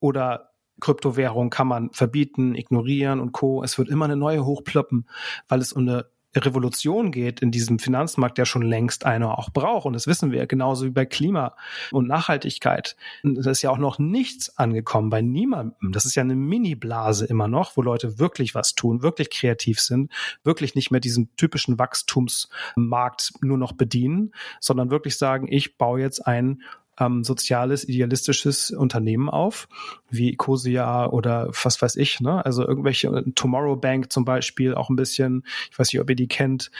[0.00, 0.50] Oder
[0.80, 3.62] Kryptowährung kann man verbieten, ignorieren und Co.
[3.62, 5.08] Es wird immer eine neue hochploppen,
[5.48, 6.06] weil es um eine
[6.36, 9.86] Revolution geht in diesem Finanzmarkt, der schon längst eine auch braucht.
[9.86, 11.56] Und das wissen wir genauso wie bei Klima
[11.92, 12.96] und Nachhaltigkeit.
[13.22, 15.92] Da ist ja auch noch nichts angekommen bei niemandem.
[15.92, 20.12] Das ist ja eine Mini-Blase immer noch, wo Leute wirklich was tun, wirklich kreativ sind,
[20.42, 26.26] wirklich nicht mehr diesen typischen Wachstumsmarkt nur noch bedienen, sondern wirklich sagen, ich baue jetzt
[26.26, 26.62] ein
[26.98, 29.68] ähm, soziales, idealistisches Unternehmen auf,
[30.10, 32.44] wie Ecosia oder was weiß ich, ne?
[32.44, 36.16] Also irgendwelche äh, Tomorrow Bank zum Beispiel auch ein bisschen, ich weiß nicht, ob ihr
[36.16, 36.70] die kennt,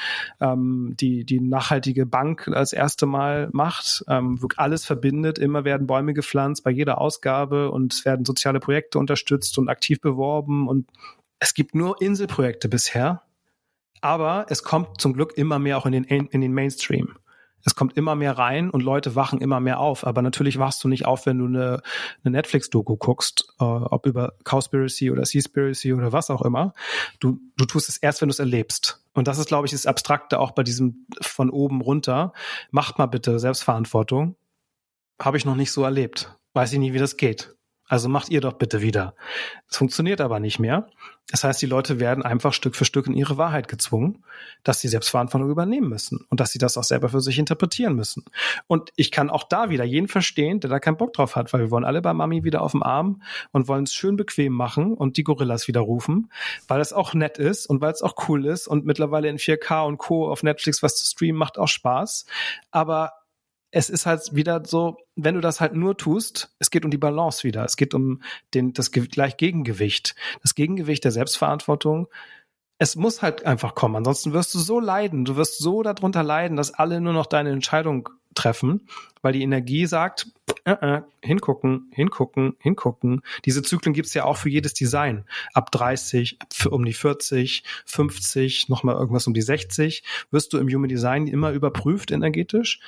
[0.41, 6.15] ähm, die die nachhaltige Bank als erste Mal macht, ähm, alles verbindet, immer werden Bäume
[6.15, 10.89] gepflanzt bei jeder Ausgabe und es werden soziale Projekte unterstützt und aktiv beworben und
[11.41, 13.23] es gibt nur Inselprojekte bisher,
[14.01, 17.17] aber es kommt zum Glück immer mehr auch in den, in den Mainstream
[17.65, 20.07] es kommt immer mehr rein und Leute wachen immer mehr auf.
[20.07, 21.83] Aber natürlich wachst du nicht auf, wenn du eine,
[22.23, 26.75] eine Netflix-Doku guckst, äh, ob über Cowspiracy oder Seaspiracy oder was auch immer.
[27.21, 29.03] Du, du tust es erst, wenn du es erlebst.
[29.15, 32.33] Und das ist, glaube ich, das Abstrakte auch bei diesem von oben runter.
[32.71, 34.37] Macht mal bitte Selbstverantwortung.
[35.21, 36.37] Habe ich noch nicht so erlebt.
[36.53, 37.55] weiß ich nicht, wie das geht.
[37.95, 39.15] Also macht ihr doch bitte wieder.
[39.71, 40.89] Es funktioniert aber nicht mehr.
[41.31, 44.25] Das heißt, die Leute werden einfach Stück für Stück in ihre Wahrheit gezwungen,
[44.65, 48.25] dass sie Selbstverantwortung übernehmen müssen und dass sie das auch selber für sich interpretieren müssen.
[48.67, 51.61] Und ich kann auch da wieder jeden verstehen, der da keinen Bock drauf hat, weil
[51.61, 53.23] wir wollen alle bei Mami wieder auf dem Arm
[53.53, 56.33] und wollen es schön bequem machen und die Gorillas wieder rufen,
[56.67, 59.87] weil es auch nett ist und weil es auch cool ist und mittlerweile in 4K
[59.87, 60.29] und Co.
[60.29, 62.27] auf Netflix was zu streamen macht auch Spaß.
[62.73, 63.13] Aber
[63.75, 66.97] es ist halt wieder so, wenn du das halt nur tust, es geht um die
[66.97, 67.65] Balance wieder.
[67.65, 68.23] Es geht um
[68.55, 70.15] den, das gleich Gegengewicht.
[70.43, 72.07] Das Gegengewicht der Selbstverantwortung.
[72.79, 73.97] Es muss halt einfach kommen.
[73.97, 75.25] Ansonsten wirst du so leiden.
[75.25, 78.87] Du wirst so darunter leiden, dass alle nur noch deine Entscheidung treffen,
[79.23, 80.29] weil die Energie sagt,
[80.65, 83.23] äh, äh, hingucken, hingucken, hingucken.
[83.45, 85.25] Diese Zyklen gibt's ja auch für jedes Design.
[85.53, 90.69] Ab 30, ab um die 40, 50, nochmal irgendwas um die 60, wirst du im
[90.69, 92.81] Human Design immer überprüft energetisch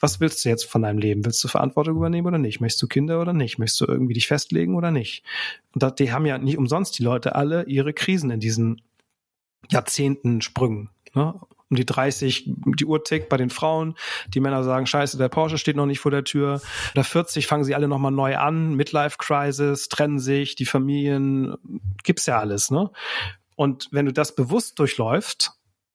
[0.00, 1.24] was willst du jetzt von deinem Leben?
[1.24, 2.60] Willst du Verantwortung übernehmen oder nicht?
[2.60, 3.58] Möchtest du Kinder oder nicht?
[3.58, 5.24] Möchtest du irgendwie dich festlegen oder nicht?
[5.72, 8.82] Und da, die haben ja nicht umsonst die Leute alle ihre Krisen in diesen
[9.70, 10.90] Jahrzehnten Sprüngen.
[11.14, 11.34] Ne?
[11.70, 13.94] Um die 30, die Uhr tickt bei den Frauen.
[14.28, 16.60] Die Männer sagen, scheiße, der Porsche steht noch nicht vor der Tür.
[16.92, 18.74] Oder 40 fangen sie alle nochmal neu an.
[18.74, 21.56] Midlife Crisis, trennen sich, die Familien,
[22.02, 22.90] gibt's ja alles, ne?
[23.56, 25.52] Und wenn du das bewusst durchläufst,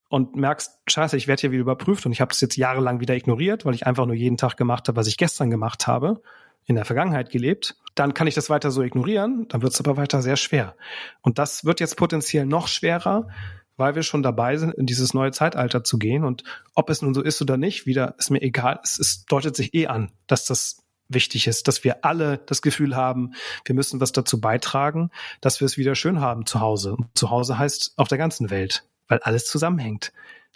[0.09, 3.15] und merkst, scheiße, ich werde hier wieder überprüft und ich habe das jetzt jahrelang wieder
[3.15, 6.21] ignoriert, weil ich einfach nur jeden Tag gemacht habe, was ich gestern gemacht habe,
[6.65, 9.97] in der Vergangenheit gelebt, dann kann ich das weiter so ignorieren, dann wird es aber
[9.97, 10.75] weiter sehr schwer.
[11.21, 13.27] Und das wird jetzt potenziell noch schwerer,
[13.77, 16.25] weil wir schon dabei sind, in dieses neue Zeitalter zu gehen.
[16.25, 16.43] Und
[16.75, 18.79] ob es nun so ist oder nicht, wieder ist mir egal.
[18.83, 22.95] Es, es deutet sich eh an, dass das wichtig ist, dass wir alle das Gefühl
[22.95, 23.33] haben,
[23.65, 25.09] wir müssen was dazu beitragen,
[25.41, 26.93] dass wir es wieder schön haben zu Hause.
[26.95, 30.13] Und zu Hause heißt auf der ganzen Welt weil alles zusammenhängt.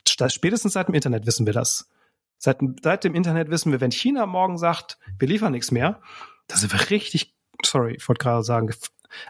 [0.08, 1.90] Spätestens seit dem Internet wissen wir das.
[2.38, 6.02] Seit, seit dem Internet wissen wir, wenn China morgen sagt, wir liefern nichts mehr,
[6.48, 8.70] dann sind wir richtig, sorry, ich wollte gerade sagen,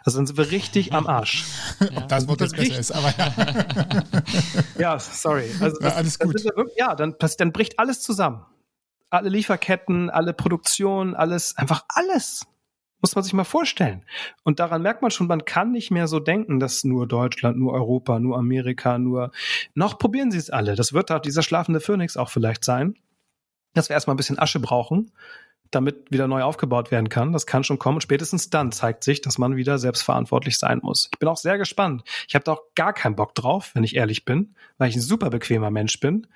[0.04, 1.44] also dann sind wir richtig am Arsch.
[1.80, 1.98] Ja.
[1.98, 4.02] Ob das Wort jetzt besser ist, aber ja.
[4.78, 5.48] ja, sorry.
[5.60, 6.34] Also das, alles gut.
[6.34, 8.44] Wirklich, ja, dann, dann bricht alles zusammen.
[9.10, 12.46] Alle Lieferketten, alle Produktion, alles, einfach alles.
[13.04, 14.02] Muss man sich mal vorstellen.
[14.44, 17.74] Und daran merkt man schon, man kann nicht mehr so denken, dass nur Deutschland, nur
[17.74, 19.30] Europa, nur Amerika, nur.
[19.74, 20.74] Noch probieren sie es alle.
[20.74, 22.94] Das wird da dieser schlafende Phönix auch vielleicht sein,
[23.74, 25.12] dass wir erstmal ein bisschen Asche brauchen,
[25.70, 27.34] damit wieder neu aufgebaut werden kann.
[27.34, 27.98] Das kann schon kommen.
[27.98, 31.10] Und spätestens dann zeigt sich, dass man wieder selbstverantwortlich sein muss.
[31.12, 32.04] Ich bin auch sehr gespannt.
[32.26, 35.02] Ich habe da auch gar keinen Bock drauf, wenn ich ehrlich bin, weil ich ein
[35.02, 36.26] super bequemer Mensch bin.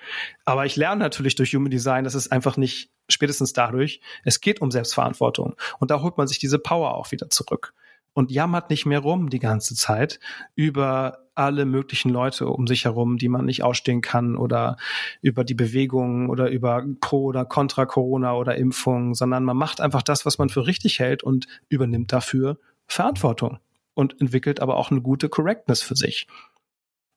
[0.44, 4.60] Aber ich lerne natürlich durch Human Design, dass es einfach nicht spätestens dadurch, es geht
[4.60, 5.56] um Selbstverantwortung.
[5.78, 7.74] Und da holt man sich diese Power auch wieder zurück
[8.14, 10.18] und jammert nicht mehr rum die ganze Zeit
[10.54, 14.76] über alle möglichen Leute um sich herum, die man nicht ausstehen kann oder
[15.22, 20.02] über die Bewegungen oder über Pro oder Contra Corona oder Impfungen, sondern man macht einfach
[20.02, 22.58] das, was man für richtig hält und übernimmt dafür
[22.88, 23.58] Verantwortung
[23.94, 26.26] und entwickelt aber auch eine gute Correctness für sich.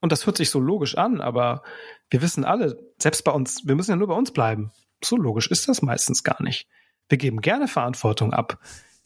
[0.02, 1.64] Und das hört sich so logisch an, aber
[2.12, 4.72] wir wissen alle, selbst bei uns, wir müssen ja nur bei uns bleiben.
[5.03, 6.68] So logisch ist das meistens gar nicht.
[7.10, 8.60] Wir geben gerne Verantwortung ab.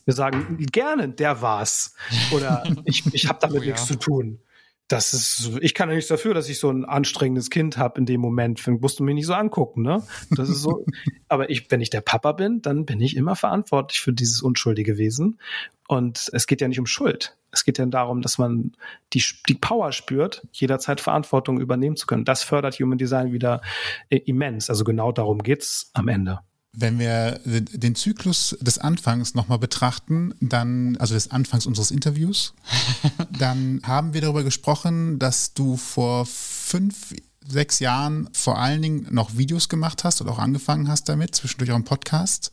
[0.06, 1.96] Wir sagen gerne, der war's.
[2.32, 3.72] Oder ich, ich habe damit oh, ja.
[3.72, 4.40] nichts zu tun.
[4.88, 8.06] Das ist, ich kann ja nichts dafür, dass ich so ein anstrengendes Kind habe in
[8.06, 8.66] dem Moment.
[8.68, 10.04] Musst du mich nicht so angucken, ne?
[10.30, 10.86] Das ist so.
[11.28, 15.00] aber ich, wenn ich der Papa bin, dann bin ich immer verantwortlich für dieses unschuldige
[15.00, 15.40] Wesen.
[15.88, 17.36] Und es geht ja nicht um Schuld.
[17.52, 18.74] Es geht ja darum, dass man
[19.14, 22.26] die, die Power spürt, jederzeit Verantwortung übernehmen zu können.
[22.26, 23.62] Das fördert Human Design wieder
[24.10, 24.70] immens.
[24.70, 26.42] Also genau darum geht's am Ende.
[26.78, 32.54] Wenn wir den Zyklus des Anfangs nochmal betrachten, dann, also des Anfangs unseres Interviews,
[33.40, 37.14] dann haben wir darüber gesprochen, dass du vor fünf,
[37.48, 41.72] sechs Jahren vor allen Dingen noch Videos gemacht hast und auch angefangen hast damit, zwischendurch
[41.72, 42.52] auch im Podcast.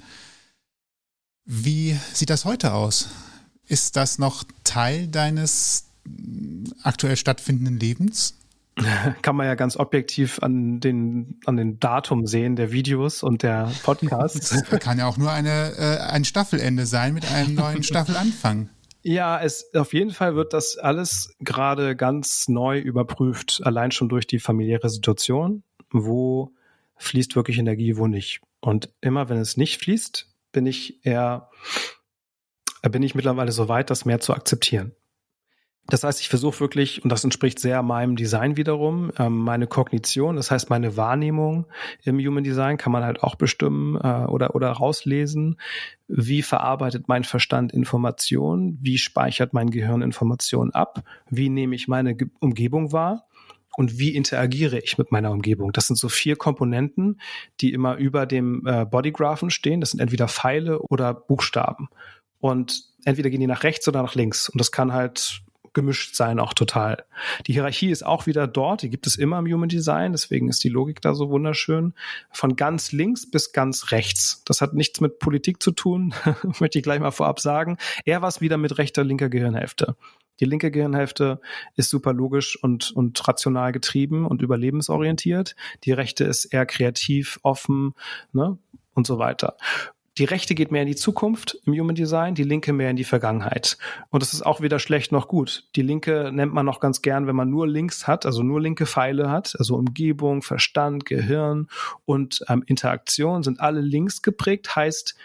[1.45, 3.09] Wie sieht das heute aus?
[3.67, 5.85] Ist das noch Teil deines
[6.83, 8.35] aktuell stattfindenden Lebens?
[9.23, 13.71] kann man ja ganz objektiv an den, an den Datum sehen der Videos und der
[13.83, 14.51] Podcasts.
[14.51, 18.71] Das kann ja auch nur eine, äh, ein Staffelende sein mit einem neuen Staffelanfang.
[19.03, 24.27] Ja, es auf jeden Fall wird das alles gerade ganz neu überprüft, allein schon durch
[24.27, 26.53] die familiäre Situation, wo
[26.97, 28.41] fließt wirklich Energie, wo nicht.
[28.61, 31.51] Und immer wenn es nicht fließt, bin ich eher,
[32.83, 34.93] bin ich mittlerweile so weit, das mehr zu akzeptieren.
[35.89, 40.37] Das heißt, ich versuche wirklich, und das entspricht sehr meinem Design wiederum, ähm, meine Kognition,
[40.37, 41.67] das heißt meine Wahrnehmung
[42.05, 45.59] im Human Design kann man halt auch bestimmen äh, oder, oder rauslesen.
[46.07, 48.79] Wie verarbeitet mein Verstand Informationen?
[48.81, 51.03] Wie speichert mein Gehirn Informationen ab?
[51.29, 53.27] Wie nehme ich meine Umgebung wahr?
[53.75, 55.73] und wie interagiere ich mit meiner Umgebung.
[55.73, 57.21] Das sind so vier Komponenten,
[57.61, 59.81] die immer über dem äh, Bodygraphen stehen.
[59.81, 61.89] Das sind entweder Pfeile oder Buchstaben.
[62.39, 64.49] Und entweder gehen die nach rechts oder nach links.
[64.51, 65.43] Und das kann halt
[65.75, 67.05] gemischt sein, auch total.
[67.47, 70.63] Die Hierarchie ist auch wieder dort, die gibt es immer im Human Design, deswegen ist
[70.65, 71.95] die Logik da so wunderschön.
[72.31, 74.43] Von ganz links bis ganz rechts.
[74.45, 76.15] Das hat nichts mit Politik zu tun,
[76.61, 77.79] möchte ich gleich mal vorab sagen.
[78.05, 79.97] Eher was wieder mit rechter, linker Gehirnhälfte.
[80.41, 81.41] Die linke Gehirnhälfte
[81.77, 85.55] ist super logisch und, und rational getrieben und überlebensorientiert.
[85.85, 87.95] Die rechte ist eher kreativ, offen
[88.33, 88.59] ne,
[88.95, 89.57] und so weiter.
[90.19, 93.05] Die rechte geht mehr in die Zukunft im Human Design, die linke mehr in die
[93.05, 93.79] Vergangenheit.
[94.11, 95.69] Und das ist auch weder schlecht noch gut.
[95.75, 98.85] Die linke nennt man noch ganz gern, wenn man nur links hat, also nur linke
[98.85, 101.69] Pfeile hat, also Umgebung, Verstand, Gehirn
[102.05, 105.17] und ähm, Interaktion sind alle links geprägt, heißt,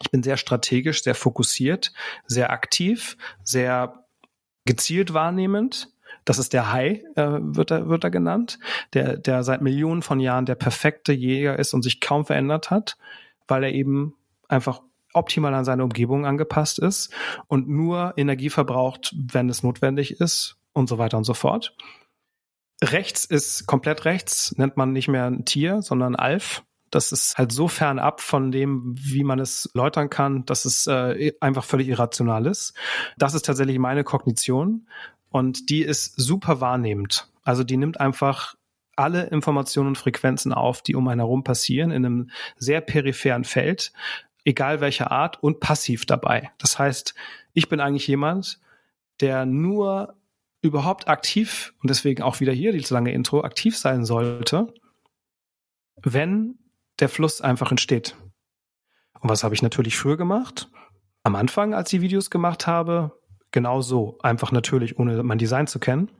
[0.00, 1.92] ich bin sehr strategisch, sehr fokussiert,
[2.26, 4.04] sehr aktiv, sehr
[4.64, 5.90] gezielt wahrnehmend.
[6.24, 8.58] Das ist der Hai, äh, wird, er, wird er genannt,
[8.92, 12.96] der, der seit Millionen von Jahren der perfekte Jäger ist und sich kaum verändert hat,
[13.48, 14.14] weil er eben
[14.48, 14.82] einfach
[15.14, 17.12] optimal an seine Umgebung angepasst ist
[17.46, 21.74] und nur Energie verbraucht, wenn es notwendig ist und so weiter und so fort.
[22.82, 26.62] Rechts ist komplett rechts, nennt man nicht mehr ein Tier, sondern Alf.
[26.90, 30.86] Das ist halt so fern ab von dem, wie man es läutern kann, dass es
[30.86, 32.72] äh, einfach völlig irrational ist.
[33.18, 34.86] Das ist tatsächlich meine Kognition
[35.30, 37.28] und die ist super wahrnehmend.
[37.42, 38.54] Also die nimmt einfach
[38.98, 43.92] alle Informationen und Frequenzen auf, die um einen herum passieren, in einem sehr peripheren Feld,
[44.44, 46.50] egal welcher Art und passiv dabei.
[46.58, 47.14] Das heißt,
[47.52, 48.60] ich bin eigentlich jemand,
[49.20, 50.14] der nur
[50.60, 54.74] überhaupt aktiv und deswegen auch wieder hier die lange Intro aktiv sein sollte,
[56.02, 56.58] wenn
[56.98, 58.16] der Fluss einfach entsteht.
[59.20, 60.70] Und was habe ich natürlich früher gemacht?
[61.22, 63.12] Am Anfang, als ich Videos gemacht habe,
[63.50, 64.18] genau so.
[64.22, 66.10] Einfach natürlich, ohne mein Design zu kennen.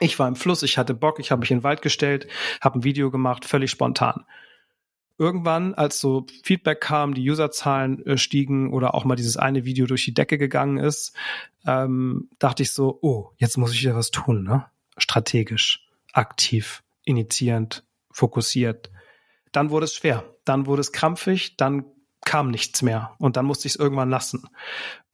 [0.00, 2.26] Ich war im Fluss, ich hatte Bock, ich habe mich in den Wald gestellt,
[2.60, 4.24] habe ein Video gemacht, völlig spontan.
[5.16, 9.86] Irgendwann, als so Feedback kam, die Userzahlen äh, stiegen oder auch mal dieses eine Video
[9.86, 11.14] durch die Decke gegangen ist,
[11.66, 14.66] ähm, dachte ich so, oh, jetzt muss ich wieder was tun, ne?
[14.96, 18.90] Strategisch, aktiv, initiierend, fokussiert
[19.54, 21.84] dann wurde es schwer, dann wurde es krampfig, dann
[22.24, 24.48] kam nichts mehr und dann musste ich es irgendwann lassen.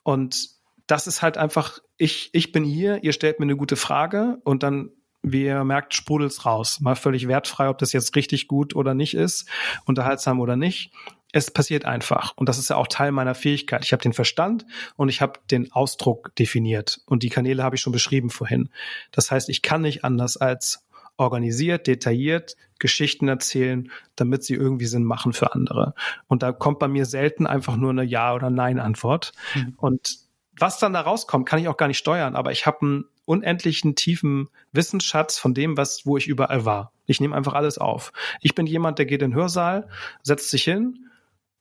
[0.03, 0.49] Und
[0.91, 4.63] das ist halt einfach, ich, ich bin hier, ihr stellt mir eine gute Frage und
[4.63, 4.91] dann
[5.23, 6.81] wie ihr merkt, sprudelt's raus.
[6.81, 9.47] Mal völlig wertfrei, ob das jetzt richtig gut oder nicht ist,
[9.85, 10.93] unterhaltsam oder nicht.
[11.33, 12.33] Es passiert einfach.
[12.37, 13.85] Und das ist ja auch Teil meiner Fähigkeit.
[13.85, 14.65] Ich habe den Verstand
[14.97, 17.03] und ich habe den Ausdruck definiert.
[17.07, 18.71] Und die Kanäle habe ich schon beschrieben vorhin.
[19.13, 20.87] Das heißt, ich kann nicht anders als
[21.19, 25.95] organisiert, detailliert Geschichten erzählen, damit sie irgendwie Sinn machen für andere.
[26.27, 29.33] Und da kommt bei mir selten einfach nur eine Ja- oder Nein-Antwort.
[29.55, 29.75] Mhm.
[29.77, 30.30] Und
[30.61, 33.95] was dann da rauskommt, kann ich auch gar nicht steuern, aber ich habe einen unendlichen
[33.95, 36.93] tiefen Wissensschatz von dem, was, wo ich überall war.
[37.07, 38.13] Ich nehme einfach alles auf.
[38.41, 39.89] Ich bin jemand, der geht in den Hörsaal,
[40.23, 41.07] setzt sich hin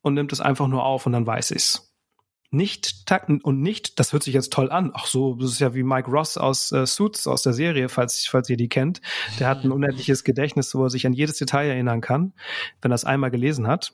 [0.01, 1.89] und nimmt es einfach nur auf und dann weiß ich's
[2.51, 4.91] nicht takten und nicht, das hört sich jetzt toll an.
[4.93, 8.26] Ach so, das ist ja wie Mike Ross aus äh, Suits aus der Serie, falls,
[8.26, 9.01] falls ihr die kennt.
[9.39, 12.34] Der hat ein unendliches Gedächtnis, wo er sich an jedes Detail erinnern kann,
[12.81, 13.93] wenn er es einmal gelesen hat.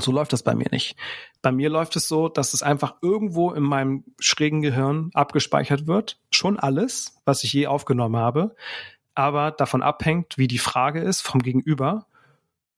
[0.00, 0.96] So läuft das bei mir nicht.
[1.40, 6.20] Bei mir läuft es so, dass es einfach irgendwo in meinem schrägen Gehirn abgespeichert wird.
[6.30, 8.56] Schon alles, was ich je aufgenommen habe,
[9.14, 12.06] aber davon abhängt, wie die Frage ist vom Gegenüber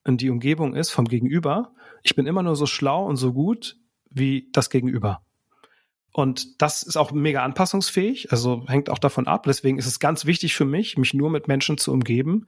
[0.04, 1.72] und die Umgebung ist vom Gegenüber.
[2.02, 3.76] Ich bin immer nur so schlau und so gut,
[4.10, 5.22] wie das Gegenüber.
[6.12, 9.44] Und das ist auch mega anpassungsfähig, also hängt auch davon ab.
[9.44, 12.46] Deswegen ist es ganz wichtig für mich, mich nur mit Menschen zu umgeben,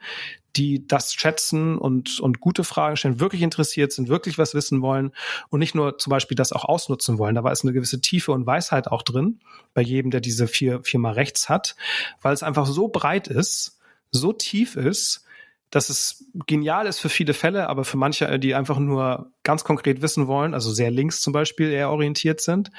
[0.56, 5.12] die das schätzen und, und gute Fragen stellen, wirklich interessiert sind, wirklich was wissen wollen
[5.48, 7.36] und nicht nur zum Beispiel das auch ausnutzen wollen.
[7.36, 9.38] Da war es eine gewisse Tiefe und Weisheit auch drin,
[9.74, 11.76] bei jedem, der diese vier, viermal rechts hat,
[12.20, 13.78] weil es einfach so breit ist,
[14.10, 15.24] so tief ist,
[15.70, 20.02] dass es genial ist für viele Fälle, aber für manche, die einfach nur ganz konkret
[20.02, 22.70] wissen wollen, also sehr links zum Beispiel eher orientiert sind,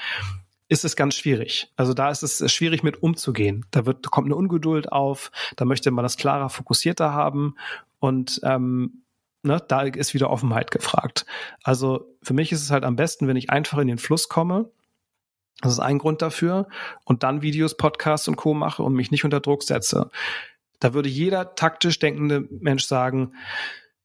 [0.68, 1.72] ist es ganz schwierig.
[1.76, 3.66] Also da ist es schwierig mit umzugehen.
[3.70, 7.56] Da wird, kommt eine Ungeduld auf, da möchte man das klarer, fokussierter haben
[7.98, 9.02] und ähm,
[9.42, 11.26] ne, da ist wieder Offenheit gefragt.
[11.62, 14.70] Also für mich ist es halt am besten, wenn ich einfach in den Fluss komme.
[15.60, 16.68] Das ist ein Grund dafür.
[17.04, 18.54] Und dann Videos, Podcasts und Co.
[18.54, 20.10] mache und mich nicht unter Druck setze.
[20.80, 23.34] Da würde jeder taktisch denkende Mensch sagen,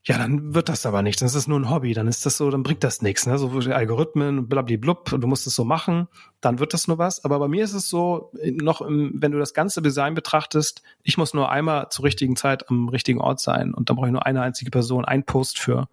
[0.04, 1.20] ja, dann wird das aber nichts.
[1.20, 1.94] Das ist nur ein Hobby.
[1.94, 3.28] Dann ist das so, dann bringt das nichts.
[3.28, 3.38] Ne?
[3.38, 6.08] So Algorithmen, blablablub, du musst es so machen,
[6.40, 7.26] dann wird das nur was.
[7.26, 11.18] Aber bei mir ist es so, noch im, wenn du das ganze Design betrachtest, ich
[11.18, 14.26] muss nur einmal zur richtigen Zeit am richtigen Ort sein und da brauche ich nur
[14.26, 15.90] eine einzige Person, ein Post für.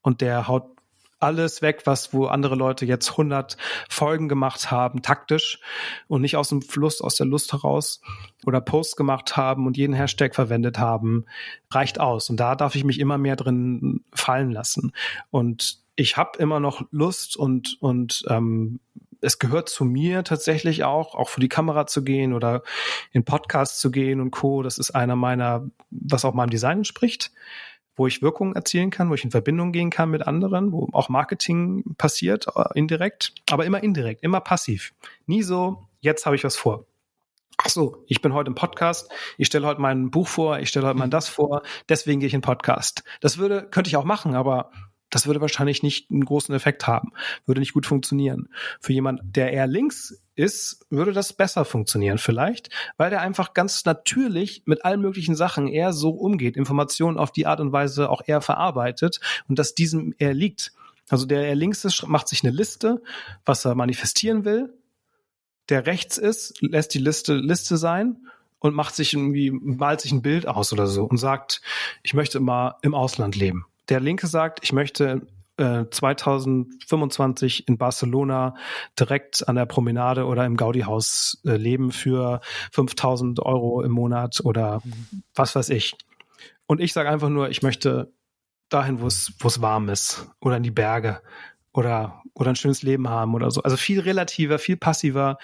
[0.00, 0.71] Und der haut
[1.22, 3.56] alles weg, was wo andere Leute jetzt 100
[3.88, 5.60] Folgen gemacht haben, taktisch
[6.08, 8.00] und nicht aus dem Fluss, aus der Lust heraus
[8.46, 11.26] oder Posts gemacht haben und jeden Hashtag verwendet haben,
[11.70, 12.30] reicht aus.
[12.30, 14.92] Und da darf ich mich immer mehr drin fallen lassen.
[15.30, 18.80] Und ich habe immer noch Lust und und ähm,
[19.22, 22.62] es gehört zu mir tatsächlich auch, auch für die Kamera zu gehen oder
[23.12, 24.62] in Podcasts zu gehen und Co.
[24.62, 27.30] Das ist einer meiner, was auch meinem Design entspricht,
[27.96, 31.08] wo ich Wirkung erzielen kann, wo ich in Verbindung gehen kann mit anderen, wo auch
[31.08, 34.94] Marketing passiert, äh, indirekt, aber immer indirekt, immer passiv.
[35.26, 36.86] Nie so, jetzt habe ich was vor.
[37.58, 40.86] Ach so, ich bin heute im Podcast, ich stelle heute mein Buch vor, ich stelle
[40.86, 43.04] heute mal das vor, deswegen gehe ich in Podcast.
[43.20, 44.72] Das würde, könnte ich auch machen, aber
[45.10, 47.12] das würde wahrscheinlich nicht einen großen Effekt haben,
[47.44, 48.48] würde nicht gut funktionieren.
[48.80, 53.84] Für jemand, der eher links ist, würde das besser funktionieren vielleicht, weil der einfach ganz
[53.84, 58.22] natürlich mit allen möglichen Sachen eher so umgeht, Informationen auf die Art und Weise auch
[58.26, 60.72] eher verarbeitet und dass diesem eher liegt.
[61.08, 63.02] Also der eher links ist, macht sich eine Liste,
[63.44, 64.72] was er manifestieren will.
[65.68, 68.26] Der rechts ist, lässt die Liste Liste sein
[68.58, 71.60] und macht sich irgendwie, malt sich ein Bild aus oder so und sagt,
[72.02, 75.26] ich möchte mal im Ausland leben der Linke sagt, ich möchte
[75.56, 78.54] äh, 2025 in Barcelona
[78.98, 82.40] direkt an der Promenade oder im Gaudi-Haus äh, leben für
[82.72, 85.22] 5000 Euro im Monat oder mhm.
[85.34, 85.94] was weiß ich.
[86.66, 88.12] Und ich sage einfach nur, ich möchte
[88.68, 91.20] dahin, wo es wo es warm ist oder in die Berge
[91.72, 93.62] oder oder ein schönes Leben haben oder so.
[93.62, 95.38] Also viel relativer, viel passiver.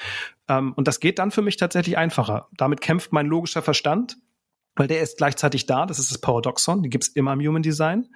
[0.49, 2.49] Ähm, und das geht dann für mich tatsächlich einfacher.
[2.57, 4.17] Damit kämpft mein logischer Verstand
[4.79, 8.07] weil der ist gleichzeitig da, das ist das Paradoxon, die gibt's immer im Human Design.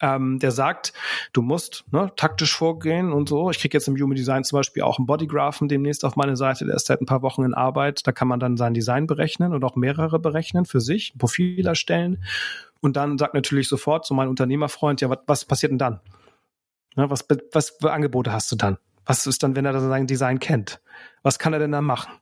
[0.00, 0.94] Ähm, der sagt,
[1.34, 3.50] du musst ne, taktisch vorgehen und so.
[3.50, 6.64] Ich kriege jetzt im Human Design zum Beispiel auch einen Bodygraphen demnächst auf meine Seite,
[6.64, 8.06] der ist seit ein paar Wochen in Arbeit.
[8.06, 11.66] Da kann man dann sein Design berechnen und auch mehrere berechnen für sich, ein Profil
[11.66, 12.24] erstellen.
[12.80, 16.00] Und dann sagt natürlich sofort so mein Unternehmerfreund, ja, was, was passiert denn dann?
[16.96, 18.78] Ne, was, was für Angebote hast du dann?
[19.04, 20.80] Was ist dann, wenn er sein Design kennt?
[21.22, 22.14] Was kann er denn dann machen?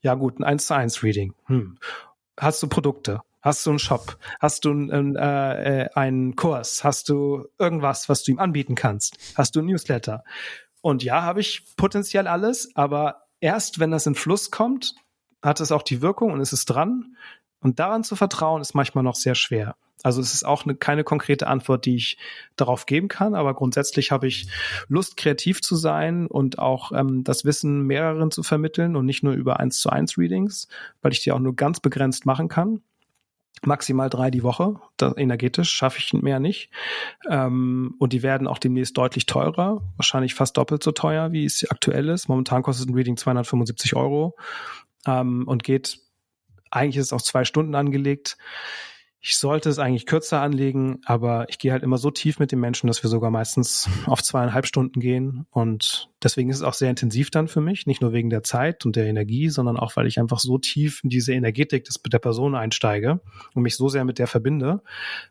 [0.00, 1.34] Ja gut, ein 1 zu 1 Reading.
[1.44, 1.76] Hm
[2.38, 3.20] hast du Produkte?
[3.40, 4.18] Hast du einen Shop?
[4.40, 6.82] Hast du einen, äh, äh, einen Kurs?
[6.82, 9.16] Hast du irgendwas, was du ihm anbieten kannst?
[9.36, 10.24] Hast du ein Newsletter?
[10.80, 14.94] Und ja, habe ich potenziell alles, aber erst wenn das in Fluss kommt,
[15.42, 17.16] hat es auch die Wirkung und ist es dran.
[17.60, 19.76] Und daran zu vertrauen, ist manchmal noch sehr schwer.
[20.02, 22.18] Also es ist auch eine, keine konkrete Antwort, die ich
[22.56, 24.48] darauf geben kann, aber grundsätzlich habe ich
[24.88, 29.32] Lust, kreativ zu sein und auch ähm, das Wissen mehreren zu vermitteln und nicht nur
[29.32, 30.68] über eins zu eins Readings,
[31.02, 32.80] weil ich die auch nur ganz begrenzt machen kann.
[33.64, 36.70] Maximal drei die Woche, das, energetisch schaffe ich mehr nicht.
[37.28, 41.68] Ähm, und die werden auch demnächst deutlich teurer, wahrscheinlich fast doppelt so teuer, wie es
[41.68, 42.28] aktuell ist.
[42.28, 44.36] Momentan kostet ein Reading 275 Euro
[45.06, 45.98] ähm, und geht
[46.70, 48.36] eigentlich ist es auf zwei Stunden angelegt.
[49.20, 52.60] Ich sollte es eigentlich kürzer anlegen, aber ich gehe halt immer so tief mit den
[52.60, 55.44] Menschen, dass wir sogar meistens auf zweieinhalb Stunden gehen.
[55.50, 58.86] Und deswegen ist es auch sehr intensiv dann für mich, nicht nur wegen der Zeit
[58.86, 62.20] und der Energie, sondern auch, weil ich einfach so tief in diese Energetik des, der
[62.20, 63.20] Person einsteige
[63.54, 64.82] und mich so sehr mit der verbinde.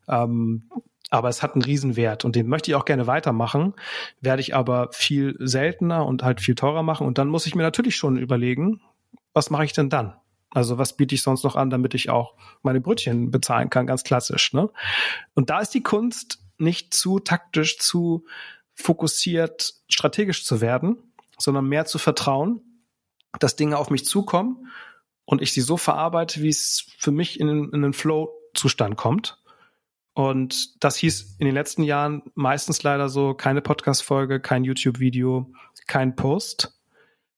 [0.09, 0.69] Ähm,
[1.09, 3.73] aber es hat einen Riesenwert und den möchte ich auch gerne weitermachen,
[4.19, 7.07] werde ich aber viel seltener und halt viel teurer machen.
[7.07, 8.81] Und dann muss ich mir natürlich schon überlegen,
[9.34, 10.15] was mache ich denn dann?
[10.52, 14.03] Also was biete ich sonst noch an, damit ich auch meine Brötchen bezahlen kann, ganz
[14.03, 14.53] klassisch.
[14.53, 14.69] Ne?
[15.34, 18.26] Und da ist die Kunst nicht zu taktisch, zu
[18.74, 20.98] fokussiert, strategisch zu werden,
[21.38, 22.61] sondern mehr zu vertrauen,
[23.40, 24.69] dass Dinge auf mich zukommen
[25.26, 29.41] und ich sie so verarbeite, wie es für mich in, in einen Flow-Zustand kommt.
[30.14, 35.52] Und das hieß in den letzten Jahren meistens leider so keine Podcast-Folge, kein YouTube-Video,
[35.86, 36.77] kein Post,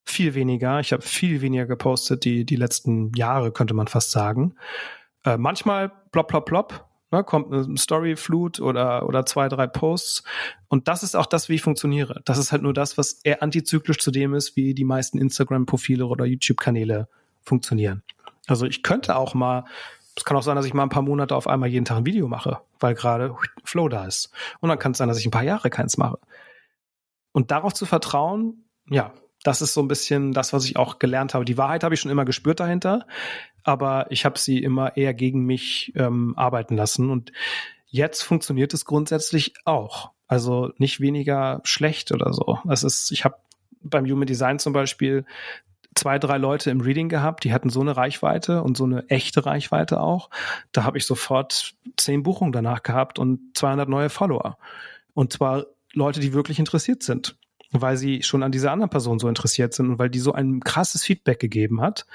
[0.05, 0.79] viel weniger.
[0.79, 4.55] Ich habe viel weniger gepostet, die, die letzten Jahre, könnte man fast sagen.
[5.23, 6.85] Äh, manchmal plopp, plopp, plopp.
[7.11, 10.23] Ne, kommt eine Storyflut oder, oder zwei, drei Posts.
[10.67, 12.21] Und das ist auch das, wie ich funktioniere.
[12.25, 16.05] Das ist halt nur das, was eher antizyklisch zu dem ist, wie die meisten Instagram-Profile
[16.05, 17.07] oder YouTube-Kanäle
[17.41, 18.03] funktionieren.
[18.45, 19.65] Also ich könnte auch mal,
[20.15, 22.05] es kann auch sein, dass ich mal ein paar Monate auf einmal jeden Tag ein
[22.05, 24.31] Video mache, weil gerade Flow da ist.
[24.59, 26.19] Und dann kann es sein, dass ich ein paar Jahre keins mache.
[27.31, 29.13] Und darauf zu vertrauen, ja,
[29.43, 31.45] das ist so ein bisschen das, was ich auch gelernt habe.
[31.45, 33.05] Die Wahrheit habe ich schon immer gespürt dahinter,
[33.63, 37.09] aber ich habe sie immer eher gegen mich ähm, arbeiten lassen.
[37.09, 37.31] Und
[37.87, 40.11] jetzt funktioniert es grundsätzlich auch.
[40.27, 42.59] Also nicht weniger schlecht oder so.
[42.65, 43.37] Das ist, ich habe
[43.81, 45.25] beim Human Design zum Beispiel
[45.95, 49.45] zwei, drei Leute im Reading gehabt, die hatten so eine Reichweite und so eine echte
[49.45, 50.29] Reichweite auch.
[50.71, 54.57] Da habe ich sofort zehn Buchungen danach gehabt und 200 neue Follower.
[55.13, 57.35] Und zwar Leute, die wirklich interessiert sind
[57.71, 60.59] weil sie schon an dieser anderen Person so interessiert sind und weil die so ein
[60.61, 62.05] krasses Feedback gegeben hat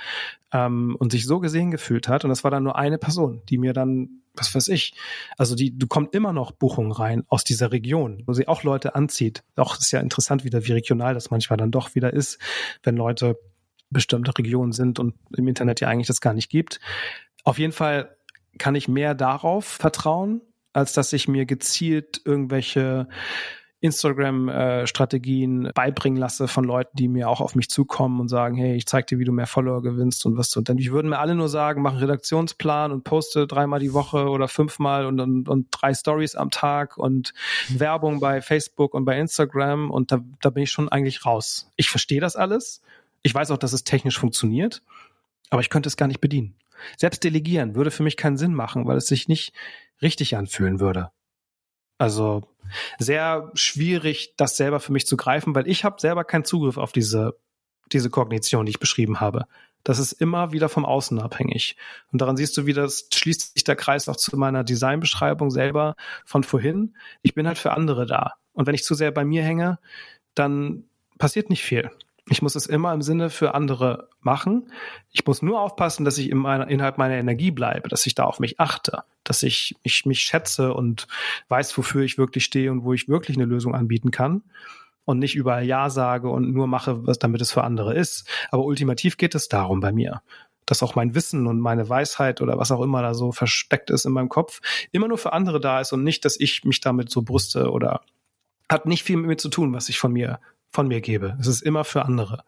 [0.52, 2.24] ähm, und sich so gesehen gefühlt hat.
[2.24, 4.94] Und das war dann nur eine Person, die mir dann, was weiß ich,
[5.38, 8.94] also die, du kommt immer noch Buchungen rein aus dieser Region, wo sie auch Leute
[8.94, 9.44] anzieht.
[9.56, 12.38] Auch ist ja interessant wieder, wie regional das manchmal dann doch wieder ist,
[12.82, 13.38] wenn Leute
[13.90, 16.80] bestimmte Regionen sind und im Internet ja eigentlich das gar nicht gibt.
[17.44, 18.16] Auf jeden Fall
[18.58, 20.40] kann ich mehr darauf vertrauen,
[20.72, 23.08] als dass ich mir gezielt irgendwelche
[23.84, 28.86] Instagram-Strategien beibringen lasse von Leuten, die mir auch auf mich zukommen und sagen, hey, ich
[28.86, 30.60] zeig dir, wie du mehr Follower gewinnst und was du.
[30.60, 33.92] Und dann, die würden mir alle nur sagen, mach einen Redaktionsplan und poste dreimal die
[33.92, 37.34] Woche oder fünfmal und, und, und drei Stories am Tag und
[37.68, 41.70] Werbung bei Facebook und bei Instagram und da, da bin ich schon eigentlich raus.
[41.76, 42.80] Ich verstehe das alles.
[43.22, 44.82] Ich weiß auch, dass es technisch funktioniert,
[45.50, 46.54] aber ich könnte es gar nicht bedienen.
[46.96, 49.52] Selbst delegieren würde für mich keinen Sinn machen, weil es sich nicht
[50.00, 51.10] richtig anfühlen würde.
[51.98, 52.42] Also
[52.98, 56.92] sehr schwierig, das selber für mich zu greifen, weil ich habe selber keinen Zugriff auf
[56.92, 57.38] diese,
[57.92, 59.46] diese Kognition, die ich beschrieben habe.
[59.84, 61.76] Das ist immer wieder vom Außen abhängig.
[62.10, 65.94] Und daran siehst du, wie das schließt sich der Kreis auch zu meiner Designbeschreibung selber
[66.24, 66.96] von vorhin.
[67.22, 68.34] Ich bin halt für andere da.
[68.54, 69.78] Und wenn ich zu sehr bei mir hänge,
[70.34, 70.84] dann
[71.18, 71.90] passiert nicht viel.
[72.30, 74.72] Ich muss es immer im Sinne für andere machen.
[75.10, 78.24] Ich muss nur aufpassen, dass ich in meiner, innerhalb meiner Energie bleibe, dass ich da
[78.24, 81.06] auf mich achte, dass ich, ich mich schätze und
[81.48, 84.42] weiß, wofür ich wirklich stehe und wo ich wirklich eine Lösung anbieten kann
[85.04, 88.26] und nicht überall Ja sage und nur mache, was damit es für andere ist.
[88.50, 90.22] Aber ultimativ geht es darum bei mir,
[90.64, 94.06] dass auch mein Wissen und meine Weisheit oder was auch immer da so versteckt ist
[94.06, 94.60] in meinem Kopf,
[94.92, 98.00] immer nur für andere da ist und nicht, dass ich mich damit so brüste oder
[98.70, 100.40] hat nicht viel mit mir zu tun, was ich von mir
[100.74, 101.36] von mir gebe.
[101.40, 102.44] Es ist immer für andere.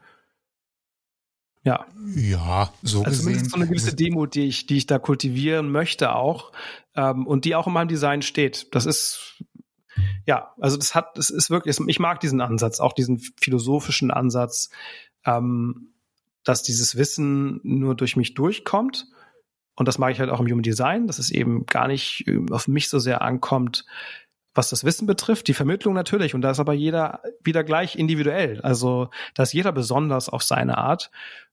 [1.62, 1.86] Ja.
[2.14, 3.48] Ja, so also gesehen.
[3.48, 6.52] so eine gewisse Demo, die ich, die ich da kultivieren möchte auch
[6.94, 8.74] ähm, und die auch in meinem Design steht.
[8.74, 9.42] Das ist
[10.26, 14.70] ja, also das hat, es ist wirklich, ich mag diesen Ansatz, auch diesen philosophischen Ansatz,
[15.24, 15.94] ähm,
[16.44, 19.06] dass dieses Wissen nur durch mich durchkommt.
[19.74, 22.40] Und das mag ich halt auch im Human Design, dass es eben gar nicht äh,
[22.50, 23.84] auf mich so sehr ankommt,
[24.56, 26.34] was das Wissen betrifft, die Vermittlung natürlich.
[26.34, 28.60] Und da ist aber jeder wieder gleich individuell.
[28.62, 31.10] Also da ist jeder besonders auf seine Art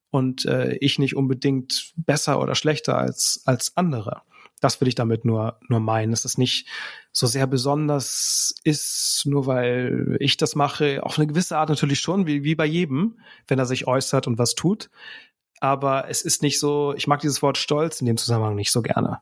[0.10, 4.22] und äh, ich nicht unbedingt besser oder schlechter als, als andere.
[4.62, 6.68] Das will ich damit nur, nur meinen, dass es nicht
[7.12, 11.04] so sehr besonders ist, nur weil ich das mache.
[11.04, 14.38] Auf eine gewisse Art natürlich schon, wie, wie bei jedem, wenn er sich äußert und
[14.38, 14.90] was tut.
[15.60, 18.82] Aber es ist nicht so, ich mag dieses Wort Stolz in dem Zusammenhang nicht so
[18.82, 19.20] gerne.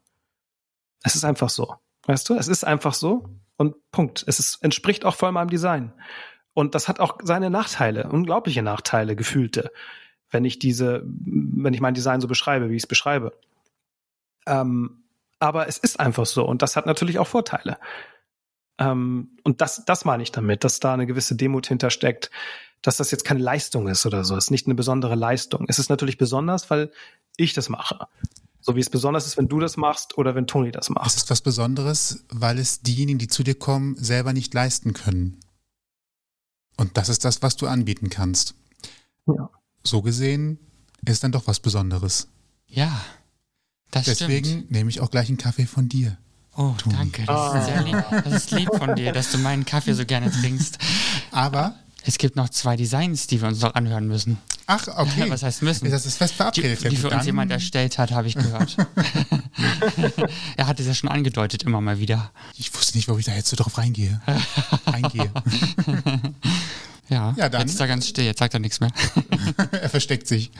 [1.03, 1.75] Es ist einfach so.
[2.05, 3.29] Weißt du, es ist einfach so.
[3.61, 4.23] Und Punkt.
[4.25, 5.93] Es ist, entspricht auch voll meinem Design.
[6.55, 9.71] Und das hat auch seine Nachteile, unglaubliche Nachteile, gefühlte,
[10.31, 13.37] wenn ich diese, wenn ich mein Design so beschreibe, wie ich es beschreibe.
[14.47, 15.03] Ähm,
[15.37, 17.77] aber es ist einfach so und das hat natürlich auch Vorteile.
[18.79, 22.31] Ähm, und das, das meine ich damit, dass da eine gewisse Demut hintersteckt,
[22.81, 24.35] dass das jetzt keine Leistung ist oder so.
[24.35, 25.65] Es ist nicht eine besondere Leistung.
[25.67, 26.91] Es ist natürlich besonders, weil
[27.37, 28.07] ich das mache.
[28.61, 31.07] So wie es besonders ist, wenn du das machst oder wenn Toni das macht.
[31.07, 35.39] Es ist was Besonderes, weil es diejenigen, die zu dir kommen, selber nicht leisten können.
[36.77, 38.55] Und das ist das, was du anbieten kannst.
[39.27, 39.49] Ja.
[39.83, 40.59] So gesehen
[41.05, 42.27] ist dann doch was Besonderes.
[42.67, 43.01] Ja,
[43.89, 44.71] das Deswegen stimmt.
[44.71, 46.17] nehme ich auch gleich einen Kaffee von dir.
[46.55, 46.95] Oh, Toni.
[46.95, 47.25] danke.
[47.25, 48.03] Das ist, sehr lieb.
[48.23, 50.77] das ist lieb von dir, dass du meinen Kaffee so gerne trinkst.
[51.31, 54.37] Aber es gibt noch zwei Designs, die wir uns noch anhören müssen.
[54.73, 55.29] Ach, okay.
[55.29, 55.91] Was heißt müssen?
[55.91, 56.81] Das ist fest verabredet.
[56.81, 58.77] Die, die für uns jemand erstellt hat, habe ich gehört.
[60.55, 62.31] er hat es ja schon angedeutet, immer mal wieder.
[62.57, 64.21] Ich wusste nicht, wo ich da jetzt so drauf reingehe.
[64.87, 65.29] Reingehe.
[67.09, 67.61] ja, ja dann.
[67.61, 68.91] jetzt ist er ganz still, jetzt sagt er nichts mehr.
[69.71, 70.51] er versteckt sich.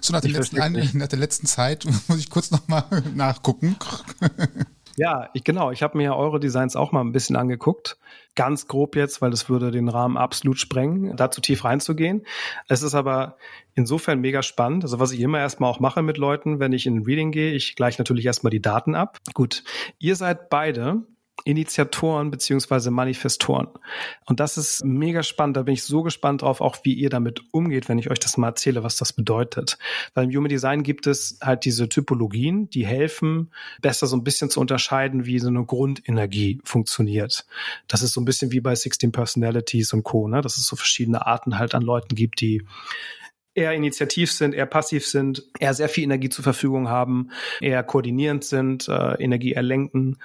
[0.00, 2.84] So nach, letzten, nach der letzten Zeit muss ich kurz nochmal
[3.14, 3.74] nachgucken.
[4.96, 5.70] Ja, ich, genau.
[5.70, 7.98] Ich habe mir eure Designs auch mal ein bisschen angeguckt.
[8.34, 12.26] Ganz grob jetzt, weil das würde den Rahmen absolut sprengen, da zu tief reinzugehen.
[12.68, 13.36] Es ist aber
[13.74, 14.84] insofern mega spannend.
[14.84, 17.52] Also was ich immer erstmal auch mache mit Leuten, wenn ich in ein Reading gehe,
[17.52, 19.18] ich gleiche natürlich erstmal die Daten ab.
[19.34, 19.64] Gut,
[19.98, 21.02] ihr seid beide
[21.44, 23.68] Initiatoren beziehungsweise Manifestoren.
[24.24, 25.56] Und das ist mega spannend.
[25.56, 28.36] Da bin ich so gespannt drauf, auch wie ihr damit umgeht, wenn ich euch das
[28.36, 29.78] mal erzähle, was das bedeutet.
[30.14, 34.50] Weil im Human Design gibt es halt diese Typologien, die helfen, besser so ein bisschen
[34.50, 37.46] zu unterscheiden, wie so eine Grundenergie funktioniert.
[37.86, 40.40] Das ist so ein bisschen wie bei 16 Personalities und Co., ne?
[40.40, 42.64] dass es so verschiedene Arten halt an Leuten gibt, die
[43.56, 47.30] eher initiativ sind, eher passiv sind, eher sehr viel Energie zur Verfügung haben,
[47.60, 50.18] eher koordinierend sind, äh, Energie erlenken.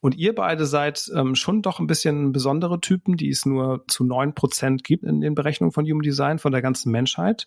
[0.00, 4.04] Und ihr beide seid ähm, schon doch ein bisschen besondere Typen, die es nur zu
[4.04, 7.46] neun Prozent gibt in den Berechnungen von Human Design von der ganzen Menschheit.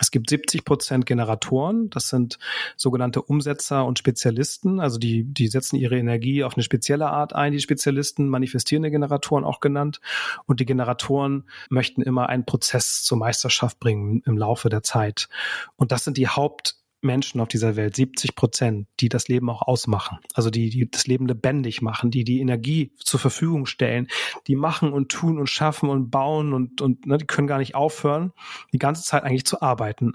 [0.00, 2.38] Es gibt 70 Prozent Generatoren, das sind
[2.76, 7.52] sogenannte Umsetzer und Spezialisten, also die, die setzen ihre Energie auf eine spezielle Art ein,
[7.52, 10.00] die Spezialisten, manifestierende Generatoren auch genannt.
[10.46, 15.28] Und die Generatoren möchten immer einen Prozess zur Meisterschaft bringen im Laufe der Zeit.
[15.76, 19.62] Und das sind die Haupt Menschen auf dieser Welt, 70 Prozent, die das Leben auch
[19.62, 20.18] ausmachen.
[20.34, 24.08] Also die, die das Leben lebendig machen, die die Energie zur Verfügung stellen,
[24.46, 27.74] die machen und tun und schaffen und bauen und, und ne, die können gar nicht
[27.74, 28.32] aufhören,
[28.72, 30.12] die ganze Zeit eigentlich zu arbeiten.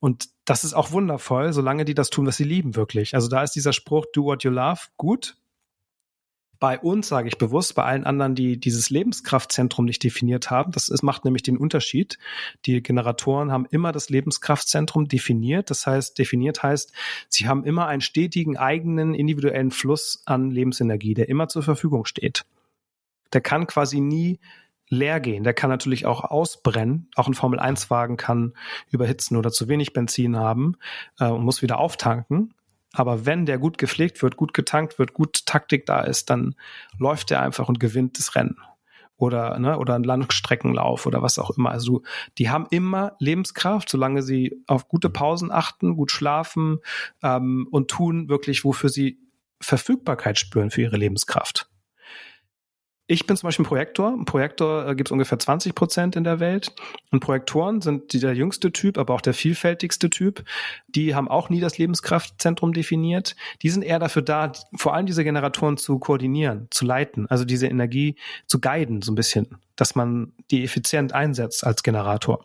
[0.00, 3.14] Und das ist auch wundervoll, solange die das tun, was sie lieben, wirklich.
[3.14, 5.36] Also da ist dieser Spruch, do what you love, gut.
[6.62, 10.90] Bei uns sage ich bewusst, bei allen anderen, die dieses Lebenskraftzentrum nicht definiert haben, das
[10.90, 12.20] ist, macht nämlich den Unterschied.
[12.66, 15.70] Die Generatoren haben immer das Lebenskraftzentrum definiert.
[15.70, 16.92] Das heißt, definiert heißt,
[17.28, 22.44] sie haben immer einen stetigen eigenen individuellen Fluss an Lebensenergie, der immer zur Verfügung steht.
[23.32, 24.38] Der kann quasi nie
[24.88, 25.42] leer gehen.
[25.42, 27.08] Der kann natürlich auch ausbrennen.
[27.16, 28.54] Auch ein Formel-1-Wagen kann
[28.88, 30.76] überhitzen oder zu wenig Benzin haben
[31.18, 32.54] äh, und muss wieder auftanken.
[32.92, 36.54] Aber wenn der gut gepflegt wird, gut getankt wird, gut Taktik da ist, dann
[36.98, 38.56] läuft er einfach und gewinnt das Rennen.
[39.16, 41.70] Oder, ne, oder ein Langstreckenlauf oder was auch immer.
[41.70, 42.02] Also
[42.38, 46.80] die haben immer Lebenskraft, solange sie auf gute Pausen achten, gut schlafen
[47.22, 49.20] ähm, und tun wirklich, wofür sie
[49.60, 51.71] Verfügbarkeit spüren für ihre Lebenskraft.
[53.08, 54.08] Ich bin zum Beispiel ein Projektor.
[54.12, 56.72] Ein Projektor äh, gibt es ungefähr 20 Prozent in der Welt.
[57.10, 60.44] Und Projektoren sind die, der jüngste Typ, aber auch der vielfältigste Typ.
[60.88, 63.34] Die haben auch nie das Lebenskraftzentrum definiert.
[63.62, 67.66] Die sind eher dafür da, vor allem diese Generatoren zu koordinieren, zu leiten, also diese
[67.66, 68.16] Energie
[68.46, 72.44] zu guiden, so ein bisschen, dass man die effizient einsetzt als Generator.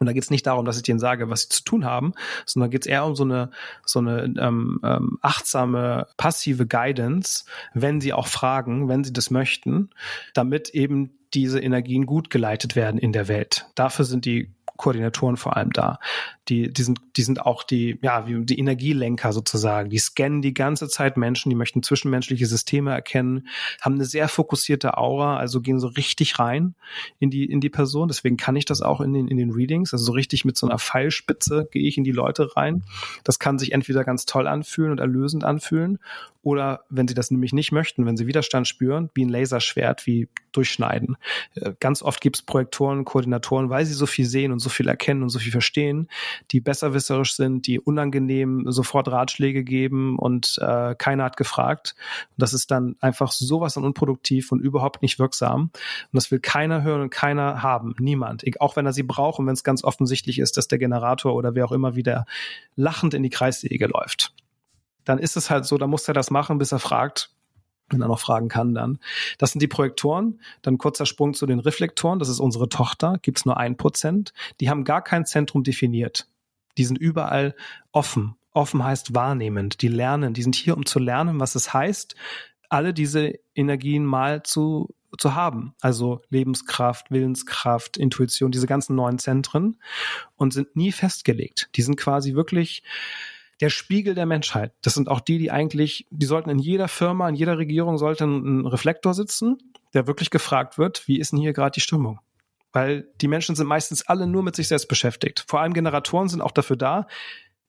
[0.00, 2.14] Und da geht es nicht darum, dass ich denen sage, was sie zu tun haben,
[2.46, 3.50] sondern geht es eher um so eine,
[3.84, 7.44] so eine ähm, ähm, achtsame, passive Guidance,
[7.74, 9.90] wenn sie auch fragen, wenn sie das möchten,
[10.32, 13.66] damit eben diese Energien gut geleitet werden in der Welt.
[13.74, 15.98] Dafür sind die Koordinatoren vor allem da.
[16.50, 19.88] Die, die, sind, die sind auch die, ja, wie die Energielenker sozusagen.
[19.88, 23.46] Die scannen die ganze Zeit Menschen, die möchten zwischenmenschliche Systeme erkennen,
[23.80, 26.74] haben eine sehr fokussierte Aura, also gehen so richtig rein
[27.18, 28.08] in die, in die Person.
[28.08, 29.92] Deswegen kann ich das auch in den, in den Readings.
[29.92, 32.82] Also so richtig mit so einer Pfeilspitze gehe ich in die Leute rein.
[33.24, 35.98] Das kann sich entweder ganz toll anfühlen und erlösend anfühlen
[36.42, 40.28] oder wenn sie das nämlich nicht möchten, wenn sie Widerstand spüren, wie ein Laserschwert, wie
[40.52, 41.16] durchschneiden.
[41.54, 44.88] Äh, ganz oft gibt es Projektoren, Koordinatoren, weil sie so viel sehen und so viel
[44.88, 46.08] erkennen und so viel verstehen,
[46.50, 51.94] die besserwisserisch sind, die unangenehm sofort Ratschläge geben und äh, keiner hat gefragt.
[52.30, 55.62] Und das ist dann einfach sowas an unproduktiv und überhaupt nicht wirksam.
[55.62, 55.72] Und
[56.12, 57.94] das will keiner hören und keiner haben.
[57.98, 58.44] Niemand.
[58.60, 61.54] Auch wenn er sie braucht und wenn es ganz offensichtlich ist, dass der Generator oder
[61.54, 62.26] wer auch immer wieder
[62.76, 64.32] lachend in die Kreissäge läuft
[65.04, 67.30] dann ist es halt so, da muss er das machen, bis er fragt,
[67.92, 68.98] wenn er noch fragen kann dann.
[69.38, 70.40] Das sind die Projektoren.
[70.62, 72.18] Dann kurzer Sprung zu den Reflektoren.
[72.18, 73.18] Das ist unsere Tochter.
[73.22, 74.32] Gibt's nur ein Prozent.
[74.60, 76.28] Die haben gar kein Zentrum definiert.
[76.78, 77.54] Die sind überall
[77.92, 78.36] offen.
[78.52, 79.82] Offen heißt wahrnehmend.
[79.82, 80.34] Die lernen.
[80.34, 82.14] Die sind hier, um zu lernen, was es heißt,
[82.68, 85.74] alle diese Energien mal zu zu haben.
[85.80, 89.80] Also Lebenskraft, Willenskraft, Intuition, diese ganzen neuen Zentren
[90.36, 91.68] und sind nie festgelegt.
[91.74, 92.82] Die sind quasi wirklich
[93.60, 94.72] der Spiegel der Menschheit.
[94.82, 98.24] Das sind auch die, die eigentlich, die sollten in jeder Firma, in jeder Regierung sollte
[98.24, 99.58] ein Reflektor sitzen,
[99.92, 102.20] der wirklich gefragt wird, wie ist denn hier gerade die Stimmung?
[102.72, 105.44] Weil die Menschen sind meistens alle nur mit sich selbst beschäftigt.
[105.48, 107.06] Vor allem Generatoren sind auch dafür da,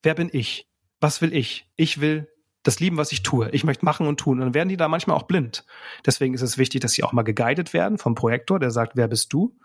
[0.04, 0.68] wer bin ich?
[1.00, 1.68] Was will ich?
[1.76, 2.30] Ich will
[2.64, 3.50] das lieben, was ich tue.
[3.52, 4.40] Ich möchte machen und tun.
[4.40, 5.66] Und dann werden die da manchmal auch blind.
[6.06, 9.08] Deswegen ist es wichtig, dass sie auch mal geguidet werden vom Projektor, der sagt, wer
[9.08, 9.56] bist du?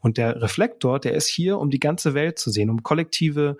[0.00, 3.56] Und der Reflektor, der ist hier, um die ganze Welt zu sehen, um kollektive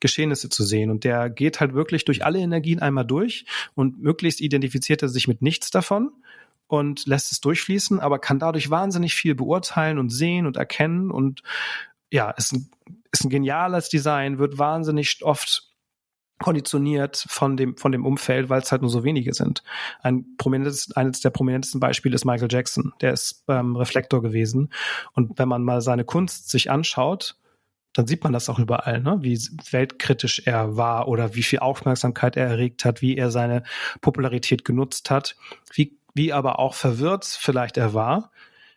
[0.00, 0.90] Geschehnisse zu sehen.
[0.90, 3.44] Und der geht halt wirklich durch alle Energien einmal durch
[3.74, 6.12] und möglichst identifiziert er sich mit nichts davon
[6.68, 11.42] und lässt es durchfließen, aber kann dadurch wahnsinnig viel beurteilen und sehen und erkennen und
[12.10, 12.70] ja, ist ein,
[13.10, 15.67] ist ein geniales Design, wird wahnsinnig oft
[16.38, 19.62] konditioniert von dem, von dem Umfeld, weil es halt nur so wenige sind.
[20.02, 22.92] Ein prominentes, eines der prominentesten Beispiele ist Michael Jackson.
[23.00, 24.72] Der ist ähm, Reflektor gewesen.
[25.14, 27.36] Und wenn man mal seine Kunst sich anschaut,
[27.94, 29.18] dann sieht man das auch überall, ne?
[29.22, 29.36] wie
[29.72, 33.64] weltkritisch er war oder wie viel Aufmerksamkeit er erregt hat, wie er seine
[34.00, 35.36] Popularität genutzt hat,
[35.72, 38.30] wie, wie aber auch verwirrt vielleicht er war,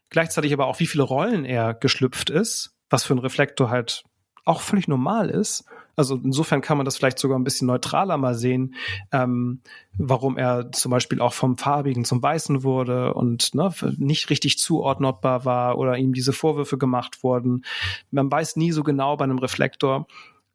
[0.09, 4.05] gleichzeitig aber auch wie viele Rollen er geschlüpft ist, was für ein Reflektor halt
[4.45, 8.35] auch völlig normal ist also insofern kann man das vielleicht sogar ein bisschen neutraler mal
[8.35, 8.75] sehen,
[9.11, 9.61] ähm,
[9.97, 15.45] warum er zum Beispiel auch vom Farbigen zum Weißen wurde und ne, nicht richtig zuordnbar
[15.45, 17.63] war oder ihm diese Vorwürfe gemacht wurden.
[18.09, 20.07] Man weiß nie so genau bei einem Reflektor,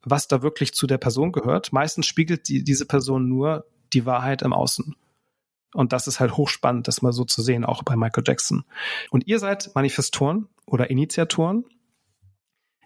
[0.03, 1.73] was da wirklich zu der Person gehört.
[1.73, 4.95] Meistens spiegelt die, diese Person nur die Wahrheit im Außen.
[5.73, 8.63] Und das ist halt hochspannend, das mal so zu sehen, auch bei Michael Jackson.
[9.11, 11.65] Und ihr seid Manifestoren oder Initiatoren.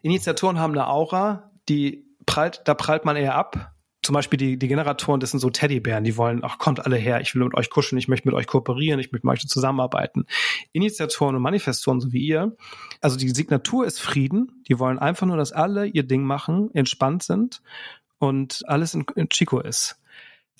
[0.01, 3.73] Initiatoren haben eine Aura, die prallt, da prallt man eher ab.
[4.03, 7.21] Zum Beispiel die, die Generatoren, das sind so Teddybären, die wollen, ach, kommt alle her,
[7.21, 10.25] ich will mit euch kuscheln, ich möchte mit euch kooperieren, ich möchte mit euch zusammenarbeiten.
[10.71, 12.55] Initiatoren und Manifestoren, so wie ihr,
[12.99, 17.21] also die Signatur ist Frieden, die wollen einfach nur, dass alle ihr Ding machen, entspannt
[17.21, 17.61] sind
[18.17, 20.00] und alles in, in Chico ist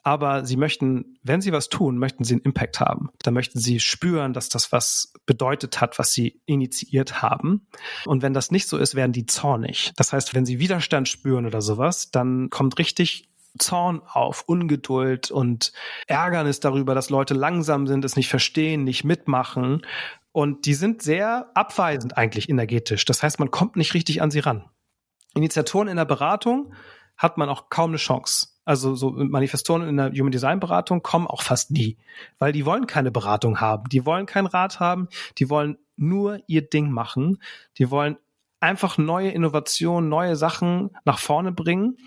[0.03, 3.10] aber sie möchten, wenn sie was tun, möchten sie einen Impact haben.
[3.22, 7.68] Da möchten sie spüren, dass das was bedeutet hat, was sie initiiert haben.
[8.06, 9.91] Und wenn das nicht so ist, werden die zornig.
[9.98, 13.30] Das heißt, wenn sie Widerstand spüren oder sowas, dann kommt richtig
[13.60, 15.73] Zorn auf, Ungeduld und
[16.07, 19.86] Ärgernis darüber, dass Leute langsam sind, es nicht verstehen, nicht mitmachen.
[20.32, 23.06] Und die sind sehr abweisend eigentlich energetisch.
[23.06, 24.69] Das heißt, man kommt nicht richtig an sie ran.
[25.36, 26.73] Initiatoren in der Beratung
[27.18, 28.48] hat man auch kaum eine Chance.
[28.64, 31.98] Also so Manifestoren in der Human Design Beratung kommen auch fast nie,
[32.38, 35.08] weil die wollen keine Beratung haben, die wollen keinen Rat haben,
[35.40, 37.42] die wollen nur ihr Ding machen,
[37.78, 38.18] die wollen
[38.60, 41.98] einfach neue Innovationen, neue Sachen nach vorne bringen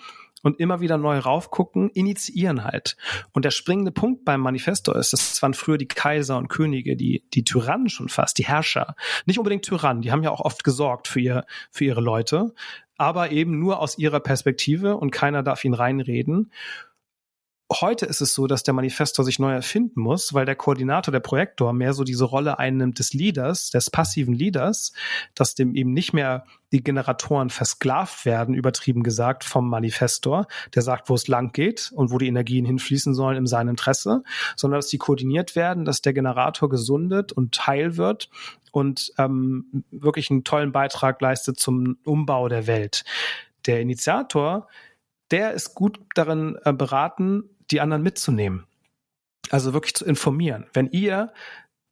[0.45, 2.97] und immer wieder neu raufgucken, initiieren halt.
[3.33, 7.25] Und der springende Punkt beim Manifesto ist, das waren früher die Kaiser und Könige, die,
[7.33, 8.95] die Tyrannen schon fast, die Herrscher.
[9.27, 12.55] Nicht unbedingt Tyrannen, die haben ja auch oft gesorgt für, ihr, für ihre Leute,
[12.97, 16.53] aber eben nur aus ihrer Perspektive und keiner darf ihn reinreden.
[17.73, 21.21] Heute ist es so, dass der Manifestor sich neu erfinden muss, weil der Koordinator, der
[21.21, 24.93] Projektor mehr so diese Rolle einnimmt des Leaders, des passiven Leaders,
[25.35, 31.09] dass dem eben nicht mehr die Generatoren versklavt werden, übertrieben gesagt, vom Manifestor, der sagt,
[31.09, 34.23] wo es lang geht und wo die Energien hinfließen sollen in seinem Interesse,
[34.57, 38.29] sondern dass die koordiniert werden, dass der Generator gesundet und heil wird
[38.73, 43.05] und ähm, wirklich einen tollen Beitrag leistet zum Umbau der Welt.
[43.65, 44.69] Der Initiator,
[45.31, 47.45] der ist gut darin äh, beraten,
[47.75, 48.67] die anderen mitzunehmen.
[49.51, 50.67] Also wirklich zu informieren.
[50.73, 51.33] Wenn ihr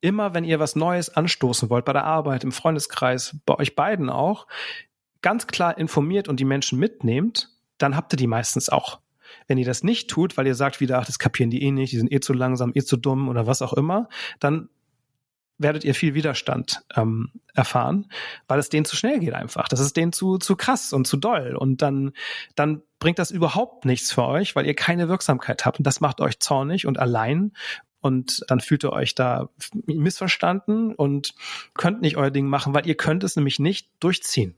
[0.00, 4.10] immer, wenn ihr was Neues anstoßen wollt, bei der Arbeit, im Freundeskreis, bei euch beiden
[4.10, 4.46] auch,
[5.20, 9.00] ganz klar informiert und die Menschen mitnehmt, dann habt ihr die meistens auch.
[9.46, 11.92] Wenn ihr das nicht tut, weil ihr sagt wieder, ach, das kapieren die eh nicht,
[11.92, 14.08] die sind eh zu langsam, eh zu dumm oder was auch immer,
[14.40, 14.68] dann
[15.62, 18.10] werdet ihr viel Widerstand ähm, erfahren,
[18.48, 19.68] weil es denen zu schnell geht einfach.
[19.68, 21.56] Das ist denen zu, zu krass und zu doll.
[21.56, 22.12] Und dann,
[22.54, 25.78] dann bringt das überhaupt nichts für euch, weil ihr keine Wirksamkeit habt.
[25.78, 27.52] Und das macht euch zornig und allein.
[28.00, 29.48] Und dann fühlt ihr euch da
[29.86, 31.34] missverstanden und
[31.74, 34.56] könnt nicht euer Ding machen, weil ihr könnt es nämlich nicht durchziehen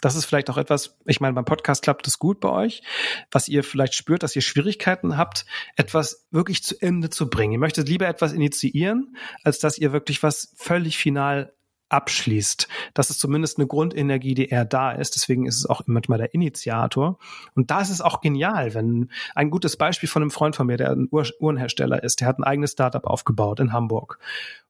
[0.00, 2.82] das ist vielleicht auch etwas, ich meine, beim Podcast klappt es gut bei euch,
[3.30, 5.46] was ihr vielleicht spürt, dass ihr Schwierigkeiten habt,
[5.76, 7.52] etwas wirklich zu Ende zu bringen.
[7.52, 11.52] Ihr möchtet lieber etwas initiieren, als dass ihr wirklich was völlig final
[11.88, 12.68] abschließt.
[12.94, 15.14] Das ist zumindest eine Grundenergie, die eher da ist.
[15.14, 17.18] Deswegen ist es auch manchmal der Initiator.
[17.54, 20.76] Und da ist es auch genial, wenn ein gutes Beispiel von einem Freund von mir,
[20.76, 24.18] der ein Uhrenhersteller ist, der hat ein eigenes Startup aufgebaut in Hamburg.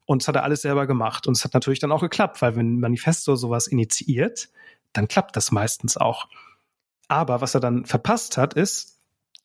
[0.06, 1.26] Und das hat er alles selber gemacht.
[1.26, 4.48] Und es hat natürlich dann auch geklappt, weil wenn Manifesto sowas initiiert,
[4.92, 6.28] dann klappt das meistens auch.
[7.08, 8.98] Aber was er dann verpasst hat, ist,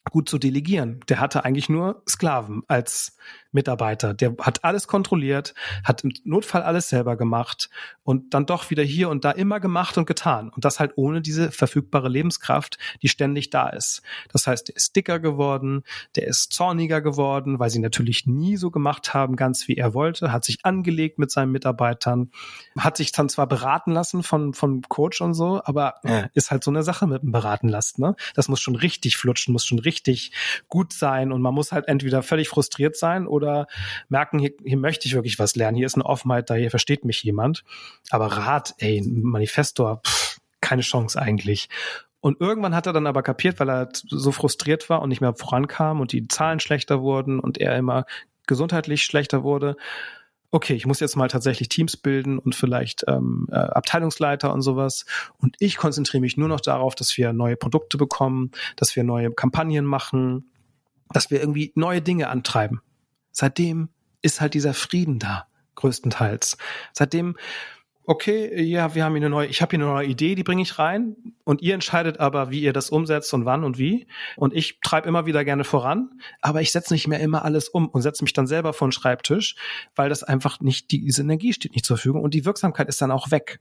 [0.10, 1.00] gut zu delegieren.
[1.08, 3.18] Der hatte eigentlich nur Sklaven als
[3.54, 4.14] Mitarbeiter.
[4.14, 5.54] Der hat alles kontrolliert,
[5.84, 7.70] hat im Notfall alles selber gemacht
[8.04, 10.50] und dann doch wieder hier und da immer gemacht und getan.
[10.50, 14.02] Und das halt ohne diese verfügbare Lebenskraft, die ständig da ist.
[14.32, 15.84] Das heißt, der ist dicker geworden,
[16.16, 20.32] der ist zorniger geworden, weil sie natürlich nie so gemacht haben, ganz wie er wollte,
[20.32, 22.32] hat sich angelegt mit seinen Mitarbeitern,
[22.78, 26.64] hat sich dann zwar beraten lassen von, von Coach und so, aber äh, ist halt
[26.64, 28.02] so eine Sache mit dem Beraten lassen.
[28.02, 28.16] Ne?
[28.36, 30.32] Das muss schon richtig flutschen, muss schon richtig
[30.68, 33.68] gut sein und man muss halt entweder völlig frustriert sein oder oder
[34.10, 37.06] merken, hier, hier möchte ich wirklich was lernen, hier ist eine Offenheit da, hier versteht
[37.06, 37.64] mich jemand.
[38.10, 41.70] Aber Rat, ey, Manifestor, pff, keine Chance eigentlich.
[42.22, 45.34] Und irgendwann hat er dann aber kapiert, weil er so frustriert war und nicht mehr
[45.36, 48.06] vorankam und die Zahlen schlechter wurden und er immer
[48.48, 49.76] gesundheitlich schlechter wurde.
[50.50, 55.06] Okay, ich muss jetzt mal tatsächlich Teams bilden und vielleicht ähm, äh, Abteilungsleiter und sowas.
[55.38, 59.32] Und ich konzentriere mich nur noch darauf, dass wir neue Produkte bekommen, dass wir neue
[59.32, 60.50] Kampagnen machen,
[61.12, 62.82] dass wir irgendwie neue Dinge antreiben.
[63.34, 63.90] Seitdem
[64.22, 66.58] ist halt dieser Frieden da, größtenteils.
[66.94, 67.36] Seitdem,
[68.06, 70.62] okay, ja, wir haben hier eine neue, ich habe hier eine neue Idee, die bringe
[70.62, 74.08] ich rein und ihr entscheidet aber, wie ihr das umsetzt und wann und wie.
[74.38, 76.12] Und ich treibe immer wieder gerne voran,
[76.42, 78.94] aber ich setze nicht mehr immer alles um und setze mich dann selber vor den
[78.94, 79.56] Schreibtisch,
[79.96, 83.12] weil das einfach nicht, diese Energie steht nicht zur Verfügung und die Wirksamkeit ist dann
[83.12, 83.60] auch weg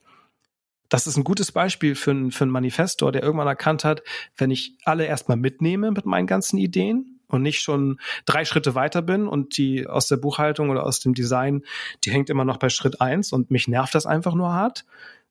[0.93, 4.03] das ist ein gutes Beispiel für, ein, für einen Manifestor, der irgendwann erkannt hat,
[4.37, 9.03] wenn ich alle erstmal mitnehme mit meinen ganzen Ideen und nicht schon drei Schritte weiter
[9.03, 11.65] bin und die aus der Buchhaltung oder aus dem Design,
[12.05, 14.85] die hängt immer noch bei Schritt eins und mich nervt das einfach nur hart,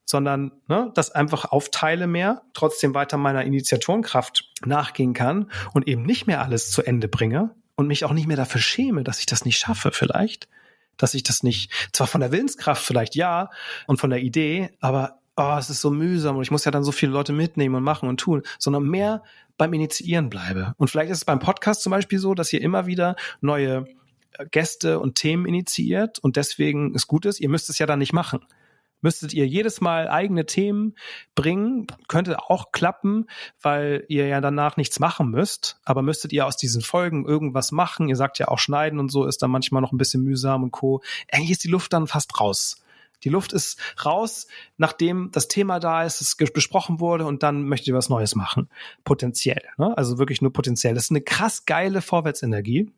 [0.04, 6.26] sondern ne, das einfach aufteile mehr, trotzdem weiter meiner Initiatorenkraft nachgehen kann und eben nicht
[6.26, 9.44] mehr alles zu Ende bringe und mich auch nicht mehr dafür schäme, dass ich das
[9.44, 10.48] nicht schaffe vielleicht,
[10.96, 13.50] dass ich das nicht, zwar von der Willenskraft vielleicht ja
[13.86, 16.84] und von der Idee, aber oh, es ist so mühsam und ich muss ja dann
[16.84, 19.22] so viele Leute mitnehmen und machen und tun, sondern mehr
[19.62, 20.74] beim Initiieren bleibe.
[20.76, 23.86] Und vielleicht ist es beim Podcast zum Beispiel so, dass ihr immer wieder neue
[24.32, 28.00] äh, Gäste und Themen initiiert und deswegen ist gut ist, ihr müsst es ja dann
[28.00, 28.44] nicht machen.
[29.02, 30.96] Müsstet ihr jedes Mal eigene Themen
[31.36, 33.26] bringen, könnte auch klappen,
[33.60, 35.78] weil ihr ja danach nichts machen müsst.
[35.84, 39.26] Aber müsstet ihr aus diesen Folgen irgendwas machen, ihr sagt ja auch schneiden und so
[39.26, 41.02] ist dann manchmal noch ein bisschen mühsam und co.
[41.30, 42.81] Eigentlich ist die Luft dann fast raus
[43.24, 44.46] Die Luft ist raus,
[44.76, 48.68] nachdem das Thema da ist, es besprochen wurde und dann möchtet ihr was Neues machen.
[49.04, 49.62] Potenziell.
[49.78, 49.96] Ne?
[49.96, 50.94] Also wirklich nur potenziell.
[50.94, 52.90] Das ist eine krass geile Vorwärtsenergie,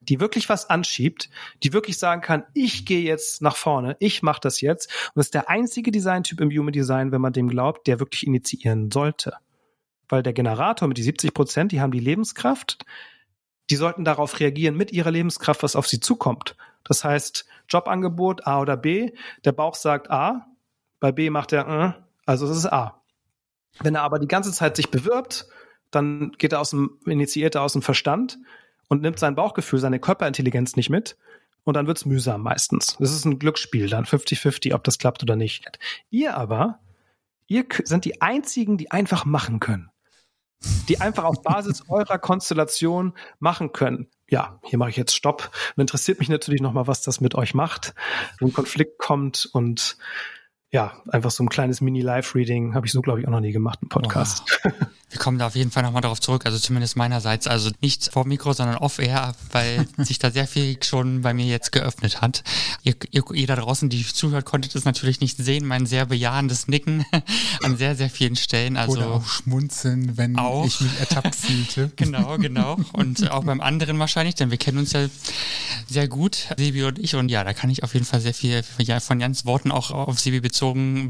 [0.00, 1.30] die wirklich was anschiebt,
[1.62, 4.88] die wirklich sagen kann, ich gehe jetzt nach vorne, ich mache das jetzt.
[4.88, 8.26] Und das ist der einzige Designtyp im Human Design, wenn man dem glaubt, der wirklich
[8.26, 9.34] initiieren sollte.
[10.08, 12.84] Weil der Generator mit die 70 Prozent, die haben die Lebenskraft,
[13.68, 16.56] die sollten darauf reagieren mit ihrer Lebenskraft, was auf sie zukommt.
[16.84, 19.12] Das heißt, Jobangebot A oder B,
[19.44, 20.46] der Bauch sagt A,
[20.98, 21.92] bei B macht er, äh,
[22.26, 23.02] also es ist A.
[23.80, 25.46] Wenn er aber die ganze Zeit sich bewirbt,
[25.90, 28.38] dann geht er aus dem, initiiert er aus dem Verstand
[28.88, 31.16] und nimmt sein Bauchgefühl, seine Körperintelligenz nicht mit.
[31.64, 32.96] Und dann wird's mühsam meistens.
[32.98, 35.78] Das ist ein Glücksspiel dann, 50-50, ob das klappt oder nicht.
[36.08, 36.80] Ihr aber,
[37.46, 39.90] ihr sind die einzigen, die einfach machen können
[40.88, 44.08] die einfach auf Basis eurer Konstellation machen können.
[44.28, 45.50] Ja, hier mache ich jetzt Stopp.
[45.76, 47.94] Und interessiert mich natürlich nochmal, was das mit euch macht,
[48.38, 49.96] wenn ein Konflikt kommt und
[50.72, 53.82] ja, einfach so ein kleines Mini-Live-Reading habe ich so, glaube ich, auch noch nie gemacht,
[53.82, 54.60] ein Podcast.
[54.64, 54.70] Oh.
[55.10, 58.24] Wir kommen da auf jeden Fall nochmal darauf zurück, also zumindest meinerseits, also nicht vor
[58.24, 62.44] Mikro, sondern off-air, weil sich da sehr viel schon bei mir jetzt geöffnet hat.
[62.84, 66.68] Ihr, ihr, ihr da draußen, die zuhört, konntet es natürlich nicht sehen, mein sehr bejahendes
[66.68, 67.04] Nicken
[67.64, 68.76] an sehr, sehr vielen Stellen.
[68.76, 70.64] Also Oder auch schmunzeln, wenn auch.
[70.64, 71.90] ich mich ertappt fühlte.
[71.96, 72.78] genau, genau.
[72.92, 75.08] Und auch beim anderen wahrscheinlich, denn wir kennen uns ja
[75.88, 77.16] sehr gut, Sebi und ich.
[77.16, 80.20] Und ja, da kann ich auf jeden Fall sehr viel von Jans Worten auch auf
[80.20, 80.59] Sebi bezogen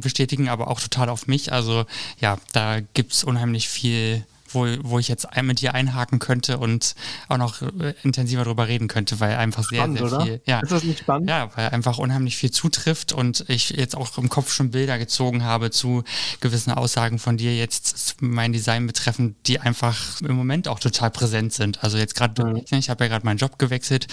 [0.01, 1.53] bestätigen, aber auch total auf mich.
[1.53, 1.85] Also
[2.21, 6.95] ja, da gibt's unheimlich viel viel, wo, wo ich jetzt mit dir einhaken könnte und
[7.29, 10.17] auch noch äh, intensiver darüber reden könnte, weil einfach sehr, spannend, sehr viel.
[10.17, 10.41] Oder?
[10.47, 11.29] Ja, ist das nicht spannend?
[11.29, 15.45] Ja, weil einfach unheimlich viel zutrifft und ich jetzt auch im Kopf schon Bilder gezogen
[15.45, 16.05] habe zu
[16.41, 21.53] gewissen Aussagen von dir jetzt mein Design betreffend, die einfach im Moment auch total präsent
[21.53, 21.83] sind.
[21.83, 22.63] Also jetzt gerade, mhm.
[22.71, 24.07] ich habe ja gerade meinen Job gewechselt,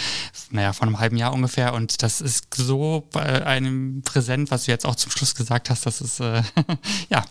[0.52, 4.72] naja, vor einem halben Jahr ungefähr und das ist so bei einem präsent, was du
[4.72, 6.44] jetzt auch zum Schluss gesagt hast, das ist äh,
[7.10, 7.24] ja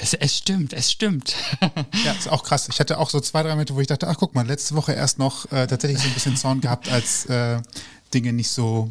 [0.00, 1.34] es, es stimmt, es stimmt.
[2.04, 2.68] ja, ist auch krass.
[2.68, 4.92] Ich hatte auch so zwei, drei Momente, wo ich dachte, ach guck mal, letzte Woche
[4.92, 7.60] erst noch äh, tatsächlich so ein bisschen Zorn gehabt, als äh,
[8.12, 8.90] Dinge nicht so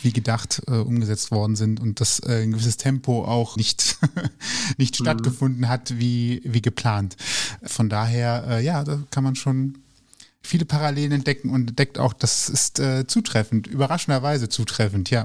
[0.00, 3.98] wie gedacht äh, umgesetzt worden sind und dass äh, ein gewisses Tempo auch nicht,
[4.76, 5.04] nicht mhm.
[5.04, 7.16] stattgefunden hat wie, wie geplant.
[7.64, 9.78] Von daher, äh, ja, da kann man schon
[10.40, 15.24] viele Parallelen entdecken und entdeckt auch, das ist äh, zutreffend, überraschenderweise zutreffend, ja.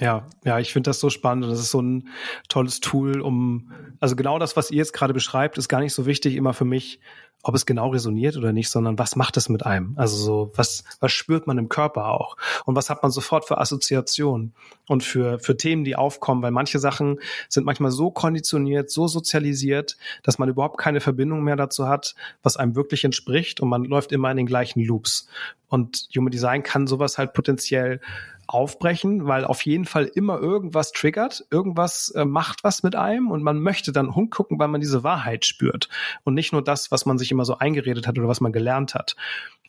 [0.00, 2.08] Ja, ja, ich finde das so spannend und das ist so ein
[2.48, 6.06] tolles Tool, um, also genau das, was ihr jetzt gerade beschreibt, ist gar nicht so
[6.06, 7.00] wichtig immer für mich,
[7.42, 9.94] ob es genau resoniert oder nicht, sondern was macht es mit einem?
[9.96, 12.36] Also so, was, was spürt man im Körper auch?
[12.64, 14.54] Und was hat man sofort für Assoziationen
[14.88, 16.42] und für, für Themen, die aufkommen?
[16.42, 21.56] Weil manche Sachen sind manchmal so konditioniert, so sozialisiert, dass man überhaupt keine Verbindung mehr
[21.56, 25.28] dazu hat, was einem wirklich entspricht und man läuft immer in den gleichen Loops.
[25.68, 28.00] Und Human Design kann sowas halt potenziell
[28.48, 33.42] aufbrechen, weil auf jeden Fall immer irgendwas triggert, irgendwas äh, macht was mit einem und
[33.42, 35.88] man möchte dann hingucken, weil man diese Wahrheit spürt
[36.24, 38.94] und nicht nur das, was man sich immer so eingeredet hat oder was man gelernt
[38.94, 39.16] hat.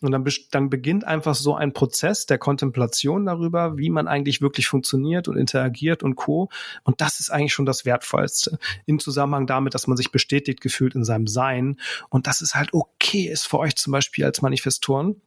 [0.01, 4.68] Und dann, dann beginnt einfach so ein Prozess der Kontemplation darüber, wie man eigentlich wirklich
[4.68, 6.49] funktioniert und interagiert und co.
[6.84, 10.95] Und das ist eigentlich schon das Wertvollste im Zusammenhang damit, dass man sich bestätigt gefühlt
[10.95, 11.77] in seinem Sein
[12.10, 15.22] und dass es halt okay ist für euch zum Beispiel als Manifestoren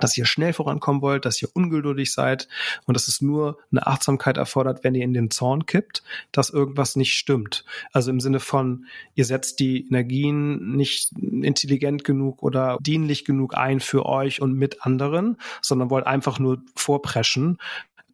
[0.00, 2.48] dass ihr schnell vorankommen wollt, dass ihr ungeduldig seid
[2.86, 6.02] und dass es nur eine Achtsamkeit erfordert, wenn ihr in den Zorn kippt,
[6.32, 7.64] dass irgendwas nicht stimmt.
[7.92, 13.80] Also im Sinne von, ihr setzt die Energien nicht intelligent genug oder dienlich genug ein
[13.80, 17.58] für euch und mit anderen, sondern wollt einfach nur vorpreschen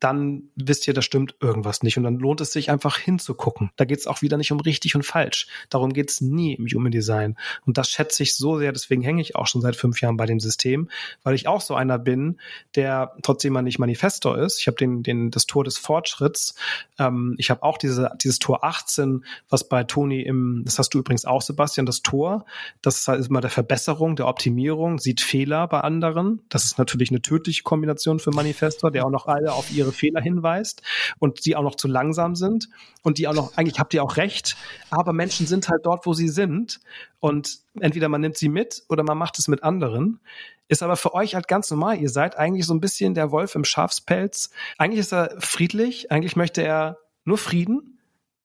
[0.04, 1.96] dann wisst ihr, da stimmt irgendwas nicht.
[1.96, 3.70] Und dann lohnt es sich einfach hinzugucken.
[3.76, 5.46] Da geht es auch wieder nicht um richtig und falsch.
[5.70, 7.38] Darum geht es nie im Human Design.
[7.64, 10.26] Und das schätze ich so sehr, deswegen hänge ich auch schon seit fünf Jahren bei
[10.26, 10.90] dem System,
[11.22, 12.38] weil ich auch so einer bin,
[12.74, 14.60] der trotzdem mal nicht Manifestor ist.
[14.60, 16.54] Ich habe den, den, das Tor des Fortschritts.
[16.98, 20.98] Ähm, ich habe auch diese, dieses Tor 18, was bei Toni im, das hast du
[20.98, 22.44] übrigens auch, Sebastian, das Tor,
[22.82, 26.42] das ist halt immer der Verbesserung, der Optimierung, sieht Fehler bei anderen.
[26.50, 30.20] Das ist natürlich eine tödliche Kombination für Manifestor, der auch noch alle auf ihre Fehler
[30.20, 30.82] hinweist
[31.18, 32.68] und die auch noch zu langsam sind
[33.02, 34.56] und die auch noch, eigentlich habt ihr auch recht,
[34.90, 36.80] aber Menschen sind halt dort, wo sie sind
[37.20, 40.20] und entweder man nimmt sie mit oder man macht es mit anderen.
[40.68, 41.98] Ist aber für euch halt ganz normal.
[41.98, 44.50] Ihr seid eigentlich so ein bisschen der Wolf im Schafspelz.
[44.78, 48.00] Eigentlich ist er friedlich, eigentlich möchte er nur Frieden,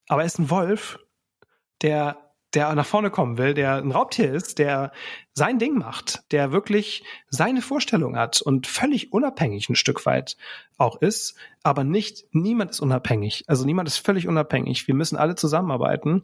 [0.07, 0.99] aber er ist ein Wolf,
[1.81, 4.91] der der nach vorne kommen will, der ein Raubtier ist, der
[5.33, 10.35] sein Ding macht, der wirklich seine Vorstellung hat und völlig unabhängig ein Stück weit
[10.77, 13.43] auch ist, aber nicht, niemand ist unabhängig.
[13.47, 14.87] Also niemand ist völlig unabhängig.
[14.87, 16.23] Wir müssen alle zusammenarbeiten.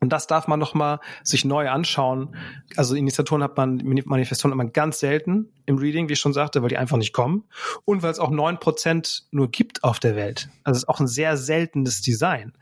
[0.00, 2.34] Und das darf man noch mal sich neu anschauen.
[2.76, 6.70] Also Initiatoren hat man, Manifestoren immer ganz selten im Reading, wie ich schon sagte, weil
[6.70, 7.44] die einfach nicht kommen.
[7.84, 10.48] Und weil es auch neun Prozent nur gibt auf der Welt.
[10.64, 12.52] Also es ist auch ein sehr seltenes Design.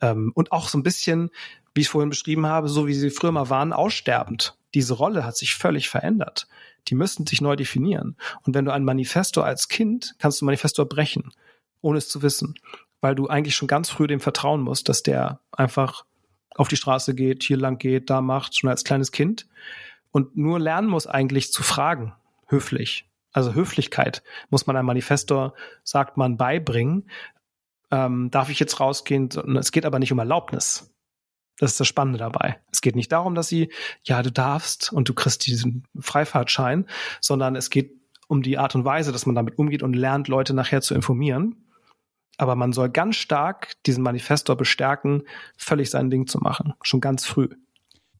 [0.00, 1.28] Ähm, und auch so ein bisschen,
[1.74, 4.56] wie ich vorhin beschrieben habe, so wie sie früher mal waren, aussterbend.
[4.74, 6.46] Diese Rolle hat sich völlig verändert.
[6.88, 8.16] Die müssten sich neu definieren.
[8.42, 11.32] Und wenn du ein Manifesto als Kind, kannst du Manifesto brechen,
[11.80, 12.54] ohne es zu wissen.
[13.00, 16.04] Weil du eigentlich schon ganz früh dem vertrauen musst, dass der einfach
[16.54, 19.46] auf die Straße geht, hier lang geht, da macht, schon als kleines Kind.
[20.10, 22.14] Und nur lernen muss eigentlich zu fragen,
[22.46, 23.08] höflich.
[23.32, 27.08] Also Höflichkeit muss man einem Manifestor, sagt man, beibringen.
[27.90, 29.28] Ähm, darf ich jetzt rausgehen?
[29.56, 30.92] Es geht aber nicht um Erlaubnis.
[31.60, 32.58] Das ist das Spannende dabei.
[32.72, 33.70] Es geht nicht darum, dass sie,
[34.02, 36.86] ja, du darfst und du kriegst diesen Freifahrtschein,
[37.20, 37.92] sondern es geht
[38.26, 41.56] um die Art und Weise, dass man damit umgeht und lernt, Leute nachher zu informieren
[42.40, 45.24] aber man soll ganz stark diesen Manifestor bestärken,
[45.58, 47.50] völlig sein Ding zu machen, schon ganz früh.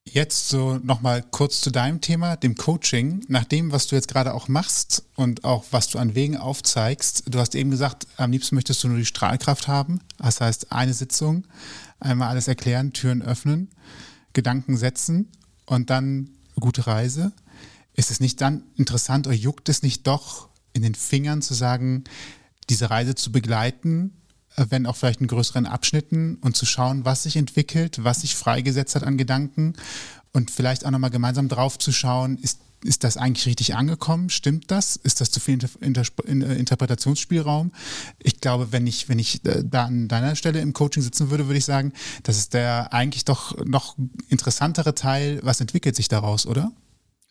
[0.05, 3.25] Jetzt so nochmal kurz zu deinem Thema, dem Coaching.
[3.29, 7.25] Nach dem, was du jetzt gerade auch machst und auch was du an Wegen aufzeigst,
[7.29, 10.01] du hast eben gesagt, am liebsten möchtest du nur die Strahlkraft haben.
[10.19, 11.47] Das heißt, eine Sitzung,
[12.01, 13.71] einmal alles erklären, Türen öffnen,
[14.33, 15.29] Gedanken setzen
[15.67, 17.33] und dann gute Reise.
[17.95, 22.05] Ist es nicht dann interessant oder juckt es nicht doch in den Fingern zu sagen,
[22.69, 24.20] diese Reise zu begleiten,
[24.69, 28.95] wenn auch vielleicht in größeren Abschnitten und zu schauen, was sich entwickelt, was sich freigesetzt
[28.95, 29.75] hat an Gedanken
[30.33, 34.31] und vielleicht auch nochmal gemeinsam drauf zu schauen, ist, ist das eigentlich richtig angekommen?
[34.31, 34.97] Stimmt das?
[34.97, 35.69] Ist das zu viel Inter
[36.27, 37.73] Inter Interpretationsspielraum?
[38.19, 41.47] Ich glaube, wenn ich, wenn ich äh, da an deiner Stelle im Coaching sitzen würde,
[41.47, 41.93] würde ich sagen,
[42.23, 43.97] das ist der eigentlich doch noch
[44.29, 45.41] interessantere Teil.
[45.43, 46.73] Was entwickelt sich daraus, oder?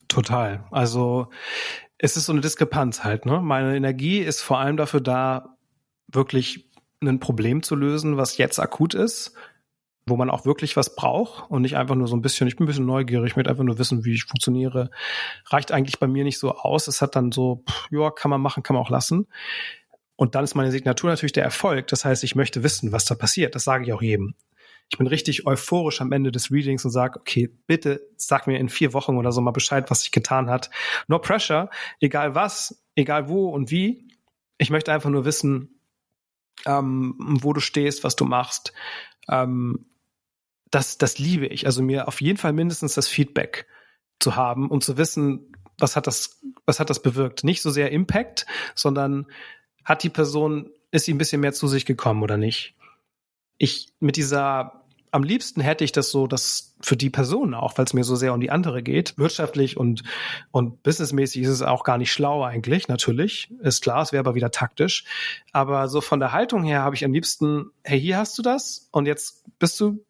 [0.07, 0.63] Total.
[0.71, 1.29] Also
[1.97, 3.25] es ist so eine Diskrepanz halt.
[3.25, 3.41] Ne?
[3.41, 5.57] Meine Energie ist vor allem dafür da,
[6.11, 6.68] wirklich
[7.01, 9.33] ein Problem zu lösen, was jetzt akut ist,
[10.05, 12.65] wo man auch wirklich was braucht und nicht einfach nur so ein bisschen, ich bin
[12.65, 14.89] ein bisschen neugierig, ich möchte einfach nur wissen, wie ich funktioniere.
[15.45, 16.87] Reicht eigentlich bei mir nicht so aus.
[16.87, 19.27] Es hat dann so, pff, ja, kann man machen, kann man auch lassen.
[20.15, 21.87] Und dann ist meine Signatur natürlich der Erfolg.
[21.87, 23.55] Das heißt, ich möchte wissen, was da passiert.
[23.55, 24.35] Das sage ich auch jedem
[24.91, 28.69] ich bin richtig euphorisch am Ende des Readings und sage, okay, bitte sag mir in
[28.69, 30.71] vier Wochen oder so mal Bescheid, was sich getan hat.
[31.07, 31.69] No pressure,
[31.99, 34.07] egal was, egal wo und wie.
[34.57, 35.78] Ich möchte einfach nur wissen,
[36.65, 38.73] ähm, wo du stehst, was du machst.
[39.29, 39.85] Ähm,
[40.71, 41.65] das, das liebe ich.
[41.65, 43.67] Also mir auf jeden Fall mindestens das Feedback
[44.19, 47.43] zu haben und zu wissen, was hat das, was hat das bewirkt?
[47.43, 48.45] Nicht so sehr Impact,
[48.75, 49.27] sondern
[49.85, 52.75] hat die Person, ist sie ein bisschen mehr zu sich gekommen oder nicht?
[53.57, 54.78] Ich mit dieser
[55.11, 58.15] am liebsten hätte ich das so, dass für die Person auch, weil es mir so
[58.15, 60.03] sehr um die andere geht, wirtschaftlich und,
[60.51, 63.51] und businessmäßig ist es auch gar nicht schlau eigentlich, natürlich.
[63.61, 65.05] Ist klar, es wäre aber wieder taktisch.
[65.51, 68.87] Aber so von der Haltung her habe ich am liebsten, hey, hier hast du das
[68.91, 70.03] und jetzt bist du,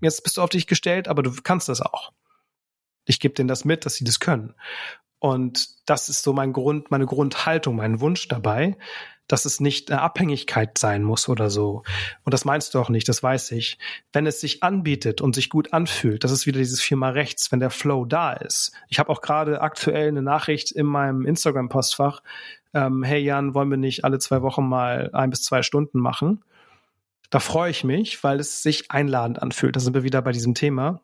[0.00, 2.12] jetzt bist du auf dich gestellt, aber du kannst das auch.
[3.04, 4.54] Ich gebe denen das mit, dass sie das können.
[5.18, 8.76] Und das ist so mein Grund, meine Grundhaltung, mein Wunsch dabei,
[9.28, 11.82] dass es nicht eine Abhängigkeit sein muss oder so.
[12.24, 13.78] Und das meinst du auch nicht, das weiß ich.
[14.12, 17.60] Wenn es sich anbietet und sich gut anfühlt, das ist wieder dieses viermal rechts, wenn
[17.60, 18.72] der Flow da ist.
[18.88, 22.22] Ich habe auch gerade aktuell eine Nachricht in meinem Instagram-Postfach.
[22.74, 26.44] Ähm, hey Jan, wollen wir nicht alle zwei Wochen mal ein bis zwei Stunden machen?
[27.30, 29.74] Da freue ich mich, weil es sich einladend anfühlt.
[29.74, 31.00] Da sind wir wieder bei diesem Thema.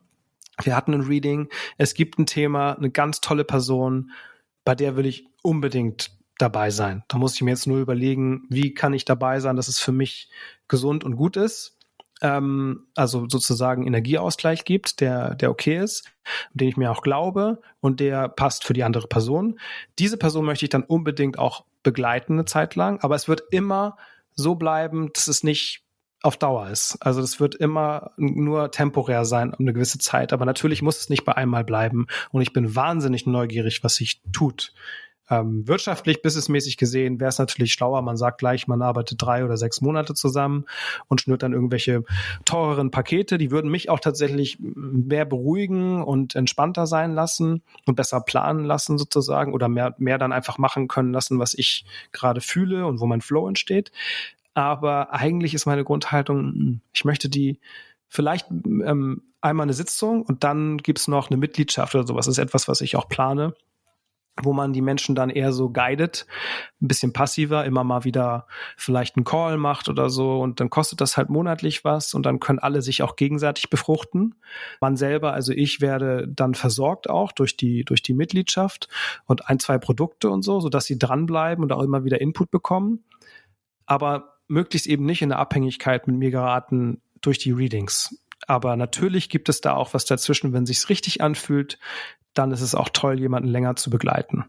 [0.63, 4.11] Wir hatten ein Reading, es gibt ein Thema, eine ganz tolle Person,
[4.65, 7.05] bei der will ich unbedingt dabei sein.
[7.09, 9.93] Da muss ich mir jetzt nur überlegen, wie kann ich dabei sein, dass es für
[9.93, 10.31] mich
[10.69, 11.79] gesund und gut ist.
[12.21, 16.11] Ähm, also sozusagen Energieausgleich gibt, der, der okay ist,
[16.55, 19.59] den ich mir auch glaube und der passt für die andere Person.
[19.99, 23.97] Diese Person möchte ich dann unbedingt auch begleiten eine Zeit lang, aber es wird immer
[24.35, 25.83] so bleiben, dass es nicht
[26.23, 26.97] auf Dauer ist.
[27.01, 30.33] Also es wird immer nur temporär sein, um eine gewisse Zeit.
[30.33, 32.07] Aber natürlich muss es nicht bei einmal bleiben.
[32.31, 34.73] Und ich bin wahnsinnig neugierig, was sich tut.
[35.31, 39.57] Ähm, wirtschaftlich, businessmäßig gesehen wäre es natürlich schlauer, man sagt gleich, man arbeitet drei oder
[39.57, 40.65] sechs Monate zusammen
[41.09, 42.03] und schnürt dann irgendwelche
[42.45, 43.39] teureren Pakete.
[43.39, 48.99] Die würden mich auch tatsächlich mehr beruhigen und entspannter sein lassen und besser planen lassen
[48.99, 53.07] sozusagen oder mehr, mehr dann einfach machen können lassen, was ich gerade fühle und wo
[53.07, 53.93] mein Flow entsteht.
[54.55, 57.61] Aber eigentlich ist meine Grundhaltung, hm, ich möchte die
[58.09, 62.27] vielleicht ähm, einmal eine Sitzung und dann gibt's noch eine Mitgliedschaft oder sowas.
[62.27, 63.55] Das ist etwas, was ich auch plane
[64.41, 66.27] wo man die Menschen dann eher so guidet,
[66.81, 68.47] ein bisschen passiver, immer mal wieder
[68.77, 72.41] vielleicht einen Call macht oder so und dann kostet das halt monatlich was und dann
[72.41, 74.35] können alle sich auch gegenseitig befruchten.
[74.81, 78.89] Man selber, also ich werde dann versorgt auch durch die durch die Mitgliedschaft
[79.27, 83.05] und ein, zwei Produkte und so, sodass sie dranbleiben und auch immer wieder Input bekommen,
[83.87, 89.29] aber möglichst eben nicht in der Abhängigkeit mit mir geraten durch die Readings Aber natürlich
[89.29, 90.53] gibt es da auch was dazwischen.
[90.53, 91.79] Wenn sich's richtig anfühlt,
[92.35, 94.45] dann ist es auch toll, jemanden länger zu begleiten.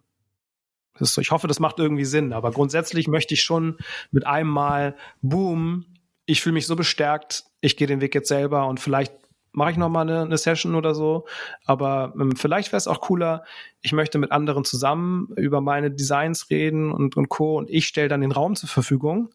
[1.00, 2.34] So, ich hoffe, das macht irgendwie Sinn.
[2.34, 3.78] Aber grundsätzlich möchte ich schon
[4.12, 5.86] mit einem Mal, boom,
[6.26, 9.14] ich fühle mich so bestärkt, ich gehe den Weg jetzt selber und vielleicht
[9.54, 11.26] mache ich noch mal eine, eine Session oder so.
[11.66, 13.44] Aber ähm, vielleicht wäre es auch cooler,
[13.82, 17.58] ich möchte mit anderen zusammen über meine Designs reden und, und Co.
[17.58, 19.30] Und ich stelle dann den Raum zur Verfügung.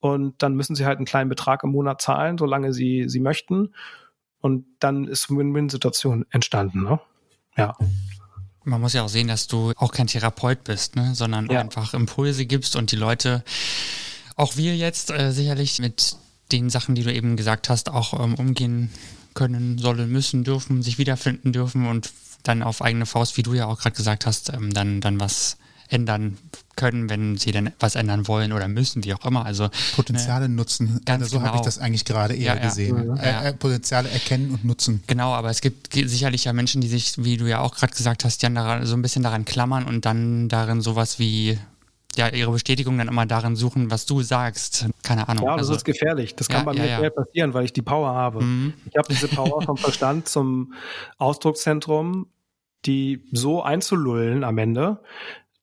[0.00, 3.74] Und dann müssen sie halt einen kleinen Betrag im Monat zahlen, solange sie, sie möchten.
[4.40, 6.84] Und dann ist Win-Win-Situation entstanden.
[6.84, 7.00] Ne?
[7.58, 7.76] Ja.
[8.64, 11.14] Man muss ja auch sehen, dass du auch kein Therapeut bist, ne?
[11.14, 11.60] sondern ja.
[11.60, 13.42] einfach Impulse gibst und die Leute,
[14.36, 16.16] auch wir jetzt äh, sicherlich mit
[16.52, 18.90] den Sachen, die du eben gesagt hast, auch ähm, umgehen
[19.34, 22.10] können, sollen, müssen, dürfen, sich wiederfinden dürfen und
[22.42, 25.56] dann auf eigene Faust, wie du ja auch gerade gesagt hast, ähm, dann, dann was
[25.88, 26.38] ändern
[26.76, 29.44] können, wenn sie dann was ändern wollen oder müssen, wie auch immer.
[29.44, 31.00] Also Potenziale äh, nutzen.
[31.04, 31.48] Ganz also so genau.
[31.48, 33.16] habe ich das eigentlich gerade eher ja, gesehen.
[33.16, 33.16] Ja.
[33.16, 35.02] Äh, äh, Potenziale erkennen und nutzen.
[35.06, 38.24] Genau, aber es gibt sicherlich ja Menschen, die sich, wie du ja auch gerade gesagt
[38.24, 41.58] hast, Jan, so ein bisschen daran klammern und dann darin sowas wie
[42.16, 44.86] ja ihre Bestätigung dann immer darin suchen, was du sagst.
[45.02, 45.44] Keine Ahnung.
[45.44, 46.34] Ja, das also, ist gefährlich.
[46.36, 47.10] Das kann ja, bei mir ja, ja.
[47.10, 48.42] passieren, weil ich die Power habe.
[48.42, 48.74] Mhm.
[48.90, 50.74] Ich habe diese Power vom Verstand zum
[51.16, 52.26] Ausdruckszentrum,
[52.84, 55.00] die so einzulullen am Ende,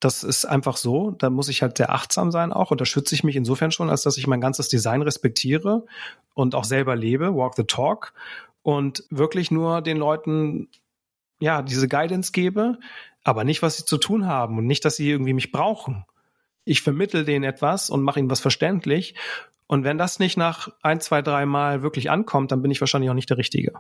[0.06, 1.12] das ist einfach so.
[1.18, 2.70] Da muss ich halt sehr achtsam sein auch.
[2.70, 5.88] Und da schütze ich mich insofern schon, als dass ich mein ganzes Design respektiere
[6.36, 8.14] und auch selber lebe, walk the talk
[8.62, 10.70] und wirklich nur den Leuten
[11.40, 12.78] ja diese Guidance gebe,
[13.24, 16.06] aber nicht, was sie zu tun haben und nicht, dass sie irgendwie mich brauchen.
[16.66, 19.16] Ich vermittel denen etwas und mache ihnen was verständlich.
[19.66, 23.10] Und wenn das nicht nach ein, zwei, drei Mal wirklich ankommt, dann bin ich wahrscheinlich
[23.10, 23.74] auch nicht der Richtige.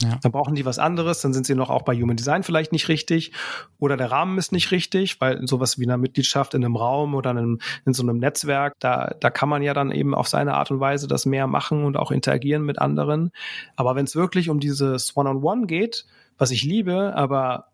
[0.00, 0.18] Ja.
[0.22, 2.88] Dann brauchen die was anderes, dann sind sie noch auch bei Human Design vielleicht nicht
[2.88, 3.32] richtig
[3.78, 7.30] oder der Rahmen ist nicht richtig, weil sowas wie eine Mitgliedschaft in einem Raum oder
[7.30, 10.54] in, einem, in so einem Netzwerk, da, da kann man ja dann eben auf seine
[10.54, 13.30] Art und Weise das mehr machen und auch interagieren mit anderen.
[13.76, 16.06] Aber wenn es wirklich um dieses One-on-One -on -One geht,
[16.38, 17.68] was ich liebe, aber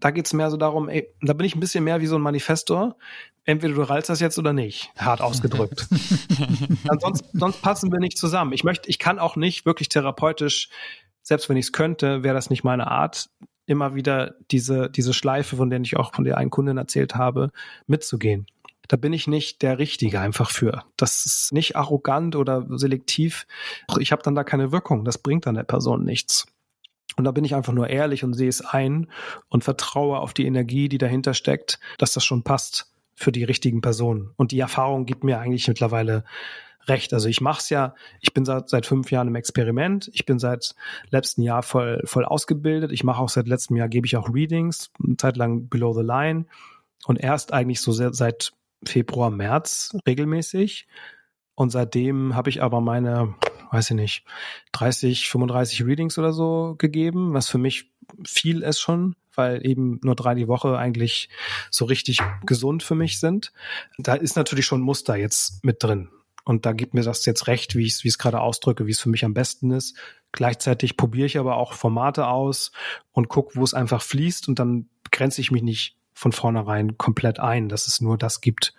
[0.00, 2.22] da geht's mehr so darum, ey, da bin ich ein bisschen mehr wie so ein
[2.22, 2.96] Manifestor.
[3.44, 5.86] Entweder du rallst das jetzt oder nicht, hart ausgedrückt.
[7.00, 8.52] sonst, sonst passen wir nicht zusammen.
[8.52, 10.68] Ich möchte, ich kann auch nicht wirklich therapeutisch
[11.26, 13.30] selbst wenn ich es könnte, wäre das nicht meine Art,
[13.66, 17.50] immer wieder diese, diese Schleife, von der ich auch von der einen Kundin erzählt habe,
[17.88, 18.46] mitzugehen.
[18.86, 20.84] Da bin ich nicht der Richtige einfach für.
[20.96, 23.48] Das ist nicht arrogant oder selektiv.
[23.98, 25.04] Ich habe dann da keine Wirkung.
[25.04, 26.46] Das bringt dann der Person nichts.
[27.16, 29.10] Und da bin ich einfach nur ehrlich und sehe es ein
[29.48, 33.80] und vertraue auf die Energie, die dahinter steckt, dass das schon passt für die richtigen
[33.80, 34.30] Personen.
[34.36, 36.22] Und die Erfahrung gibt mir eigentlich mittlerweile
[36.88, 37.12] recht.
[37.12, 40.38] Also ich mache es ja, ich bin seit, seit fünf Jahren im Experiment, ich bin
[40.38, 40.74] seit
[41.10, 44.90] letztem Jahr voll, voll ausgebildet, ich mache auch seit letztem Jahr, gebe ich auch Readings,
[45.02, 46.46] eine Zeit lang Below the Line
[47.06, 48.52] und erst eigentlich so seit
[48.84, 50.86] Februar, März regelmäßig.
[51.54, 53.34] Und seitdem habe ich aber meine,
[53.70, 54.24] weiß ich nicht,
[54.72, 57.90] 30, 35 Readings oder so gegeben, was für mich
[58.26, 61.28] viel ist schon, weil eben nur drei die Woche eigentlich
[61.70, 63.52] so richtig gesund für mich sind.
[63.98, 66.10] Da ist natürlich schon Muster jetzt mit drin.
[66.46, 69.00] Und da gibt mir das jetzt recht, wie ich es wie gerade ausdrücke, wie es
[69.00, 69.96] für mich am besten ist.
[70.30, 72.70] Gleichzeitig probiere ich aber auch Formate aus
[73.10, 77.40] und gucke, wo es einfach fließt und dann grenze ich mich nicht von vornherein komplett
[77.40, 78.74] ein, dass es nur das gibt.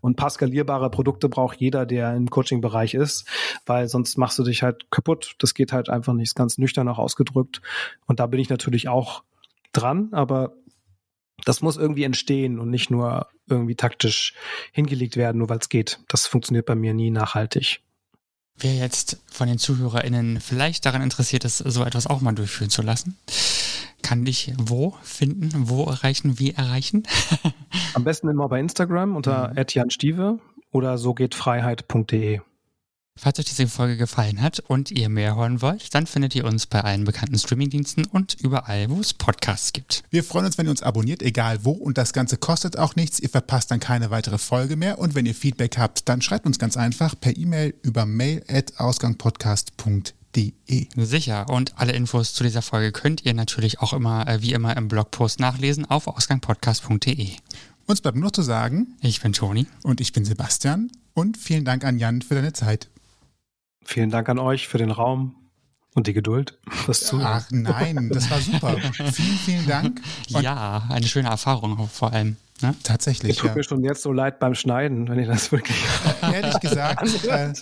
[0.00, 3.28] Und paar skalierbare Produkte braucht jeder, der im Coaching-Bereich ist,
[3.66, 5.36] weil sonst machst du dich halt kaputt.
[5.38, 7.62] Das geht halt einfach nicht, ganz nüchtern auch ausgedrückt.
[8.06, 9.22] Und da bin ich natürlich auch
[9.72, 10.54] dran, aber
[11.44, 14.34] das muss irgendwie entstehen und nicht nur irgendwie taktisch
[14.72, 16.00] hingelegt werden, nur weil es geht.
[16.08, 17.80] Das funktioniert bei mir nie nachhaltig.
[18.58, 22.82] Wer jetzt von den ZuhörerInnen vielleicht daran interessiert ist, so etwas auch mal durchführen zu
[22.82, 23.16] lassen,
[24.02, 27.04] kann dich wo finden, wo erreichen, wie erreichen?
[27.94, 29.64] Am besten immer bei Instagram unter mhm.
[29.68, 30.38] @janstieve
[30.70, 32.40] oder so geht Freiheit.de.
[33.18, 36.64] Falls euch diese Folge gefallen hat und ihr mehr hören wollt, dann findet ihr uns
[36.66, 40.02] bei allen bekannten Streamingdiensten und überall, wo es Podcasts gibt.
[40.10, 43.20] Wir freuen uns, wenn ihr uns abonniert, egal wo, und das Ganze kostet auch nichts.
[43.20, 44.98] Ihr verpasst dann keine weitere Folge mehr.
[44.98, 50.86] Und wenn ihr Feedback habt, dann schreibt uns ganz einfach per E-Mail über mail.ausgangpodcast.de.
[50.96, 51.50] Sicher.
[51.50, 54.88] Und alle Infos zu dieser Folge könnt ihr natürlich auch immer, äh, wie immer, im
[54.88, 57.32] Blogpost nachlesen auf ausgangpodcast.de.
[57.86, 61.84] Uns bleibt nur zu sagen, ich bin Toni und ich bin Sebastian und vielen Dank
[61.84, 62.88] an Jan für deine Zeit.
[63.84, 65.34] Vielen Dank an euch für den Raum
[65.94, 66.58] und die Geduld.
[66.86, 68.76] Das zu Ach nein, das war super.
[69.12, 70.00] vielen, vielen Dank.
[70.32, 72.36] Und ja, eine schöne Erfahrung vor allem.
[72.60, 72.74] Ne?
[72.84, 73.32] Tatsächlich.
[73.32, 73.56] Es tut ja.
[73.56, 75.76] mir schon jetzt so leid beim Schneiden, wenn ich das wirklich.
[76.22, 77.54] Ehrlich gesagt, äh,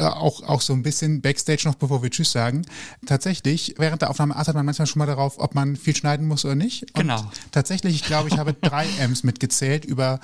[0.00, 2.64] auch, auch so ein bisschen Backstage noch, bevor wir Tschüss sagen.
[3.04, 6.44] Tatsächlich, während der Aufnahme achtet man manchmal schon mal darauf, ob man viel schneiden muss
[6.44, 6.84] oder nicht.
[6.94, 7.30] Und genau.
[7.52, 10.20] Tatsächlich, ich glaube, ich habe drei M's mitgezählt über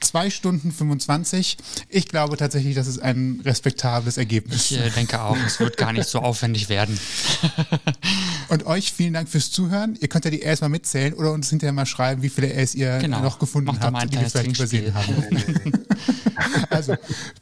[0.00, 1.56] zwei Stunden 25.
[1.88, 4.72] Ich glaube tatsächlich, das ist ein respektables Ergebnis.
[4.72, 6.98] Ich äh, denke auch, es wird gar nicht so aufwendig werden.
[8.48, 9.96] Und euch vielen Dank fürs Zuhören.
[10.00, 12.74] Ihr könnt ja die Rs mal mitzählen oder uns hinterher mal schreiben, wie viele Rs
[12.74, 13.20] ihr genau.
[13.20, 15.84] noch gefunden Macht habt, die wir vielleicht übersehen haben.
[16.70, 16.96] also,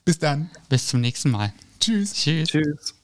[0.05, 0.51] bis dann.
[0.69, 1.53] Bis zum nächsten Mal.
[1.81, 2.15] Tschüss.
[2.15, 2.49] Tschüss.
[2.49, 2.95] Tschüss.